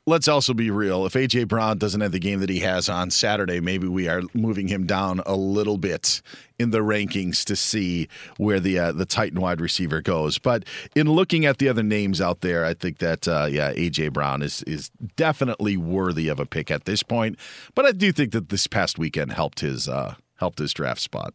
let's 0.08 0.28
also 0.28 0.54
be 0.54 0.72
real. 0.72 1.06
If 1.06 1.14
AJ 1.14 1.50
Brown 1.50 1.78
doesn't 1.78 2.02
have 2.02 2.14
the 2.14 2.20
game 2.20 2.40
that 2.40 2.50
he 2.50 2.60
has 2.60 2.90
on 2.90 3.12
Saturday, 3.12 3.60
maybe 3.60 3.88
we 3.88 4.08
are 4.08 4.24
moving 4.34 4.70
him 4.70 4.88
down 4.88 5.22
a 5.26 5.36
little 5.36 5.78
bit 5.78 6.22
in 6.58 6.72
the 6.72 6.80
rankings 6.80 7.44
to 7.44 7.56
see 7.56 8.08
where 8.38 8.60
the 8.60 8.80
uh, 8.80 8.92
the 8.94 9.06
Titan 9.06 9.42
wide 9.42 9.62
receiver 9.62 10.02
goes. 10.02 10.40
But 10.40 10.64
in 10.96 11.12
looking 11.12 11.46
at 11.46 11.60
the 11.60 11.70
other 11.70 11.84
names 11.84 12.20
out 12.20 12.42
there, 12.42 12.66
I 12.66 12.74
think 12.74 12.98
that 13.00 13.28
uh, 13.28 13.48
yeah, 13.52 13.74
AJ 13.74 14.14
Brown 14.14 14.42
is 14.42 14.64
is 14.64 14.90
definitely 15.18 15.78
worthy 15.78 16.30
of 16.30 16.40
a 16.40 16.46
pick 16.46 16.72
at 16.72 16.86
this 16.86 17.04
point. 17.04 17.38
But 17.76 17.86
I 17.86 17.92
do 17.92 18.12
think 18.12 18.32
that 18.32 18.50
this 18.50 18.66
past 18.66 18.98
weekend 18.98 19.34
helped 19.34 19.60
his 19.60 19.88
uh, 19.88 20.16
helped 20.38 20.58
his 20.58 20.74
draft 20.74 21.02
spot 21.02 21.34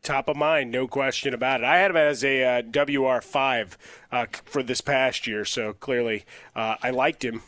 top 0.00 0.28
of 0.28 0.36
mind, 0.36 0.70
no 0.70 0.86
question 0.86 1.34
about 1.34 1.60
it. 1.60 1.66
I 1.66 1.78
had 1.78 1.90
him 1.90 1.96
as 1.96 2.24
a 2.24 2.42
uh, 2.42 2.62
WR5 2.62 3.76
uh, 4.12 4.26
for 4.44 4.62
this 4.62 4.80
past 4.80 5.26
year, 5.26 5.44
so 5.44 5.74
clearly 5.74 6.24
uh, 6.54 6.76
I 6.82 6.90
liked 6.90 7.24
him. 7.24 7.42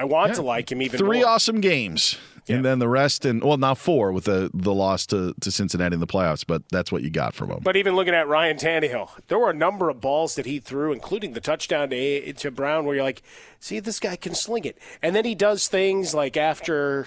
I 0.00 0.04
want 0.04 0.30
yeah. 0.30 0.36
to 0.36 0.42
like 0.42 0.72
him 0.72 0.80
even 0.80 0.98
Three 0.98 1.20
more. 1.20 1.28
awesome 1.28 1.60
games. 1.60 2.16
Yeah. 2.46 2.56
And 2.56 2.64
then 2.64 2.78
the 2.78 2.88
rest, 2.88 3.26
and 3.26 3.44
well, 3.44 3.58
now 3.58 3.74
four 3.74 4.12
with 4.12 4.24
the 4.24 4.50
the 4.54 4.72
loss 4.72 5.04
to, 5.08 5.34
to 5.40 5.50
Cincinnati 5.50 5.92
in 5.92 6.00
the 6.00 6.06
playoffs, 6.06 6.42
but 6.46 6.62
that's 6.70 6.90
what 6.90 7.02
you 7.02 7.10
got 7.10 7.34
from 7.34 7.50
him. 7.50 7.60
But 7.62 7.76
even 7.76 7.94
looking 7.94 8.14
at 8.14 8.26
Ryan 8.26 8.56
Tannehill, 8.56 9.10
there 9.28 9.38
were 9.38 9.50
a 9.50 9.54
number 9.54 9.90
of 9.90 10.00
balls 10.00 10.36
that 10.36 10.46
he 10.46 10.58
threw, 10.58 10.90
including 10.90 11.34
the 11.34 11.40
touchdown 11.40 11.90
to, 11.90 12.32
to 12.32 12.50
Brown, 12.50 12.86
where 12.86 12.94
you're 12.94 13.04
like, 13.04 13.22
see, 13.60 13.78
this 13.78 14.00
guy 14.00 14.16
can 14.16 14.34
sling 14.34 14.64
it. 14.64 14.78
And 15.02 15.14
then 15.14 15.26
he 15.26 15.34
does 15.34 15.68
things 15.68 16.14
like 16.14 16.38
after 16.38 17.06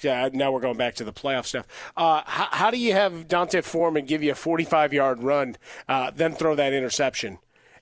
yeah, 0.00 0.28
now 0.32 0.52
we're 0.52 0.60
going 0.60 0.76
back 0.76 0.94
to 0.96 1.04
the 1.04 1.12
playoff 1.12 1.46
stuff. 1.46 1.66
Uh, 1.96 2.22
how, 2.24 2.48
how, 2.52 2.70
do 2.70 2.78
you 2.78 2.92
have 2.92 3.26
D'Onta 3.26 3.64
Foreman 3.64 4.04
give 4.04 4.22
you 4.22 4.30
a 4.30 4.36
45 4.36 4.92
yard 4.92 5.24
run, 5.24 5.56
uh, 5.88 6.12
then 6.14 6.34
throw 6.34 6.54
that 6.54 6.72
interception? 6.72 7.38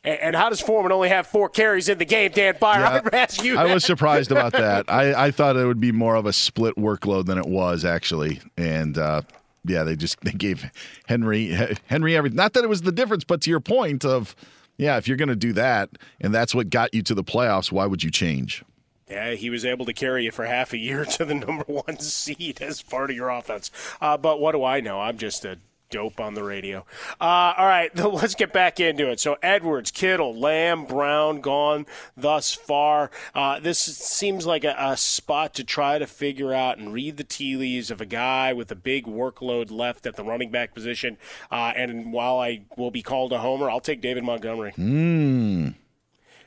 And, 0.07 0.37
how 0.37 0.49
does 0.49 0.61
Foreman 0.61 0.93
only 0.93 1.09
have 1.09 1.27
four 1.27 1.49
carries 1.49 1.89
in 1.89 1.99
the 1.99 2.05
game, 2.05 2.31
Dan 2.31 2.55
Beyer? 2.61 2.81
Yeah, 2.81 2.89
I 2.91 3.01
would 3.01 3.15
ask 3.15 3.43
you. 3.43 3.59
I 3.59 3.75
was 3.75 3.85
surprised 3.85 4.31
about 4.31 4.53
that. 4.55 4.85
I, 4.89 5.27
I 5.27 5.31
thought 5.33 5.57
it 5.57 5.67
would 5.67 5.81
be 5.81 5.91
more 5.91 6.15
of 6.15 6.27
a 6.27 6.33
split 6.33 6.77
workload 6.77 7.27
than 7.27 7.39
it 7.39 7.47
was 7.47 7.85
actually, 7.85 8.41
and 8.57 8.97
uh, 8.97 9.23
yeah, 9.65 9.83
they 9.83 9.97
just 9.97 10.21
they 10.21 10.33
gave 10.33 10.71
Henry 11.07 11.57
Henry 11.87 12.17
everything. 12.17 12.37
Not 12.37 12.53
that 12.53 12.63
it 12.63 12.69
was 12.69 12.83
the 12.83 12.93
difference, 12.93 13.25
but 13.25 13.41
to 13.43 13.51
your 13.51 13.61
point 13.61 14.05
of 14.05 14.37
yeah, 14.77 14.97
if 14.97 15.09
you're 15.09 15.17
going 15.17 15.29
to 15.29 15.37
do 15.37 15.53
that 15.55 15.91
and 16.21 16.35
that's 16.35 16.55
what 16.55 16.71
got 16.71 16.95
you 16.95 17.03
to 17.03 17.15
the 17.15 17.25
playoffs, 17.25 17.73
why 17.73 17.87
would 17.87 18.03
you 18.03 18.11
change? 18.11 18.63
Yeah, 19.09 19.33
he 19.33 19.51
was 19.51 19.65
able 19.65 19.87
to 19.87 19.93
carry 19.93 20.25
you 20.25 20.33
for 20.33 20.45
half 20.45 20.73
a 20.73 20.79
year 20.79 21.05
to 21.17 21.25
the 21.25 21.35
number 21.35 21.65
one 21.67 21.99
seed 21.99 22.61
as 22.61 22.83
part 22.83 23.11
of 23.11 23.17
your 23.17 23.31
offense. 23.31 23.71
Uh, 24.01 24.17
but 24.17 24.41
what 24.41 24.53
do 24.53 24.65
I 24.65 24.81
know? 24.81 25.01
I'm 25.01 25.19
just 25.19 25.45
a 25.45 25.59
dope 25.91 26.21
on 26.21 26.35
the 26.35 26.43
radio. 26.43 26.85
Uh, 27.21 27.55
all 27.57 27.67
right, 27.67 27.95
let's 28.05 28.35
get 28.35 28.53
back 28.53 28.81
into 28.81 29.11
it. 29.11 29.21
So 29.21 29.37
Edwards, 29.43 29.91
Kittle, 29.91 30.39
Lamb, 30.39 30.85
Brown 30.85 31.41
gone 31.41 31.87
thus 32.17 32.53
far. 32.53 33.11
Uh, 33.35 33.61
this 33.61 33.79
seems 33.79 34.47
like 34.47 34.65
a, 34.65 34.75
a, 34.79 34.97
spot 34.97 35.55
to 35.55 35.65
try 35.65 35.99
to 35.99 36.07
figure 36.07 36.53
out 36.53 36.79
and 36.79 36.93
read 36.93 37.17
the 37.17 37.25
tea 37.25 37.57
leaves 37.57 37.91
of 37.91 38.01
a 38.01 38.07
guy 38.07 38.53
with 38.53 38.71
a 38.71 38.75
big 38.77 39.07
workload 39.07 39.71
left 39.71 40.07
at 40.07 40.17
the 40.17 40.25
running 40.25 40.51
back 40.51 40.75
position. 40.75 41.17
Uh, 41.51 41.73
and 41.77 42.13
while 42.13 42.39
I 42.39 42.63
will 42.77 42.91
be 42.91 43.03
called 43.03 43.33
a 43.33 43.39
homer, 43.39 43.71
I'll 43.71 43.81
take 43.81 44.01
David 44.01 44.25
Montgomery. 44.25 44.73
Mm. 44.73 45.75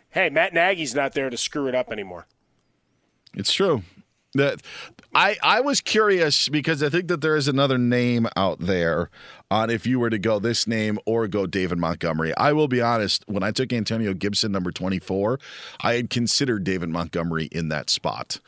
Hey, 0.09 0.29
Matt 0.29 0.53
Nagy's 0.53 0.95
not 0.95 1.13
there 1.13 1.29
to 1.29 1.37
screw 1.37 1.67
it 1.67 1.75
up 1.75 1.91
anymore. 1.91 2.27
It's 3.35 3.51
true. 3.51 3.83
That 4.35 4.61
I 5.13 5.37
I 5.41 5.61
was 5.61 5.81
curious 5.81 6.49
because 6.49 6.83
I 6.83 6.89
think 6.89 7.07
that 7.07 7.21
there 7.21 7.35
is 7.35 7.47
another 7.47 7.79
name 7.79 8.27
out 8.35 8.59
there 8.59 9.09
on 9.49 9.71
if 9.71 9.87
you 9.87 9.99
were 9.99 10.11
to 10.11 10.19
go 10.19 10.37
this 10.37 10.67
name 10.67 10.99
or 11.05 11.27
go 11.27 11.47
David 11.47 11.79
Montgomery. 11.79 12.35
I 12.37 12.53
will 12.53 12.67
be 12.67 12.79
honest, 12.79 13.23
when 13.27 13.41
I 13.41 13.51
took 13.51 13.73
Antonio 13.73 14.13
Gibson 14.13 14.51
number 14.51 14.71
24, 14.71 15.39
I 15.81 15.93
had 15.93 16.11
considered 16.11 16.63
David 16.63 16.89
Montgomery 16.89 17.45
in 17.51 17.69
that 17.69 17.89
spot. 17.89 18.39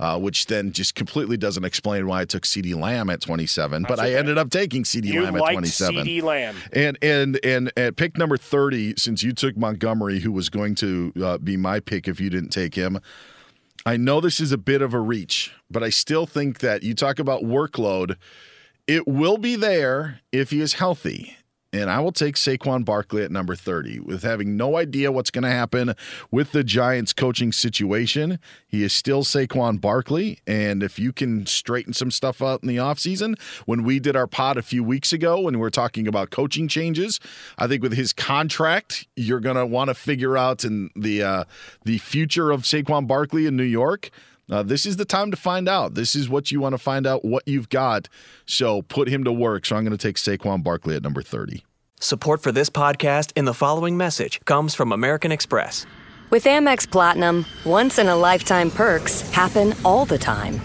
Uh, 0.00 0.16
which 0.16 0.46
then 0.46 0.70
just 0.70 0.94
completely 0.94 1.36
doesn't 1.36 1.64
explain 1.64 2.06
why 2.06 2.20
I 2.20 2.24
took 2.24 2.44
CeeDee 2.44 2.76
Lamb 2.76 3.10
at 3.10 3.20
27, 3.20 3.82
That's 3.82 3.90
but 3.90 3.98
okay. 3.98 4.14
I 4.14 4.16
ended 4.16 4.38
up 4.38 4.48
taking 4.48 4.84
CeeDee 4.84 5.20
Lamb 5.20 5.34
at 5.34 5.50
27. 5.50 5.96
CeeDee 5.96 6.22
Lamb. 6.22 6.54
And 6.72 6.96
and 7.02 7.44
and 7.44 7.72
at 7.76 7.96
pick 7.96 8.16
number 8.16 8.36
30, 8.36 8.94
since 8.96 9.24
you 9.24 9.32
took 9.32 9.56
Montgomery, 9.56 10.20
who 10.20 10.30
was 10.30 10.50
going 10.50 10.76
to 10.76 11.12
uh, 11.20 11.38
be 11.38 11.56
my 11.56 11.80
pick 11.80 12.06
if 12.06 12.20
you 12.20 12.30
didn't 12.30 12.50
take 12.50 12.76
him, 12.76 13.00
I 13.88 13.96
know 13.96 14.20
this 14.20 14.38
is 14.38 14.52
a 14.52 14.58
bit 14.58 14.82
of 14.82 14.92
a 14.92 15.00
reach, 15.00 15.50
but 15.70 15.82
I 15.82 15.88
still 15.88 16.26
think 16.26 16.58
that 16.58 16.82
you 16.82 16.92
talk 16.92 17.18
about 17.18 17.42
workload, 17.42 18.16
it 18.86 19.08
will 19.08 19.38
be 19.38 19.56
there 19.56 20.20
if 20.30 20.50
he 20.50 20.60
is 20.60 20.74
healthy. 20.74 21.37
And 21.70 21.90
I 21.90 22.00
will 22.00 22.12
take 22.12 22.36
Saquon 22.36 22.82
Barkley 22.82 23.22
at 23.22 23.30
number 23.30 23.54
30. 23.54 24.00
With 24.00 24.22
having 24.22 24.56
no 24.56 24.78
idea 24.78 25.12
what's 25.12 25.30
going 25.30 25.44
to 25.44 25.50
happen 25.50 25.94
with 26.30 26.52
the 26.52 26.64
Giants 26.64 27.12
coaching 27.12 27.52
situation, 27.52 28.38
he 28.66 28.82
is 28.82 28.94
still 28.94 29.22
Saquon 29.22 29.78
Barkley. 29.78 30.38
And 30.46 30.82
if 30.82 30.98
you 30.98 31.12
can 31.12 31.44
straighten 31.44 31.92
some 31.92 32.10
stuff 32.10 32.40
out 32.40 32.62
in 32.62 32.68
the 32.68 32.78
offseason, 32.78 33.38
when 33.66 33.84
we 33.84 33.98
did 33.98 34.16
our 34.16 34.26
pod 34.26 34.56
a 34.56 34.62
few 34.62 34.82
weeks 34.82 35.12
ago, 35.12 35.40
when 35.40 35.54
we 35.54 35.60
were 35.60 35.70
talking 35.70 36.08
about 36.08 36.30
coaching 36.30 36.68
changes, 36.68 37.20
I 37.58 37.66
think 37.66 37.82
with 37.82 37.92
his 37.92 38.14
contract, 38.14 39.06
you're 39.14 39.40
going 39.40 39.56
to 39.56 39.66
want 39.66 39.88
to 39.88 39.94
figure 39.94 40.38
out 40.38 40.64
in 40.64 40.88
the, 40.96 41.22
uh, 41.22 41.44
the 41.84 41.98
future 41.98 42.50
of 42.50 42.62
Saquon 42.62 43.06
Barkley 43.06 43.44
in 43.44 43.56
New 43.56 43.62
York. 43.62 44.10
Uh, 44.50 44.62
this 44.62 44.86
is 44.86 44.96
the 44.96 45.04
time 45.04 45.30
to 45.30 45.36
find 45.36 45.68
out. 45.68 45.94
This 45.94 46.16
is 46.16 46.28
what 46.28 46.50
you 46.50 46.60
want 46.60 46.72
to 46.72 46.78
find 46.78 47.06
out 47.06 47.24
what 47.24 47.42
you've 47.46 47.68
got. 47.68 48.08
So 48.46 48.82
put 48.82 49.08
him 49.08 49.24
to 49.24 49.32
work. 49.32 49.66
So 49.66 49.76
I'm 49.76 49.84
going 49.84 49.96
to 49.96 49.98
take 49.98 50.16
Saquon 50.16 50.62
Barkley 50.62 50.96
at 50.96 51.02
number 51.02 51.22
30. 51.22 51.64
Support 52.00 52.42
for 52.42 52.52
this 52.52 52.70
podcast 52.70 53.32
in 53.36 53.44
the 53.44 53.52
following 53.52 53.96
message 53.96 54.40
comes 54.44 54.74
from 54.74 54.92
American 54.92 55.32
Express. 55.32 55.84
With 56.30 56.44
Amex 56.44 56.88
Platinum, 56.88 57.44
once 57.64 57.98
in 57.98 58.06
a 58.06 58.16
lifetime 58.16 58.70
perks 58.70 59.28
happen 59.30 59.74
all 59.84 60.04
the 60.04 60.18
time. 60.18 60.60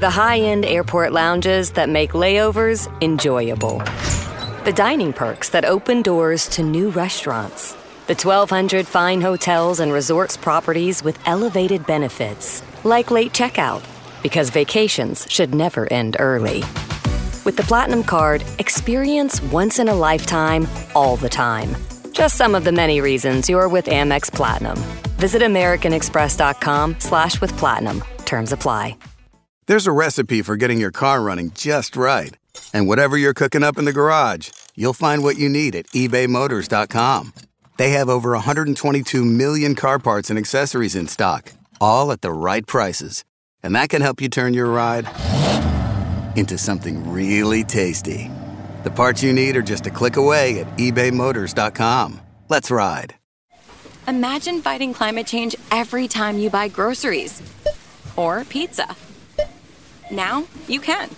The 0.00 0.10
high 0.10 0.38
end 0.38 0.64
airport 0.64 1.12
lounges 1.12 1.72
that 1.72 1.88
make 1.88 2.12
layovers 2.12 2.88
enjoyable, 3.02 3.80
the 4.64 4.72
dining 4.72 5.12
perks 5.12 5.48
that 5.50 5.64
open 5.64 6.02
doors 6.02 6.48
to 6.50 6.62
new 6.62 6.90
restaurants, 6.90 7.72
the 8.06 8.14
1,200 8.14 8.86
fine 8.86 9.20
hotels 9.20 9.80
and 9.80 9.92
resorts 9.92 10.36
properties 10.36 11.02
with 11.02 11.18
elevated 11.26 11.84
benefits 11.86 12.62
like 12.88 13.10
late 13.10 13.32
checkout, 13.32 13.84
because 14.22 14.50
vacations 14.50 15.26
should 15.30 15.54
never 15.54 15.90
end 15.92 16.16
early. 16.18 16.60
With 17.44 17.56
the 17.56 17.62
Platinum 17.62 18.02
Card, 18.02 18.44
experience 18.58 19.42
once 19.42 19.78
in 19.78 19.88
a 19.88 19.94
lifetime, 19.94 20.66
all 20.94 21.16
the 21.16 21.28
time. 21.28 21.76
Just 22.12 22.36
some 22.36 22.54
of 22.54 22.64
the 22.64 22.72
many 22.72 23.00
reasons 23.00 23.48
you're 23.48 23.68
with 23.68 23.86
Amex 23.86 24.32
Platinum. 24.32 24.76
Visit 25.18 25.42
AmericanExpress.com 25.42 26.96
slash 26.98 27.40
with 27.40 27.56
Platinum. 27.56 28.02
Terms 28.24 28.52
apply. 28.52 28.96
There's 29.66 29.86
a 29.86 29.92
recipe 29.92 30.42
for 30.42 30.56
getting 30.56 30.80
your 30.80 30.90
car 30.90 31.20
running 31.20 31.52
just 31.52 31.96
right. 31.96 32.34
And 32.72 32.88
whatever 32.88 33.16
you're 33.16 33.34
cooking 33.34 33.62
up 33.62 33.78
in 33.78 33.84
the 33.84 33.92
garage, 33.92 34.50
you'll 34.74 34.94
find 34.94 35.22
what 35.22 35.38
you 35.38 35.48
need 35.48 35.76
at 35.76 35.86
ebaymotors.com. 35.88 37.34
They 37.76 37.90
have 37.90 38.08
over 38.08 38.30
122 38.30 39.24
million 39.24 39.74
car 39.74 39.98
parts 39.98 40.30
and 40.30 40.38
accessories 40.38 40.96
in 40.96 41.06
stock 41.06 41.52
all 41.80 42.12
at 42.12 42.20
the 42.20 42.32
right 42.32 42.66
prices. 42.66 43.24
And 43.62 43.74
that 43.74 43.88
can 43.88 44.02
help 44.02 44.20
you 44.20 44.28
turn 44.28 44.54
your 44.54 44.66
ride 44.66 45.06
into 46.36 46.56
something 46.56 47.10
really 47.10 47.64
tasty. 47.64 48.30
The 48.84 48.90
parts 48.90 49.22
you 49.22 49.32
need 49.32 49.56
are 49.56 49.62
just 49.62 49.86
a 49.86 49.90
click 49.90 50.16
away 50.16 50.60
at 50.60 50.78
ebaymotors.com. 50.78 52.20
Let's 52.48 52.70
ride. 52.70 53.14
Imagine 54.06 54.62
fighting 54.62 54.94
climate 54.94 55.26
change 55.26 55.54
every 55.70 56.08
time 56.08 56.38
you 56.38 56.48
buy 56.48 56.68
groceries 56.68 57.42
or 58.16 58.44
pizza. 58.44 58.96
Now 60.10 60.46
you 60.66 60.80
can. 60.80 61.10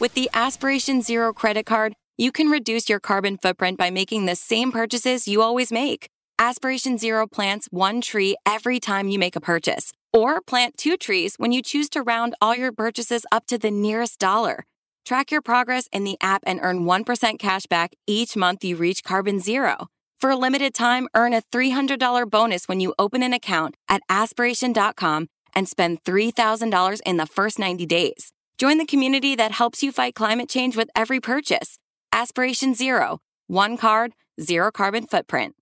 With 0.00 0.14
the 0.14 0.30
Aspiration 0.32 1.02
Zero 1.02 1.32
credit 1.32 1.66
card, 1.66 1.92
you 2.16 2.32
can 2.32 2.48
reduce 2.48 2.88
your 2.88 3.00
carbon 3.00 3.36
footprint 3.36 3.76
by 3.76 3.90
making 3.90 4.26
the 4.26 4.36
same 4.36 4.72
purchases 4.72 5.28
you 5.28 5.42
always 5.42 5.70
make. 5.70 6.08
Aspiration 6.38 6.96
Zero 6.96 7.26
plants 7.26 7.68
one 7.70 8.00
tree 8.00 8.36
every 8.46 8.80
time 8.80 9.08
you 9.08 9.18
make 9.18 9.36
a 9.36 9.40
purchase 9.40 9.92
or 10.12 10.40
plant 10.40 10.76
two 10.76 10.96
trees 10.96 11.34
when 11.36 11.52
you 11.52 11.62
choose 11.62 11.88
to 11.90 12.02
round 12.02 12.34
all 12.40 12.56
your 12.56 12.72
purchases 12.72 13.26
up 13.30 13.46
to 13.46 13.58
the 13.58 13.70
nearest 13.70 14.18
dollar. 14.18 14.64
Track 15.04 15.30
your 15.30 15.42
progress 15.42 15.88
in 15.92 16.04
the 16.04 16.18
app 16.20 16.42
and 16.46 16.60
earn 16.62 16.84
1% 16.84 17.38
cash 17.38 17.66
back 17.66 17.94
each 18.06 18.36
month 18.36 18.64
you 18.64 18.76
reach 18.76 19.04
carbon 19.04 19.40
zero. 19.40 19.88
For 20.20 20.30
a 20.30 20.36
limited 20.36 20.74
time, 20.74 21.08
earn 21.14 21.32
a 21.32 21.42
$300 21.42 22.28
bonus 22.28 22.66
when 22.68 22.80
you 22.80 22.94
open 22.98 23.22
an 23.22 23.32
account 23.32 23.76
at 23.88 24.02
aspiration.com 24.08 25.28
and 25.54 25.68
spend 25.68 26.04
$3,000 26.04 27.00
in 27.06 27.16
the 27.16 27.26
first 27.26 27.58
90 27.58 27.86
days. 27.86 28.32
Join 28.58 28.78
the 28.78 28.86
community 28.86 29.36
that 29.36 29.52
helps 29.52 29.82
you 29.82 29.92
fight 29.92 30.14
climate 30.14 30.48
change 30.48 30.76
with 30.76 30.90
every 30.96 31.20
purchase. 31.20 31.78
Aspiration 32.12 32.74
Zero, 32.74 33.20
one 33.46 33.76
card, 33.76 34.14
zero 34.40 34.70
carbon 34.70 35.06
footprint. 35.06 35.54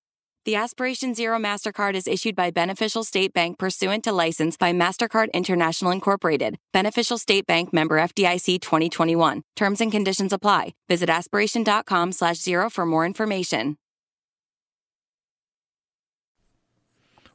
The 0.47 0.55
Aspiration 0.55 1.13
Zero 1.13 1.41
MasterCard 1.41 1.95
is 1.95 2.07
issued 2.07 2.37
by 2.37 2.53
Beneficial 2.53 3.03
State 3.03 3.33
Bank 3.33 3.59
pursuant 3.59 4.05
to 4.05 4.13
license 4.13 4.57
by 4.57 4.73
MasterCard 4.73 5.33
International 5.33 5.91
Incorporated. 5.91 6.57
Beneficial 6.73 7.19
State 7.19 7.49
Bank 7.49 7.73
member 7.73 7.97
FDIC 7.97 8.61
2021. 8.61 9.43
Terms 9.57 9.81
and 9.81 9.91
conditions 9.91 10.33
apply. 10.33 10.75
Visit 10.89 11.11
aspiration.com 11.11 12.13
slash 12.13 12.37
zero 12.37 12.71
for 12.71 12.87
more 12.87 13.05
information. 13.05 13.77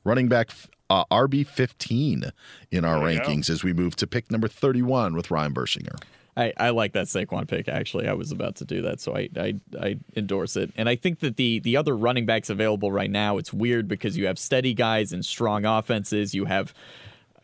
Running 0.06 0.30
back 0.30 0.52
uh, 0.90 1.04
RB 1.12 1.46
15 1.46 2.32
in 2.72 2.86
our 2.86 3.06
There 3.06 3.20
go. 3.20 3.24
rankings 3.26 3.50
as 3.50 3.62
we 3.62 3.74
move 3.74 3.98
to 3.98 4.08
pick 4.08 4.32
number 4.32 4.48
31 4.48 5.16
with 5.18 5.30
Ryan 5.30 5.54
Burschinger. 5.54 6.02
I, 6.38 6.54
I 6.58 6.70
like 6.70 6.94
that 6.94 7.08
Saquon 7.08 7.48
pick. 7.48 7.68
Actually, 7.68 8.08
I 8.08 8.14
was 8.14 8.32
about 8.32 8.56
to 8.58 8.66
do 8.66 8.82
that, 8.84 9.02
so 9.02 9.16
I, 9.16 9.30
I 9.36 9.56
I 9.80 9.98
endorse 10.16 10.56
it. 10.56 10.72
And 10.78 10.88
I 10.88 10.96
think 10.96 11.20
that 11.20 11.36
the 11.36 11.60
the 11.60 11.76
other 11.76 11.96
running 11.96 12.26
backs 12.26 12.50
available 12.50 12.92
right 12.92 13.12
now, 13.12 13.38
it's 13.38 13.52
weird 13.52 13.88
because 13.88 14.18
you 14.18 14.28
have 14.28 14.40
steady 14.40 14.74
guys 14.74 15.12
and 15.12 15.26
strong 15.26 15.66
offenses. 15.66 16.34
You 16.34 16.46
have 16.46 16.74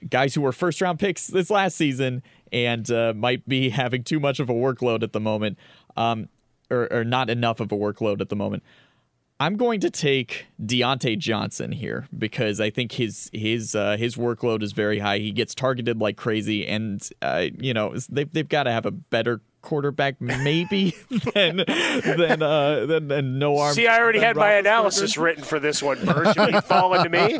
guys 0.09 0.33
who 0.35 0.41
were 0.41 0.53
first 0.53 0.79
round 0.79 0.99
picks 0.99 1.27
this 1.27 1.49
last 1.49 1.75
season 1.75 2.23
and 2.51 2.89
uh, 2.89 3.13
might 3.13 3.47
be 3.47 3.69
having 3.69 4.03
too 4.03 4.19
much 4.19 4.39
of 4.39 4.49
a 4.49 4.53
workload 4.53 5.03
at 5.03 5.11
the 5.11 5.19
moment, 5.19 5.57
um, 5.97 6.29
or, 6.69 6.91
or 6.91 7.03
not 7.03 7.29
enough 7.29 7.59
of 7.59 7.71
a 7.71 7.75
workload 7.75 8.21
at 8.21 8.29
the 8.29 8.35
moment. 8.35 8.63
I'm 9.39 9.55
going 9.55 9.81
to 9.81 9.91
take 9.91 10.47
Diontae 10.63 11.19
Johnson 11.19 11.71
here 11.71 12.07
because 12.17 12.59
I 12.59 12.71
think 12.71 12.93
his 12.93 13.29
his 13.33 13.75
uh, 13.75 13.95
his 13.97 14.15
workload 14.15 14.63
is 14.63 14.71
very 14.71 14.99
high. 14.99 15.19
He 15.19 15.31
gets 15.31 15.53
targeted 15.53 15.99
like 15.99 16.17
crazy, 16.17 16.65
and 16.65 17.07
uh, 17.21 17.47
you 17.57 17.73
know 17.73 17.95
they've 18.09 18.31
they've 18.31 18.49
got 18.49 18.63
to 18.63 18.71
have 18.71 18.85
a 18.85 18.91
better 18.91 19.41
quarterback 19.67 20.21
maybe 20.21 20.95
than 21.33 21.57
than 21.67 22.41
uh, 22.41 22.85
than, 22.85 23.09
than 23.09 23.37
no 23.37 23.57
arm. 23.57 23.73
See, 23.75 23.85
I 23.87 23.99
already 23.99 24.19
had 24.19 24.35
my 24.37 24.51
Roethlisberger. 24.51 24.59
analysis 24.59 25.17
written 25.17 25.43
for 25.43 25.59
this 25.59 25.83
one, 25.83 26.03
Bursch. 26.05 26.35
If 26.37 26.53
you 26.53 26.61
fall 26.61 26.93
into 26.93 27.09
me, 27.09 27.37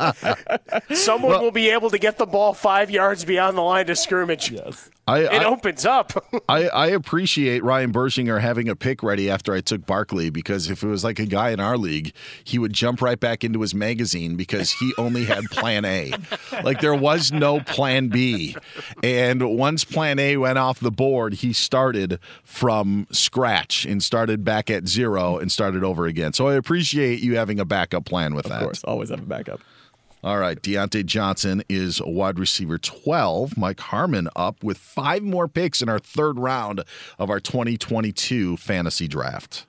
someone 0.95 1.41
will 1.41 1.51
be 1.51 1.69
able 1.69 1.89
to 1.89 1.97
get 1.97 2.17
the 2.17 2.25
ball 2.25 2.53
five 2.53 2.91
yards 2.91 3.25
beyond 3.25 3.57
the 3.57 3.61
line 3.61 3.89
of 3.89 3.97
scrimmage. 3.97 4.51
Yes. 4.51 4.89
I, 5.09 5.19
it 5.19 5.31
I- 5.41 5.45
opens 5.45 5.85
up. 5.85 6.25
I, 6.49 6.67
I 6.67 6.87
appreciate 6.87 7.63
Ryan 7.63 7.93
Burschinger 7.93 8.41
having 8.41 8.67
a 8.67 8.75
pick 8.75 9.01
ready 9.01 9.29
after 9.29 9.53
I 9.53 9.61
took 9.61 9.85
Barkley 9.85 10.29
because 10.29 10.69
if 10.69 10.83
it 10.83 10.87
was 10.87 11.05
like 11.05 11.17
a 11.17 11.25
guy 11.25 11.51
in 11.51 11.61
our 11.61 11.77
league, 11.77 12.11
he 12.43 12.59
would 12.59 12.73
jump 12.73 13.01
right 13.01 13.17
back 13.17 13.45
into 13.45 13.61
his 13.61 13.73
magazine 13.73 14.35
because 14.35 14.71
he 14.71 14.93
only 14.97 15.23
had 15.23 15.45
plan 15.45 15.85
A. 15.85 16.11
Like 16.61 16.81
there 16.81 16.93
was 16.95 17.31
no 17.31 17.61
plan 17.61 18.09
B. 18.09 18.57
And 19.01 19.57
once 19.57 19.85
plan 19.85 20.19
A 20.19 20.35
went 20.35 20.57
off 20.57 20.81
the 20.81 20.91
board, 20.91 21.35
he 21.35 21.53
started 21.53 22.16
from 22.43 23.07
scratch 23.11 23.85
and 23.85 24.01
started 24.01 24.43
back 24.43 24.69
at 24.69 24.87
zero 24.87 25.37
and 25.37 25.51
started 25.51 25.83
over 25.83 26.05
again. 26.05 26.33
So 26.33 26.47
I 26.47 26.55
appreciate 26.55 27.19
you 27.19 27.35
having 27.37 27.59
a 27.59 27.65
backup 27.65 28.05
plan 28.05 28.35
with 28.35 28.45
that. 28.45 28.61
Of 28.61 28.63
course, 28.63 28.83
always 28.83 29.09
have 29.09 29.19
a 29.19 29.25
backup. 29.25 29.61
All 30.23 30.39
right, 30.39 30.59
Diontae 30.59 31.05
Johnson 31.05 31.63
is 31.69 32.01
wide 32.03 32.39
receiver 32.39 32.77
12. 32.77 33.55
Mike 33.55 33.79
Harmon 33.79 34.27
up 34.35 34.63
with 34.63 34.77
five 34.77 35.21
more 35.21 35.47
picks 35.47 35.81
in 35.81 35.89
our 35.89 35.99
third 35.99 36.39
round 36.39 36.83
of 37.19 37.29
our 37.29 37.39
2022 37.39 38.57
fantasy 38.57 39.07
draft. 39.07 39.67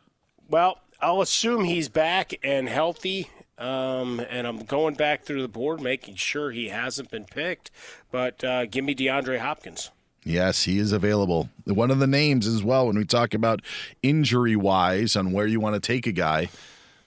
Well, 0.48 0.80
I'll 1.00 1.20
assume 1.20 1.64
he's 1.64 1.88
back 1.88 2.34
and 2.42 2.68
healthy. 2.68 3.28
Um, 3.58 4.20
and 4.30 4.46
I'm 4.46 4.60
going 4.60 4.94
back 4.94 5.24
through 5.24 5.42
the 5.42 5.48
board, 5.48 5.80
making 5.80 6.14
sure 6.14 6.50
he 6.50 6.68
hasn't 6.68 7.10
been 7.10 7.24
picked. 7.24 7.70
But 8.10 8.42
uh, 8.42 8.66
give 8.66 8.84
me 8.84 8.94
DeAndre 8.94 9.38
Hopkins. 9.38 9.90
Yes, 10.28 10.64
he 10.64 10.78
is 10.78 10.92
available. 10.92 11.48
One 11.64 11.90
of 11.90 12.00
the 12.00 12.06
names 12.06 12.46
as 12.46 12.62
well 12.62 12.86
when 12.86 12.96
we 12.96 13.06
talk 13.06 13.32
about 13.32 13.62
injury 14.02 14.56
wise 14.56 15.16
on 15.16 15.32
where 15.32 15.46
you 15.46 15.58
want 15.58 15.74
to 15.74 15.80
take 15.80 16.06
a 16.06 16.12
guy. 16.12 16.50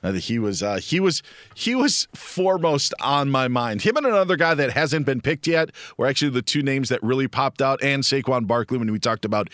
Uh, 0.03 0.13
he 0.13 0.39
was 0.39 0.63
uh, 0.63 0.77
he 0.77 0.99
was 0.99 1.21
he 1.53 1.75
was 1.75 2.07
foremost 2.15 2.95
on 2.99 3.29
my 3.29 3.47
mind. 3.47 3.83
Him 3.83 3.97
and 3.97 4.07
another 4.07 4.35
guy 4.37 4.55
that 4.55 4.71
hasn't 4.71 5.05
been 5.05 5.21
picked 5.21 5.45
yet 5.45 5.69
were 5.97 6.07
actually 6.07 6.31
the 6.31 6.41
two 6.41 6.63
names 6.63 6.89
that 6.89 7.03
really 7.03 7.27
popped 7.27 7.61
out. 7.61 7.83
And 7.83 8.01
Saquon 8.01 8.47
Barkley 8.47 8.79
when 8.79 8.91
we 8.91 8.97
talked 8.97 9.23
about 9.23 9.51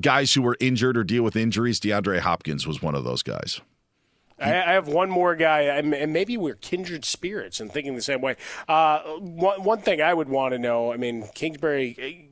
guys 0.00 0.34
who 0.34 0.42
were 0.42 0.56
injured 0.60 0.96
or 0.96 1.02
deal 1.02 1.24
with 1.24 1.34
injuries. 1.34 1.80
DeAndre 1.80 2.20
Hopkins 2.20 2.68
was 2.68 2.80
one 2.80 2.94
of 2.94 3.02
those 3.02 3.24
guys. 3.24 3.60
I, 4.40 4.50
have 4.50 4.86
one 4.86 5.10
more 5.10 5.34
guy, 5.34 5.62
and 5.62 6.12
maybe 6.12 6.36
we're 6.36 6.54
kindred 6.54 7.04
spirits 7.04 7.58
and 7.58 7.72
thinking 7.72 7.96
the 7.96 8.02
same 8.02 8.20
way. 8.20 8.36
Uh, 8.68 9.00
one, 9.18 9.64
one 9.64 9.80
thing 9.80 10.00
I 10.00 10.14
would 10.14 10.28
want 10.28 10.52
to 10.52 10.60
know 10.60 10.92
I 10.92 10.96
mean, 10.96 11.28
Kingsbury, 11.34 12.27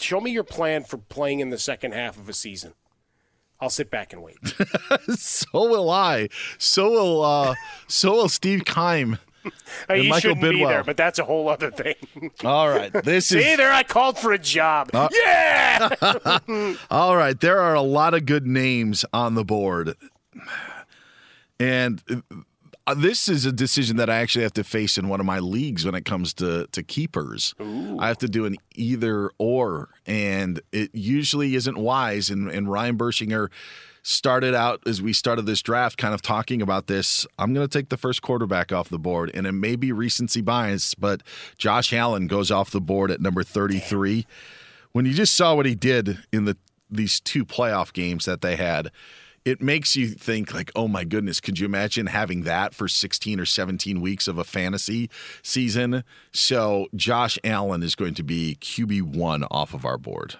show 0.00 0.20
me 0.20 0.30
your 0.30 0.44
plan 0.44 0.84
for 0.84 0.98
playing 0.98 1.40
in 1.40 1.50
the 1.50 1.58
second 1.58 1.92
half 1.92 2.16
of 2.18 2.28
a 2.28 2.32
season. 2.32 2.74
I'll 3.60 3.70
sit 3.70 3.90
back 3.90 4.12
and 4.12 4.22
wait. 4.22 4.36
so 5.16 5.46
will 5.52 5.88
I. 5.90 6.28
So 6.58 6.90
will 6.90 7.24
uh, 7.24 7.54
so 7.86 8.12
will 8.12 8.28
Steve 8.28 8.64
Keim. 8.64 9.18
Uh, 9.90 9.92
and 9.92 10.04
you 10.04 10.08
Michael 10.08 10.20
shouldn't 10.30 10.40
be 10.40 10.50
Bidwell. 10.52 10.70
there, 10.70 10.84
but 10.84 10.96
that's 10.96 11.18
a 11.18 11.24
whole 11.24 11.50
other 11.50 11.70
thing. 11.70 11.96
All 12.44 12.66
right, 12.70 12.90
this 13.04 13.26
See, 13.26 13.40
is 13.40 13.58
there 13.58 13.70
I 13.70 13.82
called 13.82 14.16
for 14.18 14.32
a 14.32 14.38
job. 14.38 14.88
Uh, 14.94 15.06
yeah. 15.12 16.38
All 16.90 17.14
right, 17.14 17.38
there 17.38 17.60
are 17.60 17.74
a 17.74 17.82
lot 17.82 18.14
of 18.14 18.24
good 18.24 18.46
names 18.46 19.04
on 19.12 19.34
the 19.34 19.44
board. 19.44 19.96
And 21.60 22.02
Uh, 22.86 22.94
this 22.94 23.28
is 23.28 23.46
a 23.46 23.52
decision 23.52 23.96
that 23.96 24.10
I 24.10 24.16
actually 24.16 24.42
have 24.42 24.52
to 24.54 24.64
face 24.64 24.98
in 24.98 25.08
one 25.08 25.18
of 25.18 25.26
my 25.26 25.38
leagues 25.38 25.86
when 25.86 25.94
it 25.94 26.04
comes 26.04 26.34
to 26.34 26.66
to 26.72 26.82
keepers. 26.82 27.54
I 27.98 28.08
have 28.08 28.18
to 28.18 28.28
do 28.28 28.44
an 28.44 28.56
either 28.74 29.30
or, 29.38 29.88
and 30.06 30.60
it 30.70 30.90
usually 30.92 31.54
isn't 31.54 31.78
wise. 31.78 32.28
And, 32.28 32.50
and 32.50 32.70
Ryan 32.70 32.98
Burschinger 32.98 33.50
started 34.02 34.54
out 34.54 34.82
as 34.86 35.00
we 35.00 35.14
started 35.14 35.46
this 35.46 35.62
draft, 35.62 35.96
kind 35.96 36.12
of 36.12 36.20
talking 36.20 36.60
about 36.60 36.86
this. 36.86 37.26
I'm 37.38 37.54
going 37.54 37.66
to 37.66 37.78
take 37.78 37.88
the 37.88 37.96
first 37.96 38.20
quarterback 38.20 38.70
off 38.70 38.90
the 38.90 38.98
board, 38.98 39.30
and 39.32 39.46
it 39.46 39.52
may 39.52 39.76
be 39.76 39.90
recency 39.92 40.42
bias, 40.42 40.94
but 40.94 41.22
Josh 41.56 41.90
Allen 41.90 42.26
goes 42.26 42.50
off 42.50 42.70
the 42.70 42.82
board 42.82 43.10
at 43.10 43.20
number 43.20 43.42
33. 43.42 44.26
When 44.92 45.06
you 45.06 45.14
just 45.14 45.34
saw 45.34 45.54
what 45.54 45.64
he 45.64 45.74
did 45.74 46.18
in 46.32 46.44
the 46.44 46.56
these 46.90 47.18
two 47.18 47.46
playoff 47.46 47.92
games 47.92 48.26
that 48.26 48.42
they 48.42 48.56
had, 48.56 48.90
it 49.44 49.60
makes 49.60 49.94
you 49.94 50.08
think 50.08 50.54
like, 50.54 50.72
oh 50.74 50.88
my 50.88 51.04
goodness, 51.04 51.40
could 51.40 51.58
you 51.58 51.66
imagine 51.66 52.06
having 52.06 52.42
that 52.42 52.74
for 52.74 52.88
16 52.88 53.38
or 53.38 53.44
17 53.44 54.00
weeks 54.00 54.26
of 54.26 54.38
a 54.38 54.44
fantasy 54.44 55.10
season? 55.42 56.02
So 56.32 56.88
Josh 56.94 57.38
Allen 57.44 57.82
is 57.82 57.94
going 57.94 58.14
to 58.14 58.22
be 58.22 58.56
QB 58.60 59.16
one 59.16 59.44
off 59.44 59.74
of 59.74 59.84
our 59.84 59.98
board. 59.98 60.36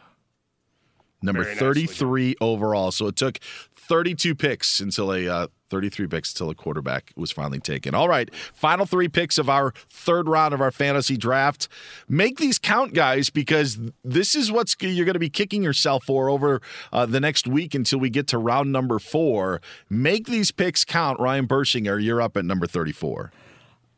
Number 1.25 1.43
Very 1.43 1.55
nicely 1.55 1.87
33 1.87 2.37
overall. 2.41 2.91
So 2.93 3.07
it 3.07 3.17
took 3.17 3.39
32 3.77 4.35
picks 4.35 4.81
until 4.81 5.13
a 5.13 5.29
uh, 5.29 5.47
33 5.71 6.07
picks 6.07 6.33
until 6.33 6.51
a 6.51 6.55
quarterback 6.55 7.13
was 7.17 7.33
finally 7.33 7.59
taken. 7.59 7.95
All 7.95 8.09
right, 8.09 8.33
final 8.53 8.87
three 8.87 9.09
picks 9.09 9.39
of 9.39 9.49
our 9.49 9.73
third 9.89 10.29
round 10.29 10.55
of 10.55 10.61
our 10.61 10.71
fantasy 10.71 11.17
draft. 11.17 11.69
Make 12.09 12.39
these 12.39 12.59
count, 12.59 12.95
guys, 12.95 13.31
because 13.31 13.79
this 14.05 14.35
is 14.35 14.53
what's 14.53 14.77
you're 14.81 15.05
going 15.05 15.15
to 15.15 15.19
be 15.19 15.31
kicking 15.31 15.63
yourself 15.63 16.05
for 16.05 16.29
over 16.29 16.61
uh, 16.93 17.07
the 17.07 17.21
next 17.21 17.47
week 17.47 17.75
until 17.75 17.99
we 17.99 18.11
get 18.11 18.27
to 18.29 18.39
round 18.39 18.71
number 18.73 18.99
four. 18.99 19.61
Make 19.91 20.27
these 20.27 20.51
picks 20.51 20.85
count. 20.85 21.19
Ryan 21.19 21.49
Burschinger, 21.49 22.03
you're 22.03 22.23
up 22.23 22.37
at 22.37 22.45
number 22.45 22.67
34. 22.67 23.33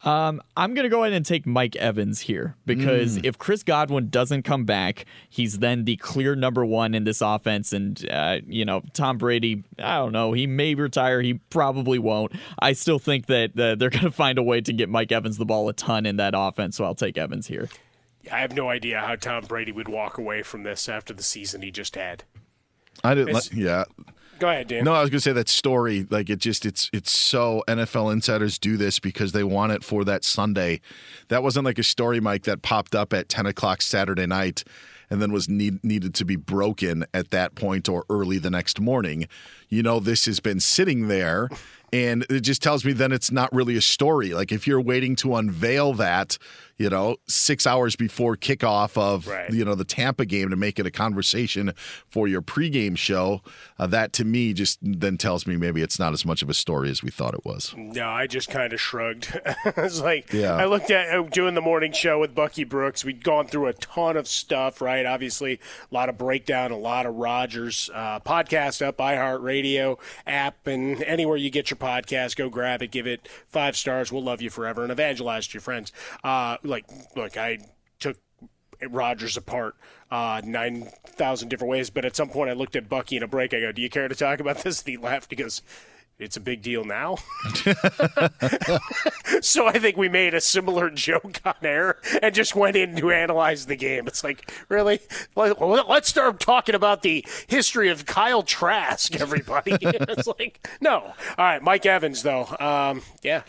Um, 0.02 0.42
I'm 0.56 0.74
gonna 0.74 0.90
go 0.90 1.02
ahead 1.02 1.14
and 1.14 1.24
take 1.24 1.46
Mike 1.46 1.74
Evans 1.76 2.20
here 2.20 2.54
because 2.66 3.18
Mm. 3.18 3.24
if 3.24 3.38
Chris 3.38 3.62
Godwin 3.62 4.08
doesn't 4.10 4.42
come 4.42 4.64
back, 4.64 5.06
he's 5.28 5.58
then 5.58 5.84
the 5.84 5.96
clear 5.96 6.36
number 6.36 6.64
one 6.64 6.94
in 6.94 7.04
this 7.04 7.20
offense. 7.22 7.72
And 7.72 8.06
uh, 8.10 8.38
you 8.46 8.64
know, 8.64 8.82
Tom 8.92 9.16
Brady, 9.18 9.64
I 9.78 9.96
don't 9.96 10.12
know, 10.12 10.32
he 10.32 10.46
may 10.46 10.74
retire, 10.74 11.22
he 11.22 11.34
probably 11.50 11.98
won't. 11.98 12.32
I 12.58 12.74
still 12.74 12.98
think 12.98 13.26
that 13.26 13.58
uh, 13.58 13.74
they're 13.74 13.90
gonna 13.90 14.10
find 14.10 14.38
a 14.38 14.42
way 14.42 14.60
to 14.60 14.72
get 14.72 14.88
Mike 14.88 15.10
Evans 15.12 15.38
the 15.38 15.46
ball 15.46 15.68
a 15.68 15.72
ton 15.72 16.04
in 16.06 16.16
that 16.16 16.34
offense. 16.36 16.76
So 16.76 16.84
I'll 16.84 16.94
take 16.94 17.16
Evans 17.16 17.46
here. 17.46 17.68
I 18.30 18.40
have 18.40 18.54
no 18.54 18.68
idea 18.68 19.00
how 19.00 19.16
Tom 19.16 19.44
Brady 19.44 19.72
would 19.72 19.88
walk 19.88 20.18
away 20.18 20.42
from 20.42 20.62
this 20.62 20.88
after 20.88 21.14
the 21.14 21.22
season 21.22 21.62
he 21.62 21.70
just 21.70 21.94
had. 21.96 22.24
I 23.02 23.14
didn't. 23.14 23.30
It's- 23.30 23.52
yeah. 23.52 23.84
Go 24.38 24.48
ahead, 24.48 24.68
Dan. 24.68 24.84
No, 24.84 24.92
I 24.92 25.00
was 25.00 25.10
going 25.10 25.18
to 25.18 25.22
say 25.22 25.32
that 25.32 25.48
story. 25.48 26.06
Like 26.08 26.28
it 26.28 26.38
just, 26.38 26.66
it's, 26.66 26.90
it's 26.92 27.10
so 27.10 27.64
NFL 27.68 28.12
insiders 28.12 28.58
do 28.58 28.76
this 28.76 28.98
because 28.98 29.32
they 29.32 29.44
want 29.44 29.72
it 29.72 29.82
for 29.82 30.04
that 30.04 30.24
Sunday. 30.24 30.80
That 31.28 31.42
wasn't 31.42 31.64
like 31.64 31.78
a 31.78 31.82
story, 31.82 32.20
Mike, 32.20 32.42
that 32.44 32.62
popped 32.62 32.94
up 32.94 33.12
at 33.12 33.28
ten 33.28 33.46
o'clock 33.46 33.82
Saturday 33.82 34.26
night, 34.26 34.64
and 35.08 35.22
then 35.22 35.32
was 35.32 35.48
need, 35.48 35.82
needed 35.82 36.14
to 36.14 36.24
be 36.24 36.36
broken 36.36 37.04
at 37.14 37.30
that 37.30 37.54
point 37.54 37.88
or 37.88 38.04
early 38.10 38.38
the 38.38 38.50
next 38.50 38.80
morning. 38.80 39.26
You 39.68 39.82
know, 39.82 40.00
this 40.00 40.26
has 40.26 40.40
been 40.40 40.60
sitting 40.60 41.08
there, 41.08 41.48
and 41.92 42.24
it 42.30 42.40
just 42.40 42.62
tells 42.62 42.84
me 42.84 42.92
then 42.92 43.12
it's 43.12 43.30
not 43.30 43.52
really 43.52 43.76
a 43.76 43.80
story. 43.80 44.32
Like 44.34 44.52
if 44.52 44.66
you're 44.66 44.80
waiting 44.80 45.16
to 45.16 45.34
unveil 45.36 45.92
that, 45.94 46.38
you 46.78 46.90
know, 46.90 47.16
six 47.26 47.66
hours 47.66 47.96
before 47.96 48.36
kickoff 48.36 48.98
of 48.98 49.26
you 49.54 49.64
know 49.64 49.74
the 49.74 49.84
Tampa 49.84 50.26
game 50.26 50.50
to 50.50 50.56
make 50.56 50.78
it 50.78 50.84
a 50.84 50.90
conversation 50.90 51.72
for 52.06 52.28
your 52.28 52.42
pregame 52.42 52.98
show, 52.98 53.40
uh, 53.78 53.86
that 53.86 54.12
to 54.14 54.26
me 54.26 54.52
just 54.52 54.78
then 54.82 55.16
tells 55.16 55.46
me 55.46 55.56
maybe 55.56 55.80
it's 55.80 55.98
not 55.98 56.12
as 56.12 56.26
much 56.26 56.42
of 56.42 56.50
a 56.50 56.54
story 56.54 56.90
as 56.90 57.02
we 57.02 57.10
thought 57.10 57.32
it 57.32 57.46
was. 57.46 57.72
No, 57.78 58.08
I 58.10 58.26
just 58.26 58.50
kind 58.50 58.74
of 58.74 58.80
shrugged. 58.80 59.40
I 59.64 59.72
was 59.80 60.02
like, 60.02 60.32
Yeah. 60.34 60.54
I 60.54 60.66
looked 60.66 60.90
at 60.90 61.16
uh, 61.18 61.22
doing 61.22 61.54
the 61.54 61.62
morning 61.62 61.92
show 61.92 62.20
with 62.20 62.34
Bucky 62.34 62.64
Brooks. 62.64 63.06
We'd 63.06 63.24
gone 63.24 63.46
through 63.46 63.68
a 63.68 63.72
ton 63.72 64.18
of 64.18 64.28
stuff, 64.28 64.82
right? 64.82 65.06
Obviously, 65.06 65.54
a 65.90 65.94
lot 65.94 66.10
of 66.10 66.18
breakdown, 66.18 66.72
a 66.72 66.78
lot 66.78 67.06
of 67.06 67.14
Rodgers 67.14 67.88
uh, 67.94 68.20
podcast 68.20 68.84
up, 68.84 68.98
iHeartRadio 68.98 69.55
app, 70.26 70.66
and 70.66 71.02
anywhere 71.04 71.36
you 71.36 71.50
get 71.50 71.70
your 71.70 71.76
your 71.76 71.88
podcast. 71.88 72.36
Go 72.36 72.48
grab 72.48 72.82
it, 72.82 72.90
give 72.90 73.06
it 73.06 73.28
five 73.48 73.76
stars. 73.76 74.10
We'll 74.10 74.22
love 74.22 74.42
you 74.42 74.50
forever 74.50 74.82
and 74.82 74.92
evangelize 74.92 75.46
to 75.48 75.54
your 75.54 75.60
friends. 75.60 75.92
Uh, 76.24 76.56
like, 76.62 76.84
look, 77.14 77.36
I 77.36 77.58
took 77.98 78.18
Rodgers 78.88 79.36
apart 79.36 79.76
uh, 80.10 80.40
9,000 80.44 81.48
different 81.48 81.70
ways, 81.70 81.90
but 81.90 82.04
at 82.04 82.16
some 82.16 82.28
point 82.28 82.50
I 82.50 82.54
looked 82.54 82.76
at 82.76 82.88
Bucky 82.88 83.16
in 83.16 83.22
a 83.22 83.28
break. 83.28 83.54
I 83.54 83.60
go, 83.60 83.72
Do 83.72 83.82
you 83.82 83.90
care 83.90 84.08
to 84.08 84.14
talk 84.14 84.40
about 84.40 84.58
this? 84.58 84.82
And 84.82 84.88
he 84.88 84.96
laughed. 84.96 85.30
He 85.30 85.36
goes, 85.36 85.62
it's 86.18 86.36
a 86.36 86.40
big 86.40 86.62
deal 86.62 86.84
now. 86.84 87.16
so 89.40 89.66
I 89.66 89.78
think 89.78 89.96
we 89.96 90.08
made 90.08 90.34
a 90.34 90.40
similar 90.40 90.90
joke 90.90 91.40
on 91.44 91.54
air 91.62 91.98
and 92.22 92.34
just 92.34 92.54
went 92.54 92.76
in 92.76 92.96
to 92.96 93.10
analyze 93.10 93.66
the 93.66 93.76
game. 93.76 94.06
It's 94.06 94.24
like, 94.24 94.50
really? 94.68 95.00
Let- 95.34 95.60
Let's 95.88 96.08
start 96.08 96.40
talking 96.40 96.74
about 96.74 97.02
the 97.02 97.24
history 97.46 97.90
of 97.90 98.06
Kyle 98.06 98.42
Trask, 98.42 99.14
everybody. 99.20 99.76
it's 99.82 100.26
like, 100.38 100.66
no. 100.80 100.98
All 100.98 101.14
right, 101.38 101.62
Mike 101.62 101.86
Evans, 101.86 102.22
though. 102.22 102.46
Um, 102.60 103.02
yeah, 103.22 103.42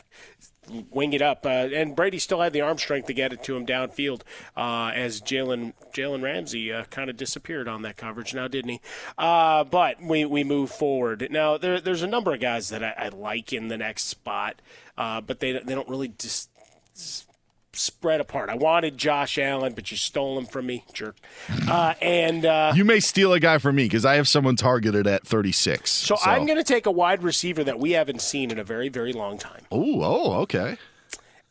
wing 0.91 1.13
it 1.13 1.21
up. 1.21 1.45
Uh, 1.45 1.49
and 1.49 1.95
Brady 1.95 2.19
still 2.19 2.41
had 2.41 2.53
the 2.53 2.61
arm 2.61 2.77
strength 2.77 3.07
to 3.07 3.13
get 3.13 3.33
it 3.33 3.43
to 3.43 3.55
him 3.55 3.65
downfield 3.65 4.21
uh, 4.55 4.91
as 4.93 5.21
Jalen 5.21 5.73
Jalen 5.93 6.21
Ramsey 6.21 6.71
uh, 6.71 6.85
kind 6.85 7.09
of 7.09 7.17
disappeared 7.17 7.67
on 7.67 7.81
that 7.83 7.97
coverage 7.97 8.33
now, 8.33 8.47
didn't 8.47 8.71
he? 8.71 8.81
Uh, 9.17 9.63
but 9.63 10.01
we, 10.01 10.25
we 10.25 10.43
move 10.43 10.71
forward. 10.71 11.27
Now, 11.31 11.57
there, 11.57 11.79
there's 11.79 12.03
a 12.03 12.07
number 12.07 12.33
of 12.33 12.39
guys 12.39 12.69
that 12.69 12.83
I, 12.83 12.93
I 12.97 13.09
like 13.09 13.53
in 13.53 13.67
the 13.67 13.77
next 13.77 14.05
spot, 14.05 14.61
uh, 14.97 15.21
but 15.21 15.39
they, 15.39 15.53
they 15.53 15.75
don't 15.75 15.89
really 15.89 16.09
just 16.09 16.49
spread 17.77 18.21
apart. 18.21 18.49
I 18.49 18.55
wanted 18.55 18.97
Josh 18.97 19.37
Allen, 19.37 19.73
but 19.73 19.91
you 19.91 19.97
stole 19.97 20.37
him 20.37 20.45
from 20.45 20.65
me, 20.65 20.83
jerk. 20.93 21.15
Uh, 21.67 21.93
and 22.01 22.45
uh, 22.45 22.73
you 22.75 22.85
may 22.85 22.99
steal 22.99 23.33
a 23.33 23.39
guy 23.39 23.57
from 23.57 23.75
me 23.75 23.85
because 23.85 24.05
I 24.05 24.15
have 24.15 24.27
someone 24.27 24.55
targeted 24.55 25.07
at 25.07 25.25
36. 25.25 25.89
so, 25.89 26.17
I'm 26.25 26.45
going 26.45 26.57
to 26.57 26.63
take 26.63 26.85
a 26.85 26.91
wide 26.91 27.23
receiver 27.23 27.63
that 27.63 27.79
we 27.79 27.91
haven't 27.91 28.21
seen 28.21 28.51
in 28.51 28.59
a 28.59 28.63
very, 28.63 28.89
very 28.89 29.13
long 29.13 29.37
time. 29.37 29.61
Oh, 29.71 30.01
oh, 30.01 30.33
okay. 30.41 30.77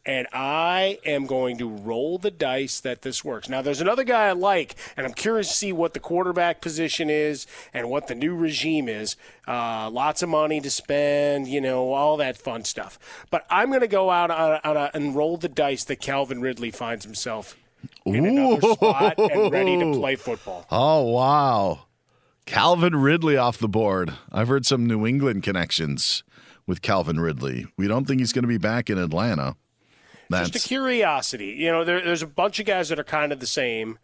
And 0.06 0.28
I 0.32 0.98
am 1.04 1.26
going 1.26 1.58
to 1.58 1.68
roll 1.68 2.16
the 2.18 2.30
dice 2.30 2.78
that 2.80 3.02
this 3.02 3.24
works. 3.24 3.48
Now, 3.48 3.60
there's 3.60 3.80
another 3.80 4.04
guy 4.04 4.28
I 4.28 4.32
like, 4.32 4.76
and 4.96 5.04
I'm 5.04 5.12
curious 5.12 5.48
to 5.48 5.54
see 5.54 5.72
what 5.72 5.94
the 5.94 6.00
quarterback 6.00 6.60
position 6.60 7.10
is 7.10 7.46
and 7.74 7.90
what 7.90 8.06
the 8.06 8.14
new 8.14 8.34
regime 8.34 8.88
is. 8.88 9.16
Uh, 9.48 9.90
lots 9.90 10.22
of 10.22 10.28
money 10.28 10.60
to 10.60 10.70
spend, 10.70 11.48
you 11.48 11.60
know, 11.60 11.92
all 11.92 12.16
that 12.18 12.38
fun 12.38 12.64
stuff. 12.64 12.98
But 13.30 13.44
I'm 13.50 13.68
going 13.68 13.80
to 13.80 13.88
go 13.88 14.10
out 14.10 14.30
on 14.30 14.52
a, 14.52 14.60
on 14.62 14.76
a, 14.76 14.90
and 14.94 15.16
roll 15.16 15.36
the 15.36 15.48
dice 15.48 15.82
that 15.84 16.00
Calvin 16.00 16.40
Ridley 16.40 16.70
finds 16.70 17.04
himself 17.04 17.56
in 18.04 18.24
another 18.24 18.60
spot 18.74 19.18
and 19.18 19.50
ready 19.52 19.76
to 19.78 19.92
play 19.92 20.14
football. 20.16 20.66
Oh, 20.70 21.02
wow. 21.02 21.80
Calvin 22.46 22.94
Ridley 22.94 23.36
off 23.36 23.58
the 23.58 23.68
board. 23.68 24.14
I've 24.30 24.46
heard 24.46 24.64
some 24.64 24.86
New 24.86 25.04
England 25.04 25.42
connections 25.42 26.22
with 26.64 26.80
Calvin 26.80 27.18
Ridley. 27.18 27.66
We 27.76 27.88
don't 27.88 28.04
think 28.06 28.20
he's 28.20 28.32
going 28.32 28.44
to 28.44 28.48
be 28.48 28.58
back 28.58 28.88
in 28.88 28.98
Atlanta. 28.98 29.56
That's 30.28 30.50
Just 30.50 30.64
a 30.66 30.68
curiosity. 30.68 31.48
You 31.58 31.70
know, 31.72 31.84
there, 31.84 32.02
there's 32.02 32.22
a 32.22 32.26
bunch 32.26 32.58
of 32.60 32.66
guys 32.66 32.88
that 32.88 32.98
are 32.98 33.04
kind 33.04 33.32
of 33.32 33.40
the 33.40 33.46
same, 33.46 33.98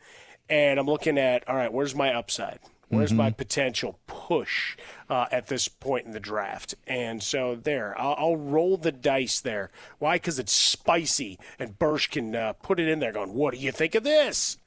and 0.48 0.78
I'm 0.78 0.86
looking 0.86 1.18
at, 1.18 1.48
all 1.48 1.56
right, 1.56 1.72
where's 1.72 1.94
my 1.94 2.12
upside? 2.14 2.58
Where's 2.88 3.08
Mm-hmm. 3.08 3.16
my 3.18 3.30
potential 3.30 3.98
push 4.06 4.76
uh, 5.08 5.24
at 5.32 5.46
this 5.46 5.66
point 5.66 6.04
in 6.04 6.12
the 6.12 6.20
draft? 6.20 6.74
And 6.86 7.22
so 7.22 7.54
there, 7.56 7.98
I'll, 7.98 8.14
I'll 8.18 8.36
roll 8.36 8.76
the 8.76 8.92
dice 8.92 9.40
there. 9.40 9.70
Why? 9.98 10.16
Because 10.16 10.38
it's 10.38 10.52
spicy, 10.52 11.38
and 11.58 11.78
Bursch 11.78 12.08
can 12.08 12.36
uh, 12.36 12.52
put 12.52 12.78
it 12.78 12.88
in 12.88 12.98
there 12.98 13.12
going, 13.12 13.32
what 13.32 13.54
do 13.54 13.60
you 13.60 13.72
think 13.72 13.94
of 13.94 14.04
this? 14.04 14.58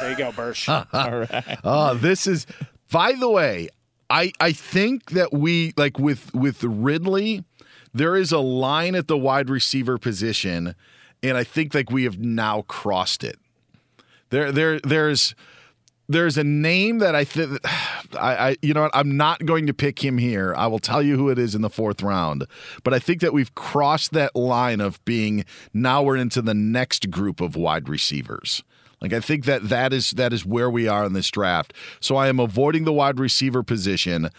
There 0.00 0.10
you 0.10 0.16
go, 0.16 0.32
Bursch. 0.32 0.68
All 0.68 0.84
right. 0.92 1.58
Oh, 1.62 1.94
this 2.00 2.26
is. 2.26 2.46
By 2.90 3.12
the 3.12 3.30
way, 3.30 3.68
I 4.10 4.32
I 4.40 4.50
think 4.50 5.10
that 5.10 5.32
we 5.32 5.72
like 5.76 6.00
with 6.00 6.34
with 6.34 6.64
Ridley, 6.64 7.44
there 7.94 8.16
is 8.16 8.32
a 8.32 8.40
line 8.40 8.96
at 8.96 9.06
the 9.06 9.16
wide 9.16 9.48
receiver 9.48 9.98
position, 9.98 10.74
and 11.22 11.36
I 11.36 11.44
think 11.44 11.74
like 11.74 11.90
we 11.90 12.04
have 12.04 12.18
now 12.18 12.62
crossed 12.62 13.24
it. 13.24 13.38
There 14.30 14.52
there 14.52 14.80
there's 14.80 15.34
there's 16.08 16.38
a 16.38 16.44
name 16.44 16.98
that 16.98 17.14
I 17.14 17.24
think 17.24 17.58
I, 18.16 18.36
I 18.36 18.56
you 18.62 18.74
know 18.74 18.82
what 18.82 18.90
I'm 18.94 19.16
not 19.16 19.44
going 19.44 19.66
to 19.66 19.74
pick 19.74 20.04
him 20.04 20.18
here. 20.18 20.54
I 20.56 20.66
will 20.66 20.78
tell 20.78 21.02
you 21.02 21.16
who 21.16 21.28
it 21.28 21.38
is 21.38 21.54
in 21.54 21.62
the 21.62 21.70
fourth 21.70 22.02
round, 22.02 22.46
but 22.82 22.94
I 22.94 22.98
think 22.98 23.20
that 23.20 23.32
we've 23.32 23.54
crossed 23.54 24.12
that 24.12 24.34
line 24.34 24.80
of 24.80 25.04
being 25.04 25.44
now 25.74 26.02
we're 26.02 26.16
into 26.16 26.42
the 26.42 26.54
next 26.54 27.10
group 27.10 27.40
of 27.40 27.56
wide 27.56 27.88
receivers. 27.88 28.62
Like 29.00 29.12
I 29.12 29.20
think 29.20 29.44
that 29.44 29.68
that 29.68 29.92
is 29.92 30.12
that 30.12 30.32
is 30.32 30.44
where 30.44 30.70
we 30.70 30.88
are 30.88 31.04
in 31.04 31.12
this 31.12 31.30
draft. 31.30 31.72
So 32.00 32.16
I 32.16 32.28
am 32.28 32.40
avoiding 32.40 32.84
the 32.84 32.92
wide 32.92 33.20
receiver 33.20 33.62
position. 33.62 34.30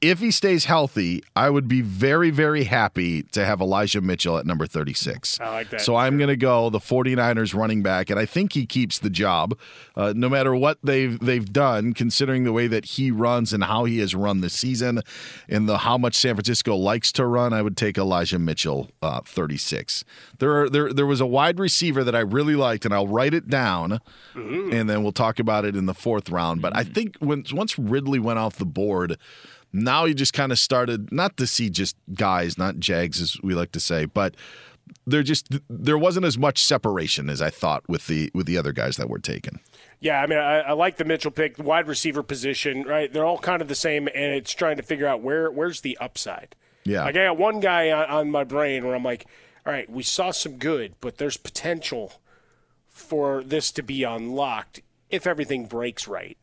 If 0.00 0.20
he 0.20 0.30
stays 0.30 0.66
healthy, 0.66 1.24
I 1.34 1.50
would 1.50 1.66
be 1.66 1.80
very, 1.80 2.30
very 2.30 2.64
happy 2.64 3.22
to 3.22 3.44
have 3.44 3.60
Elijah 3.60 4.00
Mitchell 4.00 4.38
at 4.38 4.46
number 4.46 4.64
36. 4.64 5.40
I 5.40 5.50
like 5.50 5.70
that. 5.70 5.80
So 5.80 5.96
I'm 5.96 6.16
going 6.18 6.28
to 6.28 6.36
go 6.36 6.70
the 6.70 6.78
49ers 6.78 7.52
running 7.52 7.82
back, 7.82 8.08
and 8.08 8.18
I 8.18 8.24
think 8.24 8.52
he 8.52 8.64
keeps 8.64 9.00
the 9.00 9.10
job 9.10 9.58
uh, 9.96 10.12
no 10.14 10.28
matter 10.28 10.54
what 10.54 10.78
they've, 10.84 11.18
they've 11.18 11.52
done, 11.52 11.94
considering 11.94 12.44
the 12.44 12.52
way 12.52 12.68
that 12.68 12.84
he 12.84 13.10
runs 13.10 13.52
and 13.52 13.64
how 13.64 13.86
he 13.86 13.98
has 13.98 14.14
run 14.14 14.40
this 14.40 14.54
season 14.54 15.00
and 15.48 15.68
the 15.68 15.78
how 15.78 15.98
much 15.98 16.14
San 16.14 16.36
Francisco 16.36 16.76
likes 16.76 17.10
to 17.12 17.26
run. 17.26 17.52
I 17.52 17.62
would 17.62 17.76
take 17.76 17.98
Elijah 17.98 18.38
Mitchell, 18.38 18.90
uh, 19.02 19.22
36. 19.22 20.04
There, 20.38 20.62
are, 20.62 20.70
there, 20.70 20.92
there 20.92 21.06
was 21.06 21.20
a 21.20 21.26
wide 21.26 21.58
receiver 21.58 22.04
that 22.04 22.14
I 22.14 22.20
really 22.20 22.54
liked, 22.54 22.84
and 22.84 22.94
I'll 22.94 23.08
write 23.08 23.34
it 23.34 23.48
down, 23.48 23.98
and 24.36 24.88
then 24.88 25.02
we'll 25.02 25.10
talk 25.10 25.40
about 25.40 25.64
it 25.64 25.74
in 25.74 25.86
the 25.86 25.94
fourth 25.94 26.30
round. 26.30 26.62
But 26.62 26.76
I 26.76 26.84
think 26.84 27.16
when 27.18 27.44
once 27.52 27.76
Ridley 27.78 28.20
went 28.20 28.38
off 28.38 28.56
the 28.56 28.64
board, 28.64 29.16
now 29.72 30.04
you 30.04 30.14
just 30.14 30.32
kind 30.32 30.52
of 30.52 30.58
started 30.58 31.12
not 31.12 31.36
to 31.36 31.46
see 31.46 31.70
just 31.70 31.96
guys, 32.14 32.58
not 32.58 32.78
Jags 32.78 33.20
as 33.20 33.36
we 33.42 33.54
like 33.54 33.72
to 33.72 33.80
say, 33.80 34.04
but 34.06 34.34
there 35.06 35.22
just 35.22 35.58
there 35.68 35.98
wasn't 35.98 36.24
as 36.24 36.38
much 36.38 36.64
separation 36.64 37.28
as 37.28 37.42
I 37.42 37.50
thought 37.50 37.82
with 37.88 38.06
the 38.06 38.30
with 38.34 38.46
the 38.46 38.56
other 38.56 38.72
guys 38.72 38.96
that 38.96 39.08
were 39.08 39.18
taken. 39.18 39.60
Yeah, 40.00 40.22
I 40.22 40.26
mean, 40.26 40.38
I, 40.38 40.60
I 40.60 40.72
like 40.72 40.96
the 40.96 41.04
Mitchell 41.04 41.30
pick, 41.30 41.56
the 41.56 41.62
wide 41.62 41.88
receiver 41.88 42.22
position, 42.22 42.84
right? 42.84 43.12
They're 43.12 43.24
all 43.24 43.38
kind 43.38 43.60
of 43.60 43.68
the 43.68 43.74
same, 43.74 44.08
and 44.08 44.34
it's 44.34 44.52
trying 44.52 44.76
to 44.76 44.82
figure 44.82 45.06
out 45.06 45.22
where 45.22 45.50
where's 45.50 45.80
the 45.80 45.98
upside. 45.98 46.54
Yeah. 46.84 47.04
Like 47.04 47.16
I 47.16 47.24
got 47.24 47.36
one 47.36 47.60
guy 47.60 47.90
on, 47.90 48.06
on 48.06 48.30
my 48.30 48.44
brain 48.44 48.86
where 48.86 48.94
I'm 48.94 49.04
like, 49.04 49.26
all 49.66 49.72
right, 49.72 49.90
we 49.90 50.02
saw 50.02 50.30
some 50.30 50.56
good, 50.56 50.94
but 51.00 51.18
there's 51.18 51.36
potential 51.36 52.14
for 52.88 53.42
this 53.42 53.70
to 53.72 53.82
be 53.82 54.02
unlocked 54.04 54.80
if 55.10 55.26
everything 55.26 55.66
breaks 55.66 56.08
right. 56.08 56.38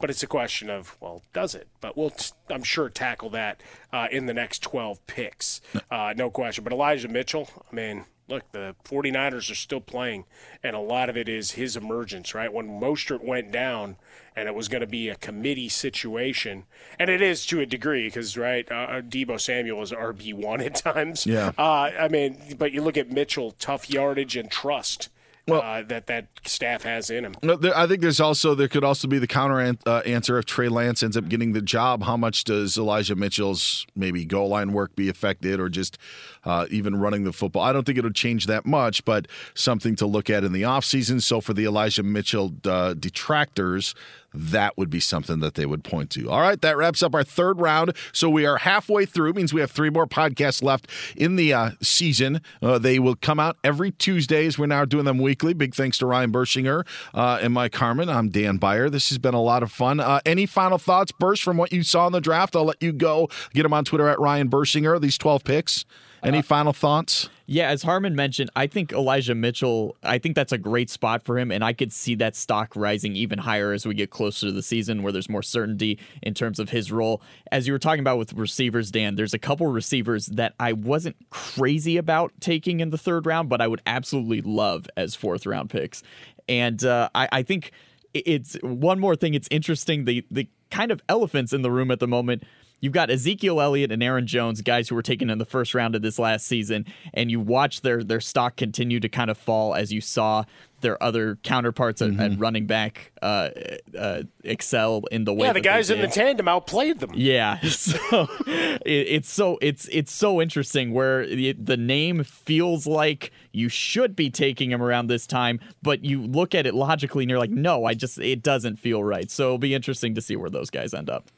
But 0.00 0.10
it's 0.10 0.22
a 0.22 0.26
question 0.26 0.70
of, 0.70 0.96
well, 1.00 1.22
does 1.32 1.54
it? 1.54 1.68
But 1.80 1.96
we'll, 1.96 2.10
t- 2.10 2.32
I'm 2.48 2.62
sure, 2.62 2.88
tackle 2.88 3.30
that 3.30 3.62
uh, 3.92 4.08
in 4.10 4.26
the 4.26 4.34
next 4.34 4.62
12 4.62 5.06
picks. 5.06 5.60
Uh, 5.90 6.14
no 6.16 6.30
question. 6.30 6.64
But 6.64 6.72
Elijah 6.72 7.08
Mitchell, 7.08 7.48
I 7.70 7.74
mean, 7.74 8.06
look, 8.30 8.50
the 8.52 8.74
49ers 8.84 9.50
are 9.50 9.56
still 9.56 9.80
playing, 9.80 10.24
and 10.62 10.74
a 10.74 10.80
lot 10.80 11.10
of 11.10 11.16
it 11.16 11.28
is 11.28 11.52
his 11.52 11.76
emergence, 11.76 12.34
right? 12.34 12.52
When 12.52 12.80
Mostert 12.80 13.22
went 13.22 13.52
down 13.52 13.96
and 14.36 14.48
it 14.48 14.54
was 14.54 14.68
going 14.68 14.80
to 14.80 14.86
be 14.86 15.08
a 15.08 15.16
committee 15.16 15.68
situation, 15.68 16.64
and 16.98 17.10
it 17.10 17.20
is 17.20 17.44
to 17.46 17.60
a 17.60 17.66
degree 17.66 18.06
because, 18.06 18.36
right, 18.38 18.70
uh, 18.70 19.02
Deebo 19.02 19.40
Samuel 19.40 19.82
is 19.82 19.90
RB1 19.90 20.64
at 20.64 20.74
times. 20.76 21.26
Yeah. 21.26 21.52
Uh, 21.58 21.90
I 21.98 22.08
mean, 22.08 22.38
but 22.56 22.72
you 22.72 22.80
look 22.80 22.96
at 22.96 23.10
Mitchell, 23.10 23.50
tough 23.52 23.90
yardage 23.90 24.36
and 24.36 24.50
trust. 24.50 25.08
Uh, 25.48 25.82
that 25.82 26.06
that 26.06 26.26
staff 26.44 26.82
has 26.82 27.10
in 27.10 27.24
him. 27.24 27.34
No, 27.42 27.56
there, 27.56 27.76
I 27.76 27.86
think 27.86 28.00
there's 28.00 28.20
also 28.20 28.54
there 28.54 28.68
could 28.68 28.84
also 28.84 29.08
be 29.08 29.18
the 29.18 29.26
counter 29.26 29.58
an, 29.58 29.78
uh, 29.86 29.98
answer 30.06 30.38
if 30.38 30.44
Trey 30.44 30.68
Lance 30.68 31.02
ends 31.02 31.16
up 31.16 31.28
getting 31.28 31.52
the 31.52 31.62
job. 31.62 32.02
How 32.04 32.16
much 32.16 32.44
does 32.44 32.76
Elijah 32.76 33.16
Mitchell's 33.16 33.86
maybe 33.94 34.24
goal 34.24 34.48
line 34.48 34.72
work 34.72 34.94
be 34.96 35.08
affected, 35.08 35.60
or 35.60 35.68
just 35.68 35.98
uh, 36.44 36.66
even 36.70 36.96
running 36.96 37.24
the 37.24 37.32
football? 37.32 37.62
I 37.62 37.72
don't 37.72 37.84
think 37.84 37.98
it'll 37.98 38.10
change 38.10 38.46
that 38.46 38.66
much, 38.66 39.04
but 39.04 39.26
something 39.54 39.96
to 39.96 40.06
look 40.06 40.30
at 40.30 40.44
in 40.44 40.52
the 40.52 40.62
offseason. 40.62 41.22
So 41.22 41.40
for 41.40 41.54
the 41.54 41.64
Elijah 41.64 42.02
Mitchell 42.02 42.52
uh, 42.64 42.94
detractors, 42.94 43.94
that 44.32 44.76
would 44.76 44.90
be 44.90 45.00
something 45.00 45.40
that 45.40 45.54
they 45.54 45.66
would 45.66 45.84
point 45.84 46.10
to. 46.10 46.30
All 46.30 46.40
right, 46.40 46.60
that 46.60 46.76
wraps 46.76 47.02
up 47.02 47.14
our 47.14 47.24
third 47.24 47.60
round. 47.60 47.94
So 48.12 48.28
we 48.30 48.46
are 48.46 48.58
halfway 48.58 49.06
through. 49.06 49.32
Means 49.32 49.52
we 49.52 49.60
have 49.60 49.70
three 49.70 49.90
more 49.90 50.06
podcasts 50.06 50.62
left 50.62 50.86
in 51.16 51.36
the 51.36 51.52
uh, 51.52 51.70
season. 51.82 52.40
Uh, 52.62 52.78
they 52.78 52.98
will 52.98 53.16
come 53.16 53.40
out 53.40 53.56
every 53.64 53.90
Tuesdays. 53.92 54.58
We're 54.58 54.66
now 54.66 54.84
doing 54.84 55.04
them 55.04 55.18
weekly. 55.18 55.52
Big 55.52 55.74
thanks 55.74 55.98
to 55.98 56.06
Ryan 56.06 56.32
Burschinger 56.32 56.86
uh, 57.14 57.38
and 57.42 57.52
Mike 57.54 57.74
Harmon. 57.74 58.08
I'm 58.08 58.28
Dan 58.28 58.56
Beyer. 58.56 58.88
This 58.90 59.08
has 59.08 59.18
been 59.18 59.34
a 59.34 59.42
lot 59.42 59.62
of 59.62 59.72
fun. 59.72 60.00
Uh, 60.00 60.20
any 60.24 60.46
final 60.46 60.78
thoughts, 60.78 61.12
Bursch, 61.12 61.42
from 61.42 61.56
what 61.56 61.72
you 61.72 61.82
saw 61.82 62.06
in 62.06 62.12
the 62.12 62.20
draft? 62.20 62.56
I'll 62.56 62.64
let 62.64 62.82
you 62.82 62.92
go. 62.92 63.28
Get 63.52 63.64
them 63.64 63.72
on 63.72 63.84
Twitter 63.84 64.08
at 64.08 64.20
Ryan 64.20 64.48
Burschinger. 64.48 65.00
These 65.00 65.18
12 65.18 65.44
picks. 65.44 65.84
Any 66.22 66.42
final 66.42 66.72
thoughts? 66.72 67.30
Yeah, 67.52 67.68
as 67.68 67.82
Harmon 67.82 68.14
mentioned, 68.14 68.48
I 68.54 68.68
think 68.68 68.92
Elijah 68.92 69.34
Mitchell, 69.34 69.96
I 70.04 70.18
think 70.18 70.36
that's 70.36 70.52
a 70.52 70.56
great 70.56 70.88
spot 70.88 71.24
for 71.24 71.36
him, 71.36 71.50
and 71.50 71.64
I 71.64 71.72
could 71.72 71.92
see 71.92 72.14
that 72.14 72.36
stock 72.36 72.76
rising 72.76 73.16
even 73.16 73.40
higher 73.40 73.72
as 73.72 73.84
we 73.84 73.92
get 73.92 74.10
closer 74.10 74.46
to 74.46 74.52
the 74.52 74.62
season 74.62 75.02
where 75.02 75.10
there's 75.10 75.28
more 75.28 75.42
certainty 75.42 75.98
in 76.22 76.32
terms 76.32 76.60
of 76.60 76.70
his 76.70 76.92
role. 76.92 77.20
As 77.50 77.66
you 77.66 77.72
were 77.72 77.80
talking 77.80 77.98
about 77.98 78.18
with 78.18 78.34
receivers, 78.34 78.92
Dan, 78.92 79.16
there's 79.16 79.34
a 79.34 79.38
couple 79.38 79.66
receivers 79.66 80.26
that 80.26 80.54
I 80.60 80.74
wasn't 80.74 81.16
crazy 81.30 81.96
about 81.96 82.32
taking 82.38 82.78
in 82.78 82.90
the 82.90 82.98
third 82.98 83.26
round, 83.26 83.48
but 83.48 83.60
I 83.60 83.66
would 83.66 83.82
absolutely 83.84 84.42
love 84.42 84.86
as 84.96 85.16
fourth 85.16 85.44
round 85.44 85.70
picks. 85.70 86.04
And 86.48 86.84
uh, 86.84 87.08
I, 87.16 87.28
I 87.32 87.42
think 87.42 87.72
it's 88.14 88.58
one 88.62 89.00
more 89.00 89.16
thing. 89.16 89.34
It's 89.34 89.48
interesting 89.50 90.04
the 90.04 90.24
the 90.30 90.48
kind 90.70 90.92
of 90.92 91.02
elephants 91.08 91.52
in 91.52 91.62
the 91.62 91.70
room 91.72 91.90
at 91.90 91.98
the 91.98 92.06
moment 92.06 92.44
you've 92.80 92.92
got 92.92 93.10
Ezekiel 93.10 93.60
Elliott 93.60 93.92
and 93.92 94.02
Aaron 94.02 94.26
Jones, 94.26 94.60
guys 94.62 94.88
who 94.88 94.94
were 94.94 95.02
taken 95.02 95.30
in 95.30 95.38
the 95.38 95.44
first 95.44 95.74
round 95.74 95.94
of 95.94 96.02
this 96.02 96.18
last 96.18 96.46
season, 96.46 96.86
and 97.14 97.30
you 97.30 97.40
watch 97.40 97.82
their 97.82 98.02
their 98.02 98.20
stock 98.20 98.56
continue 98.56 99.00
to 99.00 99.08
kind 99.08 99.30
of 99.30 99.38
fall 99.38 99.74
as 99.74 99.92
you 99.92 100.00
saw 100.00 100.44
their 100.80 101.02
other 101.02 101.36
counterparts 101.42 102.00
at, 102.00 102.18
at 102.18 102.38
running 102.38 102.66
back 102.66 103.12
uh, 103.22 103.50
uh, 103.98 104.22
excel 104.44 105.02
in 105.10 105.24
the 105.24 105.32
way. 105.32 105.46
Yeah, 105.46 105.52
that 105.52 105.54
the 105.54 105.60
they 105.60 105.74
guys 105.74 105.90
in 105.90 106.00
the 106.00 106.08
tandem 106.08 106.48
outplayed 106.48 107.00
them. 107.00 107.10
Yeah, 107.14 107.60
so 107.68 108.28
it, 108.46 108.80
it's 108.86 109.30
so 109.30 109.58
it's 109.60 109.88
it's 109.92 110.12
so 110.12 110.40
interesting 110.40 110.92
where 110.92 111.26
the, 111.26 111.52
the 111.52 111.76
name 111.76 112.24
feels 112.24 112.86
like 112.86 113.30
you 113.52 113.68
should 113.68 114.16
be 114.16 114.30
taking 114.30 114.70
him 114.70 114.82
around 114.82 115.08
this 115.08 115.26
time, 115.26 115.60
but 115.82 116.04
you 116.04 116.22
look 116.22 116.54
at 116.54 116.66
it 116.66 116.74
logically 116.74 117.24
and 117.24 117.30
you're 117.30 117.38
like, 117.38 117.50
no, 117.50 117.84
I 117.84 117.94
just 117.94 118.18
it 118.18 118.42
doesn't 118.42 118.76
feel 118.76 119.04
right. 119.04 119.30
So 119.30 119.44
it'll 119.44 119.58
be 119.58 119.74
interesting 119.74 120.14
to 120.14 120.22
see 120.22 120.36
where 120.36 120.50
those 120.50 120.70
guys 120.70 120.94
end 120.94 121.10
up. 121.10 121.30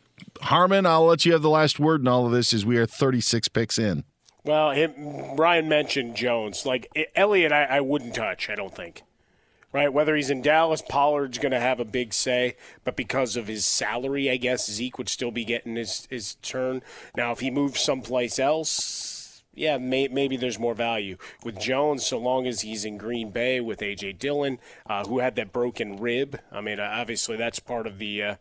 Harmon, 0.43 0.87
I'll 0.87 1.05
let 1.07 1.25
you 1.25 1.33
have 1.33 1.43
the 1.43 1.51
last 1.51 1.79
word 1.79 2.01
in 2.01 2.09
all 2.09 2.27
of 2.27 2.33
this 2.33 2.53
as 2.53 2.67
we 2.67 2.77
are 2.77 2.87
36 2.87 3.49
picks 3.49 3.79
in. 3.79 4.05
Well, 4.45 4.73
him, 4.73 5.37
Ryan 5.37 5.69
mentioned 5.69 6.17
Jones. 6.17 6.67
Like 6.67 6.89
I- 6.97 7.07
Elliott, 7.15 7.53
I, 7.53 7.65
I 7.65 7.81
wouldn't 7.81 8.15
touch. 8.15 8.51
I 8.51 8.55
don't 8.55 8.75
think. 8.75 9.03
Right, 9.73 9.91
whether 9.91 10.15
he's 10.15 10.29
in 10.29 10.43
Dallas, 10.43 10.83
Pollard's 10.87 11.39
going 11.39 11.53
to 11.53 11.61
have 11.61 11.81
a 11.81 11.87
big 11.87 12.13
say, 12.13 12.57
but 12.85 12.95
because 12.95 13.37
of 13.37 13.47
his 13.47 13.65
salary, 13.65 14.29
I 14.29 14.37
guess 14.37 14.71
Zeke 14.71 14.99
would 14.99 15.09
still 15.09 15.31
be 15.31 15.47
getting 15.47 15.77
his, 15.77 16.07
his 16.11 16.35
turn. 16.43 16.83
Now, 17.17 17.33
if 17.33 17.41
he 17.41 17.51
moves 17.51 17.81
someplace 17.81 18.39
else, 18.39 19.43
yeah, 19.55 19.79
may, 19.79 20.09
maybe 20.09 20.37
there's 20.37 20.59
more 20.59 20.75
value. 20.75 21.17
With 21.43 21.59
Jones, 21.59 22.05
so 22.05 22.19
long 22.19 22.47
as 22.47 22.61
he's 22.61 22.85
in 22.85 22.99
Green 22.99 23.31
Bay 23.31 23.61
with 23.61 23.81
A.J. 23.81 24.13
Dillon, 24.15 24.59
uh, 24.87 25.07
who 25.07 25.21
had 25.21 25.37
that 25.37 25.55
broken 25.55 25.97
rib, 25.97 26.39
I 26.51 26.61
mean, 26.61 26.79
obviously 26.79 27.39
that's 27.39 27.59
part 27.59 27.87
of 27.87 27.99
the. 27.99 28.23
Uh, 28.23 28.35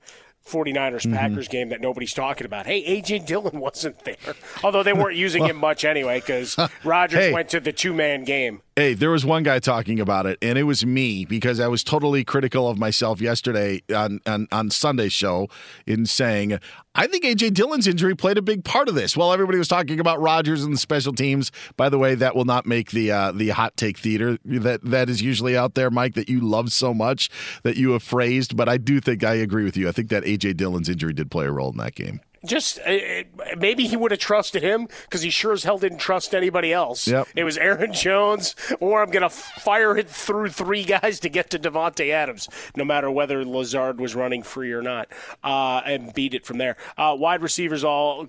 49ers 0.48 1.02
Mm-hmm. 1.02 1.14
Packers 1.14 1.48
game 1.48 1.70
that 1.70 1.82
nobody's 1.82 2.14
talking 2.14 2.46
about. 2.46 2.66
Hey, 2.66 3.02
AJ 3.02 3.26
Dillon 3.26 3.60
wasn't 3.60 4.04
there. 4.04 4.16
Although 4.64 4.84
they 4.84 4.94
weren't 4.94 5.16
using 5.16 5.46
him 5.46 5.56
much 5.58 5.86
anyway 5.86 6.20
because 6.20 6.58
Rodgers 6.84 7.20
Hey. 7.20 7.34
went 7.34 7.50
to 7.50 7.60
the 7.60 7.72
two 7.72 7.94
man 7.94 8.24
game. 8.24 8.62
Hey, 8.76 8.94
there 8.94 9.12
was 9.12 9.26
one 9.26 9.44
guy 9.44 9.60
talking 9.60 10.00
about 10.00 10.26
it, 10.26 10.38
and 10.42 10.58
it 10.58 10.64
was 10.64 10.86
me 10.86 11.26
because 11.26 11.60
I 11.60 11.68
was 11.68 11.84
totally 11.84 12.24
critical 12.24 12.68
of 12.70 12.78
myself 12.80 13.22
yesterday 13.22 13.82
on 13.94 14.20
on, 14.26 14.48
on 14.52 14.70
Sunday's 14.70 15.14
show 15.14 15.50
in 15.86 16.06
saying 16.06 16.60
I 16.94 17.08
think 17.08 17.24
AJ 17.24 17.54
Dillon's 17.54 17.88
injury 17.88 18.16
played 18.16 18.38
a 18.38 18.42
big 18.42 18.66
part 18.66 18.90
of 18.90 18.96
this. 18.96 19.16
While 19.16 19.32
everybody 19.32 19.58
was 19.58 19.70
talking 19.70 20.00
about 20.02 20.20
Rodgers 20.20 20.64
and 20.64 20.74
the 20.74 20.78
special 20.78 21.14
teams, 21.14 21.50
by 21.78 21.88
the 21.88 21.98
way, 21.98 22.16
that 22.16 22.36
will 22.36 22.44
not 22.44 22.66
make 22.66 22.92
the 22.92 23.12
uh, 23.12 23.32
the 23.32 23.50
hot 23.50 23.78
take 23.78 23.98
theater 23.98 24.38
that 24.44 24.84
that 24.84 25.10
is 25.10 25.22
usually 25.22 25.56
out 25.56 25.76
there, 25.76 25.90
Mike, 25.90 26.16
that 26.16 26.30
you 26.30 26.42
love 26.42 26.74
so 26.74 26.94
much 26.94 27.30
that 27.64 27.78
you 27.78 27.92
have 27.92 28.04
phrased. 28.04 28.58
But 28.58 28.68
I 28.68 28.78
do 28.78 29.00
think 29.00 29.24
I 29.24 29.36
agree 29.36 29.64
with 29.64 29.78
you. 29.78 29.88
I 29.88 29.94
think 29.94 30.10
that 30.10 30.24
AJ 30.24 30.58
Dillon's 30.58 30.90
injury 30.90 31.14
did 31.14 31.32
play 31.32 31.46
a 31.46 31.52
role 31.52 31.72
in 31.72 31.78
that 31.78 31.96
game. 31.96 32.20
Just 32.44 32.80
uh, 32.80 32.92
uh, 32.92 33.24
maybe 33.58 33.86
he 33.86 33.96
would 33.96 34.10
have 34.12 34.20
trusted 34.20 34.64
him 34.64 34.88
because 35.04 35.22
he 35.22 35.30
sure 35.30 35.54
as 35.54 35.64
hell 35.64 35.78
didn't 35.78 36.00
trust 36.00 36.34
anybody 36.34 36.74
else. 36.74 37.08
Yep. 37.08 37.28
It 37.36 37.44
was 37.44 37.58
Aaron 37.58 37.94
Jones, 37.94 38.56
or 38.80 39.04
I'm 39.04 39.12
going 39.12 39.22
to 39.22 39.30
fire 39.30 39.96
it 39.96 40.10
through 40.10 40.50
three 40.50 40.84
guys 40.84 41.20
to 41.20 41.30
get 41.30 41.52
to 41.52 41.60
Davante 41.60 42.10
Adams, 42.12 42.50
no 42.76 42.84
matter 42.84 43.12
whether 43.12 43.46
Lazard 43.46 44.00
was 44.00 44.16
running 44.16 44.42
free 44.42 44.72
or 44.72 44.82
not, 44.82 45.08
uh, 45.44 45.82
and 45.86 46.14
beat 46.14 46.34
it 46.34 46.46
from 46.46 46.58
there. 46.58 46.78
Uh, 46.98 47.16
wide 47.18 47.44
receivers 47.44 47.84
all 47.84 48.28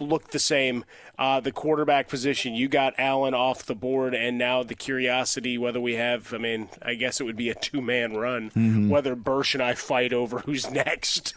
looked 0.00 0.32
the 0.32 0.38
same. 0.38 0.84
Uh, 1.18 1.40
the 1.40 1.52
quarterback 1.52 2.08
position, 2.08 2.54
you 2.54 2.68
got 2.68 2.92
Allen 2.98 3.32
off 3.34 3.64
the 3.64 3.74
board, 3.74 4.14
and 4.14 4.36
now 4.36 4.62
the 4.62 4.74
curiosity 4.74 5.56
whether 5.56 5.80
we 5.80 5.94
have, 5.94 6.34
I 6.34 6.38
mean, 6.38 6.68
I 6.82 6.94
guess 6.94 7.20
it 7.20 7.24
would 7.24 7.36
be 7.36 7.48
a 7.48 7.54
two 7.54 7.80
man 7.80 8.16
run, 8.16 8.50
Mhm. 8.50 8.88
whether 8.88 9.14
Bursch 9.14 9.54
and 9.54 9.62
I 9.62 9.74
fight 9.74 10.12
over 10.12 10.40
who's 10.40 10.70
next. 10.70 11.34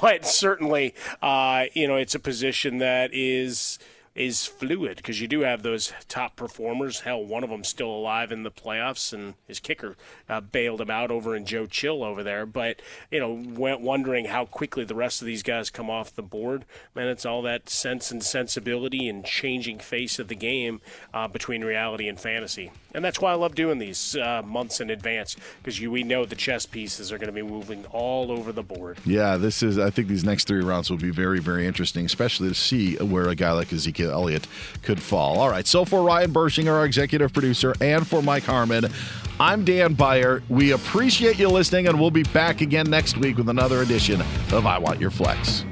but 0.00 0.24
certainly, 0.24 0.94
uh, 1.20 1.66
you 1.74 1.86
know, 1.86 1.96
it's 1.96 2.14
a 2.14 2.18
position 2.20 2.78
that 2.78 3.10
is 3.12 3.78
is 4.14 4.44
fluid 4.44 4.96
because 4.96 5.20
you 5.20 5.28
do 5.28 5.40
have 5.40 5.62
those 5.62 5.92
top 6.08 6.34
performers. 6.34 7.00
Hell, 7.00 7.24
one 7.24 7.44
of 7.44 7.50
them 7.50 7.62
still 7.62 7.90
alive 7.90 8.32
in 8.32 8.42
the 8.42 8.50
playoffs, 8.50 9.12
and 9.12 9.34
his 9.46 9.60
kicker 9.60 9.96
uh, 10.28 10.40
bailed 10.40 10.80
him 10.80 10.90
out 10.90 11.10
over 11.10 11.36
in 11.36 11.46
Joe 11.46 11.66
Chill 11.66 12.02
over 12.02 12.22
there. 12.22 12.44
But 12.44 12.82
you 13.10 13.20
know, 13.20 13.32
went 13.32 13.80
wondering 13.80 14.26
how 14.26 14.46
quickly 14.46 14.84
the 14.84 14.94
rest 14.94 15.22
of 15.22 15.26
these 15.26 15.42
guys 15.42 15.70
come 15.70 15.88
off 15.88 16.14
the 16.14 16.22
board. 16.22 16.64
Man, 16.94 17.06
it's 17.06 17.24
all 17.24 17.42
that 17.42 17.68
sense 17.68 18.10
and 18.10 18.22
sensibility 18.22 19.08
and 19.08 19.24
changing 19.24 19.78
face 19.78 20.18
of 20.18 20.28
the 20.28 20.34
game 20.34 20.80
uh, 21.14 21.28
between 21.28 21.64
reality 21.64 22.08
and 22.08 22.18
fantasy, 22.18 22.72
and 22.92 23.04
that's 23.04 23.20
why 23.20 23.30
I 23.30 23.34
love 23.34 23.54
doing 23.54 23.78
these 23.78 24.16
uh, 24.16 24.42
months 24.44 24.80
in 24.80 24.90
advance 24.90 25.36
because 25.62 25.80
we 25.80 26.02
know 26.02 26.24
the 26.24 26.34
chess 26.34 26.66
pieces 26.66 27.12
are 27.12 27.18
going 27.18 27.28
to 27.28 27.32
be 27.32 27.42
moving 27.42 27.86
all 27.86 28.32
over 28.32 28.50
the 28.50 28.62
board. 28.62 28.98
Yeah, 29.04 29.36
this 29.36 29.62
is. 29.62 29.78
I 29.78 29.90
think 29.90 30.08
these 30.08 30.24
next 30.24 30.48
three 30.48 30.62
rounds 30.62 30.90
will 30.90 30.98
be 30.98 31.10
very, 31.10 31.38
very 31.38 31.66
interesting, 31.66 32.04
especially 32.04 32.48
to 32.48 32.54
see 32.54 32.96
where 32.96 33.28
a 33.28 33.36
guy 33.36 33.52
like 33.52 33.72
Ezekiel 33.72 33.99
Elliott 34.08 34.46
could 34.82 35.02
fall. 35.02 35.40
All 35.40 35.50
right, 35.50 35.66
so 35.66 35.84
for 35.84 36.02
Ryan 36.02 36.32
Bershing, 36.32 36.68
our 36.68 36.84
executive 36.86 37.32
producer, 37.32 37.74
and 37.80 38.06
for 38.06 38.22
Mike 38.22 38.44
Harmon, 38.44 38.86
I'm 39.40 39.64
Dan 39.64 39.94
Beyer. 39.94 40.42
We 40.48 40.72
appreciate 40.72 41.38
you 41.38 41.48
listening, 41.48 41.88
and 41.88 41.98
we'll 41.98 42.10
be 42.10 42.22
back 42.24 42.60
again 42.60 42.88
next 42.88 43.16
week 43.16 43.36
with 43.36 43.48
another 43.48 43.82
edition 43.82 44.20
of 44.52 44.66
I 44.66 44.78
Want 44.78 45.00
Your 45.00 45.10
Flex. 45.10 45.64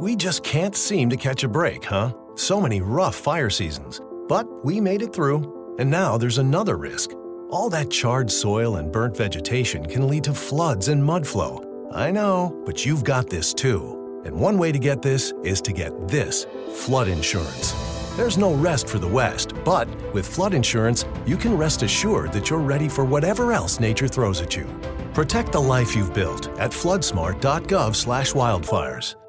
We 0.00 0.16
just 0.16 0.42
can't 0.42 0.74
seem 0.74 1.10
to 1.10 1.16
catch 1.16 1.44
a 1.44 1.48
break, 1.48 1.84
huh? 1.84 2.14
So 2.34 2.58
many 2.60 2.80
rough 2.80 3.16
fire 3.16 3.50
seasons. 3.50 4.00
But 4.28 4.46
we 4.64 4.80
made 4.80 5.02
it 5.02 5.12
through, 5.12 5.76
and 5.78 5.90
now 5.90 6.16
there's 6.16 6.38
another 6.38 6.78
risk. 6.78 7.10
All 7.50 7.68
that 7.70 7.90
charred 7.90 8.30
soil 8.30 8.76
and 8.76 8.92
burnt 8.92 9.16
vegetation 9.16 9.84
can 9.84 10.06
lead 10.06 10.22
to 10.24 10.32
floods 10.32 10.86
and 10.86 11.04
mud 11.04 11.26
flow. 11.26 11.64
I 11.92 12.12
know, 12.12 12.62
but 12.64 12.86
you've 12.86 13.02
got 13.02 13.28
this 13.28 13.52
too. 13.52 14.22
And 14.24 14.36
one 14.36 14.56
way 14.56 14.70
to 14.70 14.78
get 14.78 15.02
this 15.02 15.32
is 15.42 15.60
to 15.62 15.72
get 15.72 16.06
this 16.06 16.46
flood 16.72 17.08
insurance. 17.08 17.74
There's 18.16 18.38
no 18.38 18.54
rest 18.54 18.88
for 18.88 19.00
the 19.00 19.08
West, 19.08 19.52
but 19.64 19.88
with 20.14 20.26
flood 20.26 20.54
insurance, 20.54 21.04
you 21.26 21.36
can 21.36 21.58
rest 21.58 21.82
assured 21.82 22.32
that 22.34 22.50
you're 22.50 22.60
ready 22.60 22.88
for 22.88 23.04
whatever 23.04 23.52
else 23.52 23.80
nature 23.80 24.06
throws 24.06 24.40
at 24.40 24.54
you. 24.54 24.66
Protect 25.12 25.50
the 25.50 25.60
life 25.60 25.96
you've 25.96 26.14
built 26.14 26.46
at 26.60 26.70
floodsmart.gov/wildfires. 26.70 29.19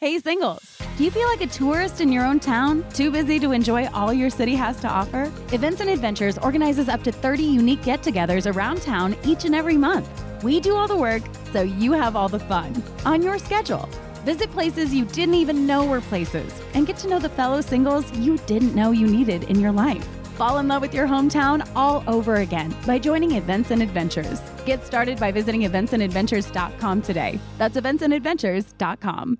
Hey, 0.00 0.16
singles. 0.20 0.78
Do 0.96 1.02
you 1.02 1.10
feel 1.10 1.26
like 1.26 1.40
a 1.40 1.48
tourist 1.48 2.00
in 2.00 2.12
your 2.12 2.24
own 2.24 2.38
town? 2.38 2.88
Too 2.92 3.10
busy 3.10 3.40
to 3.40 3.50
enjoy 3.50 3.88
all 3.88 4.12
your 4.12 4.30
city 4.30 4.54
has 4.54 4.78
to 4.82 4.88
offer? 4.88 5.24
Events 5.52 5.80
and 5.80 5.90
Adventures 5.90 6.38
organizes 6.38 6.88
up 6.88 7.02
to 7.02 7.10
30 7.10 7.42
unique 7.42 7.82
get 7.82 8.00
togethers 8.00 8.46
around 8.46 8.80
town 8.80 9.16
each 9.24 9.44
and 9.44 9.56
every 9.56 9.76
month. 9.76 10.08
We 10.44 10.60
do 10.60 10.76
all 10.76 10.86
the 10.86 10.96
work, 10.96 11.22
so 11.52 11.62
you 11.62 11.94
have 11.94 12.14
all 12.14 12.28
the 12.28 12.38
fun 12.38 12.80
on 13.04 13.22
your 13.22 13.40
schedule. 13.40 13.88
Visit 14.24 14.52
places 14.52 14.94
you 14.94 15.04
didn't 15.04 15.34
even 15.34 15.66
know 15.66 15.84
were 15.84 16.00
places 16.00 16.52
and 16.74 16.86
get 16.86 16.96
to 16.98 17.08
know 17.08 17.18
the 17.18 17.28
fellow 17.28 17.60
singles 17.60 18.08
you 18.18 18.38
didn't 18.46 18.76
know 18.76 18.92
you 18.92 19.08
needed 19.08 19.50
in 19.50 19.58
your 19.58 19.72
life. 19.72 20.06
Fall 20.36 20.58
in 20.58 20.68
love 20.68 20.82
with 20.82 20.94
your 20.94 21.08
hometown 21.08 21.68
all 21.74 22.04
over 22.06 22.36
again 22.36 22.72
by 22.86 23.00
joining 23.00 23.32
Events 23.32 23.72
and 23.72 23.82
Adventures. 23.82 24.40
Get 24.64 24.86
started 24.86 25.18
by 25.18 25.32
visiting 25.32 25.62
eventsandadventures.com 25.62 27.02
today. 27.02 27.40
That's 27.58 27.76
eventsandadventures.com. 27.76 29.38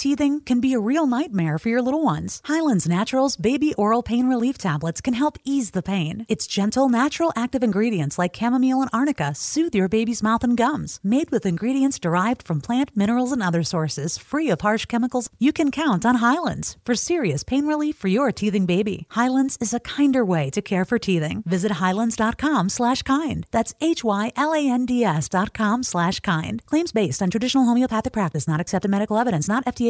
Teething 0.00 0.40
can 0.40 0.60
be 0.60 0.72
a 0.72 0.80
real 0.80 1.06
nightmare 1.06 1.58
for 1.58 1.68
your 1.68 1.82
little 1.82 2.02
ones. 2.02 2.40
Hyland's 2.46 2.88
Naturals 2.88 3.36
baby 3.36 3.74
oral 3.74 4.02
pain 4.02 4.30
relief 4.30 4.56
tablets 4.56 5.02
can 5.02 5.12
help 5.12 5.36
ease 5.44 5.72
the 5.72 5.82
pain. 5.82 6.24
Its 6.26 6.46
gentle, 6.46 6.88
natural 6.88 7.30
active 7.36 7.62
ingredients 7.62 8.18
like 8.18 8.34
chamomile 8.34 8.80
and 8.80 8.88
arnica 8.94 9.34
soothe 9.34 9.74
your 9.74 9.90
baby's 9.90 10.22
mouth 10.22 10.42
and 10.42 10.56
gums. 10.56 11.00
Made 11.04 11.30
with 11.30 11.44
ingredients 11.44 11.98
derived 11.98 12.42
from 12.42 12.62
plant, 12.62 12.96
minerals, 12.96 13.30
and 13.30 13.42
other 13.42 13.62
sources, 13.62 14.16
free 14.16 14.48
of 14.48 14.62
harsh 14.62 14.86
chemicals, 14.86 15.28
you 15.38 15.52
can 15.52 15.70
count 15.70 16.06
on 16.06 16.14
Hyland's 16.14 16.78
for 16.82 16.94
serious 16.94 17.44
pain 17.44 17.66
relief 17.66 17.94
for 17.94 18.08
your 18.08 18.32
teething 18.32 18.64
baby. 18.64 19.04
Hyland's 19.10 19.58
is 19.60 19.74
a 19.74 19.80
kinder 19.80 20.24
way 20.24 20.48
to 20.48 20.62
care 20.62 20.86
for 20.86 20.98
teething. 20.98 21.42
Visit 21.44 21.72
hylands.com 21.72 22.70
slash 22.70 23.02
kind. 23.02 23.46
That's 23.50 23.74
H-Y-L-A-N-D-S 23.82 25.28
dot 25.28 25.52
com 25.52 25.82
slash 25.82 26.20
kind. 26.20 26.64
Claims 26.64 26.90
based 26.90 27.20
on 27.20 27.28
traditional 27.28 27.66
homeopathic 27.66 28.14
practice, 28.14 28.48
not 28.48 28.62
accepted 28.62 28.90
medical 28.90 29.18
evidence, 29.18 29.46
not 29.46 29.66
FDA 29.66 29.89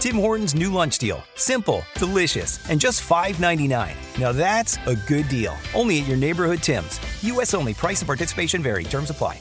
Tim 0.00 0.16
Hortons' 0.16 0.54
new 0.54 0.72
lunch 0.72 0.96
deal. 0.96 1.22
Simple, 1.34 1.82
delicious, 1.94 2.58
and 2.70 2.80
just 2.80 3.06
$5.99. 3.06 3.94
Now 4.18 4.32
that's 4.32 4.78
a 4.86 4.96
good 5.06 5.28
deal. 5.28 5.54
Only 5.74 6.00
at 6.00 6.08
your 6.08 6.16
neighborhood 6.16 6.62
Tim's. 6.62 6.98
U.S. 7.22 7.52
only. 7.52 7.74
Price 7.74 8.00
and 8.00 8.06
participation 8.06 8.62
vary. 8.62 8.84
Terms 8.84 9.10
apply. 9.10 9.38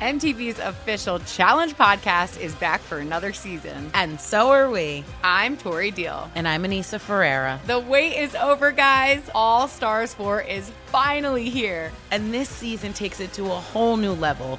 MTV's 0.00 0.58
official 0.58 1.20
Challenge 1.20 1.74
podcast 1.76 2.38
is 2.38 2.54
back 2.56 2.80
for 2.80 2.98
another 2.98 3.32
season. 3.32 3.90
And 3.94 4.20
so 4.20 4.50
are 4.50 4.68
we. 4.68 5.04
I'm 5.22 5.56
Tori 5.56 5.90
Deal. 5.90 6.30
And 6.34 6.46
I'm 6.46 6.64
Aneesa 6.64 7.00
Ferreira. 7.00 7.58
The 7.66 7.78
wait 7.78 8.18
is 8.18 8.34
over, 8.34 8.72
guys. 8.72 9.22
All 9.34 9.68
Stars 9.68 10.12
4 10.12 10.42
is 10.42 10.70
finally 10.86 11.48
here. 11.48 11.92
And 12.10 12.34
this 12.34 12.50
season 12.50 12.92
takes 12.92 13.20
it 13.20 13.32
to 13.34 13.44
a 13.44 13.48
whole 13.48 13.96
new 13.96 14.12
level. 14.12 14.58